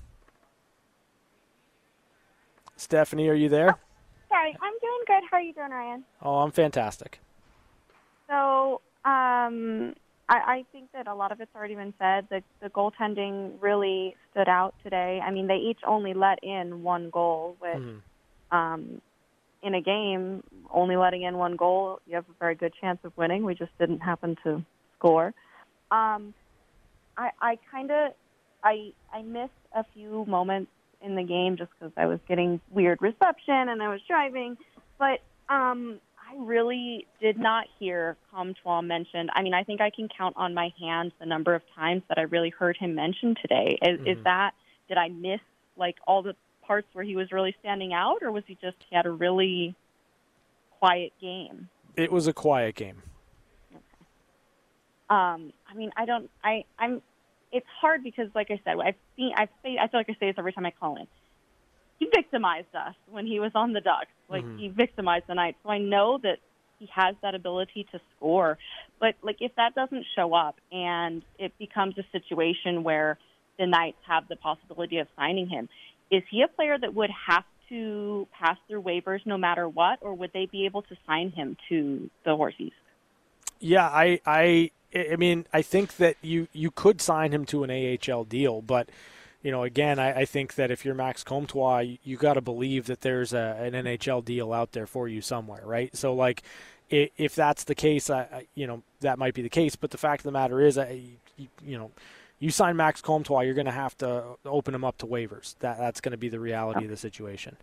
Stephanie, 2.76 3.28
are 3.28 3.34
you 3.34 3.48
there? 3.48 3.76
Sorry, 4.28 4.56
I'm 4.62 4.72
doing 4.80 5.02
good. 5.06 5.22
How 5.30 5.38
are 5.38 5.42
you 5.42 5.52
doing, 5.52 5.70
Ryan? 5.70 6.04
Oh, 6.22 6.36
I'm 6.36 6.52
fantastic. 6.52 7.20
So, 8.28 8.80
um, 9.04 9.94
I, 10.28 10.34
I 10.34 10.64
think 10.72 10.90
that 10.92 11.06
a 11.06 11.14
lot 11.14 11.30
of 11.32 11.40
it's 11.40 11.54
already 11.54 11.76
been 11.76 11.94
said. 11.98 12.26
The, 12.30 12.42
the 12.60 12.68
goaltending 12.70 13.52
really 13.60 14.16
stood 14.30 14.48
out 14.48 14.74
today. 14.82 15.20
I 15.24 15.30
mean, 15.30 15.46
they 15.46 15.56
each 15.56 15.80
only 15.86 16.14
let 16.14 16.42
in 16.42 16.82
one 16.82 17.10
goal, 17.10 17.56
with 17.60 17.76
Mm-hmm. 17.76 18.56
um, 18.56 19.00
in 19.62 19.74
a 19.74 19.80
game, 19.80 20.42
only 20.70 20.96
letting 20.96 21.22
in 21.22 21.36
one 21.36 21.56
goal, 21.56 22.00
you 22.06 22.14
have 22.14 22.24
a 22.28 22.34
very 22.38 22.54
good 22.54 22.72
chance 22.80 22.98
of 23.04 23.12
winning. 23.16 23.44
We 23.44 23.54
just 23.54 23.72
didn't 23.78 24.00
happen 24.00 24.36
to 24.44 24.64
score. 24.96 25.34
Um, 25.90 26.34
I, 27.16 27.30
I 27.40 27.58
kind 27.70 27.90
of, 27.90 28.12
I, 28.62 28.92
I 29.12 29.22
missed 29.22 29.50
a 29.74 29.84
few 29.94 30.24
moments 30.26 30.70
in 31.00 31.16
the 31.16 31.22
game 31.22 31.56
just 31.56 31.70
because 31.78 31.92
I 31.96 32.06
was 32.06 32.20
getting 32.28 32.60
weird 32.70 33.00
reception 33.00 33.68
and 33.68 33.82
I 33.82 33.88
was 33.88 34.00
driving. 34.06 34.56
But 34.98 35.20
um, 35.48 36.00
I 36.28 36.34
really 36.38 37.06
did 37.20 37.38
not 37.38 37.66
hear 37.78 38.16
Comtois 38.30 38.82
mentioned. 38.82 39.30
I 39.34 39.42
mean, 39.42 39.54
I 39.54 39.62
think 39.62 39.80
I 39.80 39.90
can 39.90 40.08
count 40.08 40.34
on 40.36 40.54
my 40.54 40.72
hands 40.80 41.12
the 41.20 41.26
number 41.26 41.54
of 41.54 41.62
times 41.74 42.02
that 42.08 42.18
I 42.18 42.22
really 42.22 42.50
heard 42.50 42.76
him 42.76 42.94
mentioned 42.94 43.38
today. 43.40 43.78
Is, 43.82 44.00
is 44.00 44.18
Mhm. 44.18 44.22
that 44.24 44.54
did 44.88 44.98
I 44.98 45.08
miss 45.08 45.40
like 45.76 45.96
all 46.06 46.22
the 46.22 46.34
parts 46.62 46.88
where 46.94 47.04
he 47.04 47.14
was 47.14 47.30
really 47.30 47.54
standing 47.60 47.92
out, 47.92 48.22
or 48.22 48.32
was 48.32 48.44
he 48.46 48.56
just 48.56 48.76
he 48.88 48.96
had 48.96 49.06
a 49.06 49.10
really 49.10 49.74
quiet 50.78 51.12
game? 51.20 51.68
It 51.96 52.10
was 52.10 52.26
a 52.26 52.32
quiet 52.32 52.74
game. 52.74 53.02
Um, 55.08 55.52
I 55.68 55.74
mean, 55.74 55.92
I 55.96 56.04
don't. 56.04 56.28
I 56.42 56.64
I'm. 56.78 57.02
It's 57.52 57.66
hard 57.80 58.02
because, 58.02 58.28
like 58.34 58.50
I 58.50 58.60
said, 58.64 58.76
I've 58.80 58.96
seen. 59.16 59.32
I've 59.36 59.48
say. 59.62 59.78
I 59.78 59.86
feel 59.86 60.00
like 60.00 60.10
I 60.10 60.14
say 60.14 60.26
this 60.26 60.34
every 60.38 60.52
time 60.52 60.66
I 60.66 60.72
call 60.72 60.96
in. 60.96 61.06
He 61.98 62.06
victimized 62.14 62.74
us 62.74 62.94
when 63.10 63.26
he 63.26 63.40
was 63.40 63.52
on 63.54 63.72
the 63.72 63.80
Ducks. 63.80 64.10
Like 64.28 64.44
Mhm. 64.44 64.58
he 64.58 64.68
victimized 64.68 65.26
the 65.28 65.34
Knights. 65.34 65.58
So 65.62 65.70
I 65.70 65.78
know 65.78 66.18
that 66.18 66.38
he 66.78 66.86
has 66.86 67.16
that 67.22 67.34
ability 67.34 67.84
to 67.92 68.00
score. 68.16 68.58
But 68.98 69.14
like 69.22 69.40
if 69.40 69.54
that 69.56 69.74
doesn't 69.74 70.04
show 70.14 70.34
up 70.34 70.56
and 70.70 71.22
it 71.38 71.56
becomes 71.58 71.96
a 71.98 72.04
situation 72.12 72.82
where 72.82 73.18
the 73.58 73.66
Knights 73.66 73.98
have 74.06 74.28
the 74.28 74.36
possibility 74.36 74.98
of 74.98 75.08
signing 75.16 75.48
him, 75.48 75.68
is 76.10 76.22
he 76.30 76.42
a 76.42 76.48
player 76.48 76.78
that 76.78 76.94
would 76.94 77.10
have 77.10 77.44
to 77.68 78.28
pass 78.30 78.56
through 78.68 78.82
waivers 78.82 79.24
no 79.24 79.36
matter 79.36 79.68
what, 79.68 79.98
or 80.00 80.14
would 80.14 80.32
they 80.32 80.46
be 80.46 80.66
able 80.66 80.82
to 80.82 80.96
sign 81.06 81.30
him 81.30 81.56
to 81.68 82.08
the 82.24 82.30
Horsies? 82.30 82.72
Yeah, 83.58 83.86
I, 83.86 84.20
I, 84.24 84.70
I 84.94 85.16
mean, 85.16 85.46
I 85.52 85.62
think 85.62 85.96
that 85.96 86.16
you 86.22 86.46
you 86.52 86.70
could 86.70 87.00
sign 87.00 87.32
him 87.32 87.44
to 87.46 87.64
an 87.64 87.70
AHL 87.70 88.24
deal, 88.24 88.60
but 88.60 88.88
you 89.46 89.52
know, 89.52 89.62
again, 89.62 90.00
I, 90.00 90.22
I 90.22 90.24
think 90.24 90.56
that 90.56 90.72
if 90.72 90.84
you're 90.84 90.96
Max 90.96 91.22
Comtois, 91.22 91.78
you, 91.78 91.98
you 92.02 92.16
got 92.16 92.34
to 92.34 92.40
believe 92.40 92.86
that 92.86 93.02
there's 93.02 93.32
a, 93.32 93.56
an 93.60 93.74
NHL 93.74 94.24
deal 94.24 94.52
out 94.52 94.72
there 94.72 94.88
for 94.88 95.06
you 95.06 95.20
somewhere, 95.20 95.62
right? 95.64 95.96
So, 95.96 96.12
like, 96.14 96.42
i- 96.90 97.12
if 97.16 97.36
that's 97.36 97.62
the 97.62 97.76
case, 97.76 98.10
I, 98.10 98.22
I, 98.22 98.46
you 98.56 98.66
know, 98.66 98.82
that 99.02 99.20
might 99.20 99.34
be 99.34 99.42
the 99.42 99.48
case. 99.48 99.76
But 99.76 99.92
the 99.92 99.98
fact 99.98 100.22
of 100.22 100.24
the 100.24 100.32
matter 100.32 100.60
is, 100.60 100.76
I, 100.76 101.00
you, 101.36 101.46
you 101.64 101.78
know, 101.78 101.92
you 102.40 102.50
sign 102.50 102.74
Max 102.74 103.00
Comtois, 103.00 103.42
you're 103.42 103.54
going 103.54 103.66
to 103.66 103.70
have 103.70 103.96
to 103.98 104.24
open 104.44 104.74
him 104.74 104.84
up 104.84 104.98
to 104.98 105.06
waivers. 105.06 105.54
That 105.60 105.78
that's 105.78 106.00
going 106.00 106.10
to 106.10 106.18
be 106.18 106.28
the 106.28 106.40
reality 106.40 106.82
of 106.82 106.90
the 106.90 106.96
situation. 106.96 107.56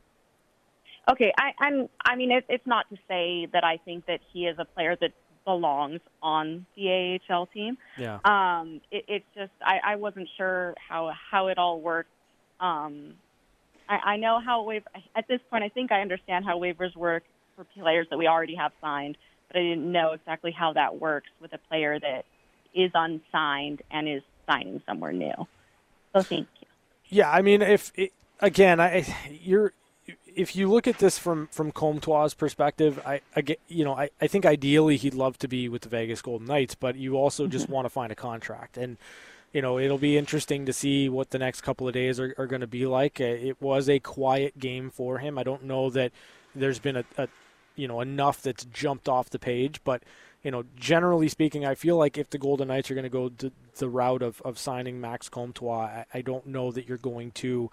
Okay, 1.12 1.34
I, 1.38 1.52
I'm. 1.60 1.90
I 2.06 2.16
mean, 2.16 2.32
it, 2.32 2.46
it's 2.48 2.66
not 2.66 2.90
to 2.92 2.98
say 3.10 3.46
that 3.52 3.66
I 3.66 3.76
think 3.84 4.06
that 4.06 4.22
he 4.32 4.46
is 4.48 4.58
a 4.58 4.64
player 4.64 4.96
that 5.02 5.12
belongs 5.46 6.00
on 6.22 6.66
the 6.76 7.20
AHL 7.30 7.48
team. 7.48 7.78
Yeah. 7.98 8.20
Um, 8.24 8.82
it, 8.92 9.06
it's 9.08 9.26
just 9.36 9.52
I, 9.62 9.80
I 9.84 9.96
wasn't 9.96 10.30
sure 10.38 10.76
how 10.88 11.12
how 11.32 11.48
it 11.48 11.58
all 11.58 11.80
worked. 11.82 12.10
Um, 12.60 13.16
I, 13.90 14.14
I 14.14 14.18
know 14.18 14.40
how 14.44 14.64
waiv 14.64 14.84
at 15.16 15.28
this 15.28 15.40
point. 15.50 15.64
I 15.64 15.70
think 15.70 15.92
I 15.92 16.02
understand 16.02 16.46
how 16.46 16.60
waivers 16.60 16.96
work 16.96 17.24
for 17.56 17.66
players 17.66 18.08
that 18.10 18.18
we 18.18 18.28
already 18.28 18.56
have 18.56 18.72
signed, 18.82 19.18
but 19.48 19.58
I 19.58 19.62
didn't 19.62 19.92
know 19.92 20.14
exactly 20.14 20.52
how 20.52 20.74
that 20.74 21.00
works 21.00 21.30
with 21.42 21.54
a 21.54 21.60
player 21.70 22.00
that 22.00 22.26
is 22.74 22.92
unsigned 22.94 23.82
and 23.92 24.10
is 24.10 24.24
signing 24.48 24.82
somewhere 24.86 25.12
new. 25.12 25.48
So 26.14 26.22
thank 26.22 26.48
you. 26.60 26.68
Yeah, 27.10 27.30
I 27.30 27.42
mean, 27.42 27.62
if 27.62 27.92
it, 27.96 28.12
again, 28.40 28.80
I 28.80 29.06
you're 29.30 29.74
if 30.36 30.56
you 30.56 30.70
look 30.70 30.88
at 30.88 31.00
this 31.00 31.18
from 31.18 31.48
from 31.48 31.72
Comtois' 31.72 32.34
perspective, 32.34 33.02
I, 33.06 33.22
I 33.36 33.42
get 33.42 33.60
you 33.68 33.84
know 33.84 33.94
I, 33.94 34.10
I 34.22 34.28
think 34.28 34.46
ideally 34.46 34.98
he'd 34.98 35.14
love 35.14 35.38
to 35.40 35.48
be 35.48 35.70
with 35.70 35.82
the 35.84 35.90
Vegas 35.90 36.22
Golden 36.22 36.48
Knights, 36.48 36.76
but 36.76 36.96
you 36.96 37.18
also 37.18 37.48
just 37.48 37.70
want 37.70 37.86
to 37.86 37.90
find 37.90 38.12
a 38.12 38.16
contract, 38.16 38.78
and 38.78 38.98
you 39.52 39.62
know 39.62 39.80
it'll 39.80 39.98
be 39.98 40.18
interesting 40.18 40.66
to 40.66 40.74
see 40.74 41.10
what 41.10 41.32
the 41.32 41.40
next 41.40 41.62
couple 41.62 41.88
of 41.88 41.94
days 41.94 42.20
are, 42.20 42.34
are 42.38 42.48
going 42.48 42.62
to 42.62 42.68
be 42.68 42.86
like. 42.86 43.20
Uh, 43.20 43.26
It 43.26 43.62
was 43.62 43.90
a 43.90 44.00
quiet 44.00 44.60
game 44.60 44.90
for 44.90 45.20
him. 45.20 45.38
I 45.38 45.44
don't 45.44 45.64
know 45.64 45.90
that 45.92 46.12
there's 46.56 46.80
been 46.80 46.98
a, 46.98 47.06
a 47.18 47.28
you 47.76 47.88
know 47.88 48.02
enough 48.02 48.42
that's 48.42 48.66
jumped 48.66 49.08
off 49.10 49.30
the 49.30 49.40
page, 49.40 49.82
but 49.84 50.04
you 50.44 50.52
know 50.52 50.64
generally 50.76 51.30
speaking, 51.30 51.66
I 51.66 51.76
feel 51.76 51.98
like 51.98 52.18
if 52.18 52.30
the 52.30 52.38
Golden 52.38 52.68
Knights 52.70 52.90
are 52.92 52.96
going 52.96 53.04
to 53.04 53.10
go 53.10 53.30
the, 53.30 53.52
the 53.78 53.90
route 53.90 54.22
of, 54.22 54.42
of 54.44 54.58
signing 54.58 55.00
Max 55.00 55.30
Comtois, 55.30 55.84
I, 55.84 56.06
I 56.14 56.22
don't 56.22 56.48
know 56.48 56.72
that 56.72 56.88
you're 56.88 56.98
going 56.98 57.32
to 57.32 57.70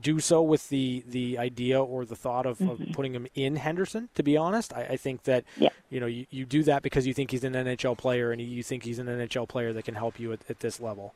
do 0.00 0.20
so 0.20 0.42
with 0.42 0.68
the 0.68 1.04
the 1.06 1.38
idea 1.38 1.82
or 1.82 2.04
the 2.04 2.16
thought 2.16 2.46
of, 2.46 2.60
of 2.60 2.80
putting 2.92 3.14
him 3.14 3.26
in 3.34 3.56
Henderson. 3.56 4.08
To 4.14 4.22
be 4.22 4.36
honest, 4.36 4.72
I, 4.72 4.82
I 4.82 4.96
think 4.96 5.24
that 5.24 5.44
you 5.90 6.00
know 6.00 6.06
you, 6.06 6.26
you 6.30 6.44
do 6.44 6.62
that 6.64 6.82
because 6.82 7.06
you 7.06 7.14
think 7.14 7.30
he's 7.30 7.44
an 7.44 7.54
NHL 7.54 7.96
player 7.96 8.32
and 8.32 8.40
you 8.40 8.62
think 8.62 8.84
he's 8.84 8.98
an 8.98 9.06
NHL 9.06 9.48
player 9.48 9.72
that 9.72 9.84
can 9.84 9.94
help 9.94 10.18
you 10.18 10.32
at, 10.32 10.40
at 10.48 10.60
this 10.60 10.80
level. 10.80 11.14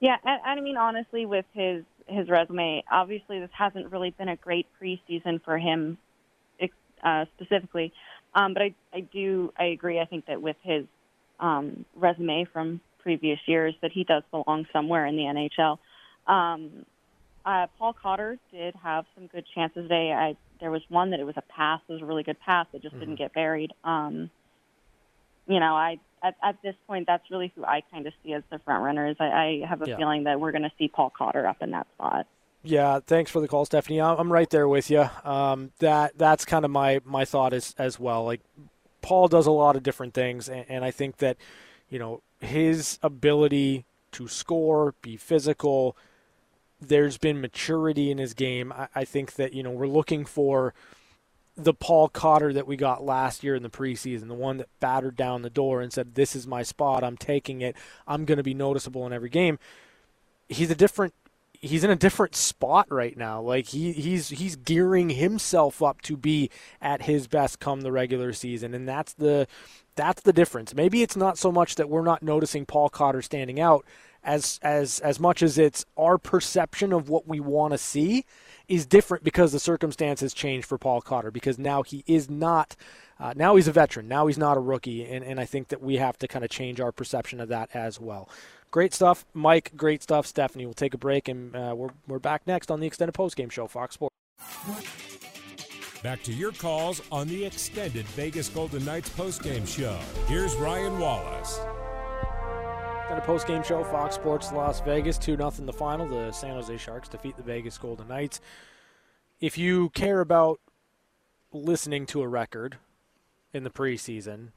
Yeah, 0.00 0.16
and, 0.24 0.40
and 0.44 0.60
I 0.60 0.62
mean 0.62 0.76
honestly, 0.76 1.26
with 1.26 1.46
his 1.52 1.84
his 2.06 2.28
resume, 2.28 2.84
obviously 2.90 3.40
this 3.40 3.50
hasn't 3.52 3.90
really 3.90 4.10
been 4.10 4.28
a 4.28 4.36
great 4.36 4.66
preseason 4.80 5.42
for 5.42 5.58
him, 5.58 5.98
uh, 7.02 7.24
specifically. 7.36 7.92
Um, 8.34 8.54
but 8.54 8.62
I 8.62 8.74
I 8.92 9.00
do 9.00 9.52
I 9.58 9.64
agree. 9.66 10.00
I 10.00 10.04
think 10.04 10.26
that 10.26 10.40
with 10.40 10.56
his 10.62 10.86
um, 11.40 11.84
resume 11.94 12.46
from 12.52 12.80
previous 12.98 13.38
years, 13.46 13.74
that 13.82 13.92
he 13.92 14.04
does 14.04 14.22
belong 14.30 14.66
somewhere 14.72 15.06
in 15.06 15.16
the 15.16 15.22
NHL. 15.22 15.78
Um, 16.26 16.86
uh, 17.44 17.66
Paul 17.78 17.92
Cotter 17.92 18.38
did 18.50 18.74
have 18.82 19.04
some 19.14 19.26
good 19.26 19.44
chances 19.54 19.84
today. 19.84 20.12
I 20.12 20.36
there 20.60 20.70
was 20.70 20.82
one 20.88 21.10
that 21.10 21.20
it 21.20 21.24
was 21.24 21.36
a 21.36 21.42
pass, 21.42 21.80
it 21.88 21.92
was 21.92 22.02
a 22.02 22.06
really 22.06 22.22
good 22.22 22.40
pass 22.40 22.66
that 22.72 22.80
just 22.82 22.98
didn't 22.98 23.16
get 23.16 23.34
buried. 23.34 23.72
Um, 23.82 24.30
you 25.46 25.60
know, 25.60 25.74
I 25.74 25.98
at, 26.22 26.36
at 26.42 26.62
this 26.62 26.74
point, 26.86 27.06
that's 27.06 27.30
really 27.30 27.52
who 27.54 27.64
I 27.64 27.82
kind 27.92 28.06
of 28.06 28.14
see 28.22 28.32
as 28.32 28.42
the 28.50 28.58
front 28.60 28.82
runners. 28.82 29.16
I, 29.20 29.24
I 29.24 29.66
have 29.68 29.82
a 29.82 29.88
Yeah. 29.88 29.96
feeling 29.96 30.24
that 30.24 30.40
we're 30.40 30.52
going 30.52 30.62
to 30.62 30.72
see 30.78 30.88
Paul 30.88 31.10
Cotter 31.10 31.46
up 31.46 31.58
in 31.60 31.72
that 31.72 31.86
spot. 31.94 32.26
Yeah, 32.62 33.00
thanks 33.06 33.30
for 33.30 33.40
the 33.40 33.48
call, 33.48 33.66
Stephanie. 33.66 34.00
I'm 34.00 34.18
I'm 34.18 34.32
right 34.32 34.48
there 34.48 34.66
with 34.66 34.90
you. 34.90 35.10
Um, 35.22 35.72
that 35.80 36.16
that's 36.16 36.46
kind 36.46 36.64
of 36.64 36.70
my 36.70 37.00
my 37.04 37.26
thought 37.26 37.52
as 37.52 37.74
as 37.76 38.00
well. 38.00 38.24
Like 38.24 38.40
Paul 39.02 39.28
does 39.28 39.46
a 39.46 39.50
lot 39.50 39.76
of 39.76 39.82
different 39.82 40.14
things, 40.14 40.48
and, 40.48 40.64
and 40.70 40.82
I 40.84 40.90
think 40.90 41.18
that 41.18 41.36
you 41.90 41.98
know 41.98 42.22
his 42.40 42.98
ability 43.02 43.84
to 44.12 44.28
score, 44.28 44.94
be 45.02 45.18
physical. 45.18 45.94
There's 46.88 47.18
been 47.18 47.40
maturity 47.40 48.10
in 48.10 48.18
his 48.18 48.34
game. 48.34 48.72
I, 48.72 48.88
I 48.94 49.04
think 49.04 49.34
that 49.34 49.52
you 49.52 49.62
know 49.62 49.70
we're 49.70 49.86
looking 49.86 50.24
for 50.24 50.74
the 51.56 51.74
Paul 51.74 52.08
Cotter 52.08 52.52
that 52.52 52.66
we 52.66 52.76
got 52.76 53.04
last 53.04 53.44
year 53.44 53.54
in 53.54 53.62
the 53.62 53.70
preseason, 53.70 54.28
the 54.28 54.34
one 54.34 54.56
that 54.56 54.68
battered 54.80 55.16
down 55.16 55.42
the 55.42 55.50
door 55.50 55.80
and 55.80 55.92
said, 55.92 56.14
"This 56.14 56.34
is 56.34 56.46
my 56.46 56.62
spot. 56.62 57.04
I'm 57.04 57.16
taking 57.16 57.60
it. 57.60 57.76
I'm 58.06 58.24
going 58.24 58.38
to 58.38 58.42
be 58.42 58.54
noticeable 58.54 59.06
in 59.06 59.12
every 59.12 59.30
game." 59.30 59.58
He's 60.48 60.70
a 60.70 60.74
different 60.74 61.14
he's 61.64 61.84
in 61.84 61.90
a 61.90 61.96
different 61.96 62.36
spot 62.36 62.86
right 62.90 63.16
now. 63.16 63.40
Like 63.40 63.68
he 63.68 63.92
he's 63.92 64.28
he's 64.28 64.56
gearing 64.56 65.10
himself 65.10 65.82
up 65.82 66.02
to 66.02 66.16
be 66.16 66.50
at 66.80 67.02
his 67.02 67.26
best 67.26 67.58
come 67.60 67.80
the 67.80 67.92
regular 67.92 68.32
season, 68.32 68.74
and 68.74 68.88
that's 68.88 69.14
the 69.14 69.46
that's 69.96 70.22
the 70.22 70.32
difference. 70.32 70.74
Maybe 70.74 71.02
it's 71.02 71.16
not 71.16 71.38
so 71.38 71.50
much 71.50 71.76
that 71.76 71.88
we're 71.88 72.02
not 72.02 72.22
noticing 72.22 72.66
Paul 72.66 72.88
Cotter 72.88 73.22
standing 73.22 73.60
out 73.60 73.84
as 74.24 74.58
as 74.62 75.00
as 75.00 75.20
much 75.20 75.42
as 75.42 75.58
it's 75.58 75.84
our 75.96 76.18
perception 76.18 76.92
of 76.92 77.08
what 77.08 77.28
we 77.28 77.40
want 77.40 77.72
to 77.72 77.78
see 77.78 78.24
is 78.66 78.86
different 78.86 79.22
because 79.22 79.52
the 79.52 79.60
circumstances 79.60 80.32
changed 80.32 80.66
for 80.66 80.78
Paul 80.78 81.00
Cotter 81.00 81.30
because 81.30 81.58
now 81.58 81.82
he 81.82 82.02
is 82.06 82.30
not 82.30 82.74
uh, 83.20 83.34
now 83.36 83.56
he's 83.56 83.68
a 83.68 83.72
veteran 83.72 84.08
now 84.08 84.26
he's 84.26 84.38
not 84.38 84.56
a 84.56 84.60
rookie 84.60 85.04
and, 85.04 85.24
and 85.24 85.38
I 85.38 85.44
think 85.44 85.68
that 85.68 85.82
we 85.82 85.96
have 85.96 86.18
to 86.18 86.28
kind 86.28 86.44
of 86.44 86.50
change 86.50 86.80
our 86.80 86.92
perception 86.92 87.40
of 87.40 87.48
that 87.48 87.68
as 87.74 88.00
well. 88.00 88.28
Great 88.70 88.92
stuff, 88.92 89.24
Mike. 89.34 89.70
Great 89.76 90.02
stuff, 90.02 90.26
Stephanie. 90.26 90.64
We'll 90.64 90.74
take 90.74 90.94
a 90.94 90.98
break 90.98 91.28
and 91.28 91.54
uh, 91.54 91.74
we're 91.76 91.90
we're 92.08 92.18
back 92.18 92.46
next 92.46 92.70
on 92.70 92.80
the 92.80 92.86
extended 92.86 93.12
post 93.12 93.36
game 93.36 93.50
show, 93.50 93.66
Fox 93.66 93.94
Sports. 93.94 94.14
Back 96.02 96.22
to 96.24 96.32
your 96.32 96.52
calls 96.52 97.00
on 97.10 97.28
the 97.28 97.46
extended 97.46 98.04
Vegas 98.08 98.48
Golden 98.50 98.84
Knights 98.84 99.08
postgame 99.10 99.66
show. 99.66 99.98
Here's 100.26 100.54
Ryan 100.56 100.98
Wallace. 100.98 101.58
Extended 103.04 103.26
post 103.26 103.46
game 103.46 103.62
show, 103.62 103.84
Fox 103.84 104.14
Sports 104.14 104.50
Las 104.50 104.80
Vegas, 104.80 105.18
2 105.18 105.36
0 105.36 105.50
the 105.50 105.74
final. 105.74 106.08
The 106.08 106.32
San 106.32 106.54
Jose 106.54 106.74
Sharks 106.78 107.06
defeat 107.06 107.36
the 107.36 107.42
Vegas 107.42 107.76
Golden 107.76 108.08
Knights. 108.08 108.40
If 109.42 109.58
you 109.58 109.90
care 109.90 110.20
about 110.20 110.58
listening 111.52 112.06
to 112.06 112.22
a 112.22 112.28
record 112.28 112.78
in 113.52 113.62
the 113.62 113.68
preseason, 113.68 114.52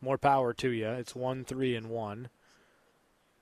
more 0.00 0.18
power 0.18 0.52
to 0.54 0.70
you. 0.70 0.88
It's 0.88 1.14
1 1.14 1.44
3 1.44 1.76
and 1.76 1.88
1. 1.88 2.28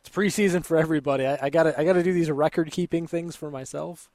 It's 0.01 0.15
preseason 0.15 0.63
for 0.67 0.77
everybody. 0.77 1.27
I, 1.27 1.39
I 1.45 1.49
gotta 1.49 1.81
I 1.81 1.85
gotta 1.85 2.03
do 2.03 2.13
these 2.13 2.31
record 2.31 2.71
keeping 2.71 3.07
things 3.07 3.35
for 3.35 3.51
myself 3.51 4.11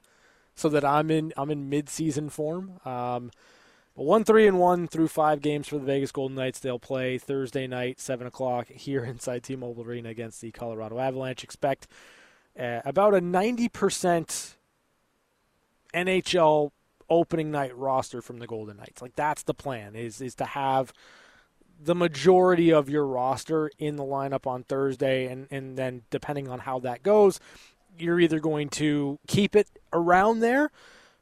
so 0.54 0.68
that 0.68 0.84
I'm 0.84 1.10
in 1.10 1.32
I'm 1.36 1.50
in 1.50 1.68
mid 1.68 1.88
season 1.88 2.30
form. 2.30 2.78
Um, 2.84 3.32
one 3.98 4.24
three 4.24 4.46
and 4.46 4.58
one 4.58 4.86
through 4.86 5.08
five 5.08 5.40
games 5.40 5.68
for 5.68 5.78
the 5.78 5.84
Vegas 5.84 6.12
Golden 6.12 6.36
Knights. 6.36 6.60
They'll 6.60 6.78
play 6.78 7.18
Thursday 7.18 7.66
night, 7.66 8.00
seven 8.00 8.26
o'clock 8.26 8.68
here 8.68 9.04
inside 9.04 9.42
T-Mobile 9.42 9.84
Arena 9.84 10.08
against 10.08 10.40
the 10.40 10.50
Colorado 10.50 10.98
Avalanche. 10.98 11.44
Expect 11.44 11.88
uh, 12.58 12.80
about 12.84 13.14
a 13.14 13.20
ninety 13.20 13.68
percent 13.68 14.56
NHL 15.94 16.70
opening 17.10 17.50
night 17.50 17.76
roster 17.76 18.20
from 18.22 18.38
the 18.38 18.46
Golden 18.46 18.76
Knights. 18.76 19.02
Like 19.02 19.16
that's 19.16 19.42
the 19.42 19.54
plan 19.54 19.94
is 19.94 20.20
is 20.20 20.34
to 20.36 20.44
have 20.44 20.92
the 21.80 21.94
majority 21.94 22.72
of 22.72 22.88
your 22.88 23.06
roster 23.06 23.70
in 23.78 23.96
the 23.96 24.04
lineup 24.04 24.46
on 24.46 24.64
Thursday, 24.64 25.26
and 25.26 25.48
and 25.50 25.76
then 25.76 26.02
depending 26.10 26.48
on 26.48 26.60
how 26.60 26.78
that 26.80 27.02
goes, 27.02 27.40
you're 27.98 28.20
either 28.20 28.40
going 28.40 28.68
to 28.68 29.18
keep 29.26 29.56
it 29.56 29.68
around 29.92 30.40
there 30.40 30.70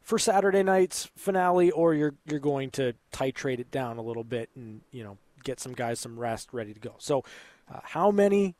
for 0.07 0.21
Saturday 0.21 0.63
night's 0.63 1.11
finale, 1.17 1.73
or 1.73 1.93
you're 1.93 2.15
you're 2.25 2.39
going 2.39 2.71
to 2.71 2.95
titrate 3.13 3.59
it 3.59 3.73
down 3.73 3.99
a 3.99 4.03
little 4.03 4.23
bit 4.23 4.49
and 4.55 4.81
you 4.93 5.03
know 5.03 5.19
get 5.43 5.59
some 5.59 5.73
guys 5.73 5.99
some 5.99 6.19
rest, 6.19 6.49
ready 6.53 6.73
to 6.73 6.79
go. 6.79 6.95
So, 6.99 7.25
uh, 7.73 7.81
how 7.83 8.13
many 8.13 8.55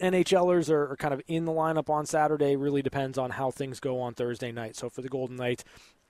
NHLers 0.00 0.70
are, 0.70 0.92
are, 0.92 0.96
kind 0.96 1.12
of 1.12 1.20
in 1.26 1.46
the 1.46 1.52
lineup 1.52 1.90
on 1.90 2.06
Saturday 2.06 2.54
really 2.54 2.80
depends 2.80 3.18
on 3.18 3.30
how 3.30 3.50
things 3.50 3.80
go 3.80 4.00
on 4.00 4.14
Thursday 4.14 4.52
night. 4.52 4.76
So 4.76 4.88
for 4.88 5.02
the 5.02 5.08
Golden 5.08 5.34
Knights, 5.34 5.64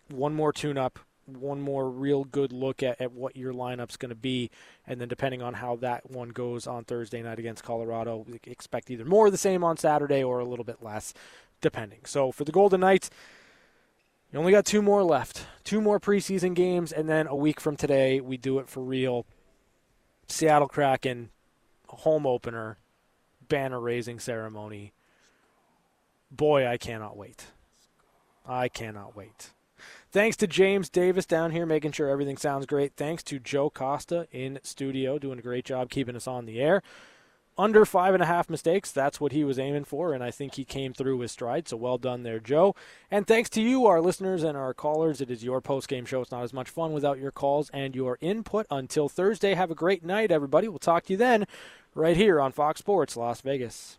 one 0.08 0.34
more 0.34 0.52
tune-up, 0.52 0.98
one 1.24 1.62
more 1.62 1.88
real 1.88 2.24
good 2.24 2.52
look 2.52 2.82
at, 2.82 3.00
at 3.00 3.12
what 3.12 3.38
your 3.38 3.54
lineup's 3.54 3.96
going 3.96 4.10
to 4.10 4.14
be, 4.14 4.50
and 4.86 5.00
then 5.00 5.08
depending 5.08 5.40
on 5.40 5.54
how 5.54 5.76
that 5.76 6.10
one 6.10 6.28
goes 6.28 6.66
on 6.66 6.84
Thursday 6.84 7.22
night 7.22 7.38
against 7.38 7.64
Colorado, 7.64 8.26
expect 8.44 8.90
either 8.90 9.06
more 9.06 9.26
of 9.26 9.32
the 9.32 9.38
same 9.38 9.64
on 9.64 9.78
Saturday 9.78 10.22
or 10.22 10.38
a 10.38 10.44
little 10.44 10.66
bit 10.66 10.82
less, 10.82 11.14
depending. 11.62 12.00
So 12.04 12.30
for 12.30 12.44
the 12.44 12.52
Golden 12.52 12.80
Knights 12.80 13.08
you 14.32 14.38
only 14.38 14.52
got 14.52 14.64
two 14.64 14.82
more 14.82 15.02
left. 15.02 15.46
Two 15.64 15.80
more 15.80 16.00
preseason 16.00 16.54
games, 16.54 16.92
and 16.92 17.08
then 17.08 17.26
a 17.26 17.36
week 17.36 17.60
from 17.60 17.76
today, 17.76 18.20
we 18.20 18.36
do 18.36 18.58
it 18.58 18.68
for 18.68 18.82
real. 18.82 19.26
Seattle 20.28 20.68
Kraken, 20.68 21.30
home 21.88 22.26
opener, 22.26 22.78
banner 23.48 23.80
raising 23.80 24.18
ceremony. 24.18 24.92
Boy, 26.30 26.66
I 26.66 26.76
cannot 26.76 27.16
wait. 27.16 27.46
I 28.46 28.68
cannot 28.68 29.16
wait. 29.16 29.50
Thanks 30.10 30.36
to 30.38 30.46
James 30.46 30.88
Davis 30.88 31.26
down 31.26 31.50
here 31.50 31.66
making 31.66 31.92
sure 31.92 32.08
everything 32.08 32.36
sounds 32.36 32.66
great. 32.66 32.94
Thanks 32.96 33.22
to 33.24 33.38
Joe 33.38 33.70
Costa 33.70 34.26
in 34.32 34.58
studio 34.62 35.18
doing 35.18 35.38
a 35.38 35.42
great 35.42 35.64
job 35.64 35.90
keeping 35.90 36.16
us 36.16 36.26
on 36.26 36.46
the 36.46 36.60
air 36.60 36.82
under 37.58 37.84
five 37.84 38.14
and 38.14 38.22
a 38.22 38.26
half 38.26 38.48
mistakes. 38.48 38.92
That's 38.92 39.20
what 39.20 39.32
he 39.32 39.44
was 39.44 39.58
aiming 39.58 39.84
for, 39.84 40.14
and 40.14 40.22
I 40.22 40.30
think 40.30 40.54
he 40.54 40.64
came 40.64 40.94
through 40.94 41.16
with 41.18 41.30
stride. 41.30 41.68
So 41.68 41.76
well 41.76 41.98
done 41.98 42.22
there, 42.22 42.38
Joe. 42.40 42.74
And 43.10 43.26
thanks 43.26 43.50
to 43.50 43.60
you, 43.60 43.86
our 43.86 44.00
listeners 44.00 44.42
and 44.44 44.56
our 44.56 44.72
callers. 44.72 45.20
It 45.20 45.30
is 45.30 45.44
your 45.44 45.60
post 45.60 45.88
game 45.88 46.06
show. 46.06 46.22
It's 46.22 46.30
not 46.30 46.44
as 46.44 46.52
much 46.52 46.70
fun 46.70 46.92
without 46.92 47.18
your 47.18 47.32
calls 47.32 47.68
and 47.70 47.94
your 47.94 48.16
input. 48.20 48.66
Until 48.70 49.08
Thursday, 49.08 49.54
have 49.54 49.70
a 49.70 49.74
great 49.74 50.04
night, 50.04 50.30
everybody. 50.30 50.68
We'll 50.68 50.78
talk 50.78 51.04
to 51.04 51.12
you 51.14 51.16
then, 51.16 51.46
right 51.94 52.16
here 52.16 52.40
on 52.40 52.52
Fox 52.52 52.78
Sports 52.78 53.16
Las 53.16 53.40
Vegas. 53.40 53.98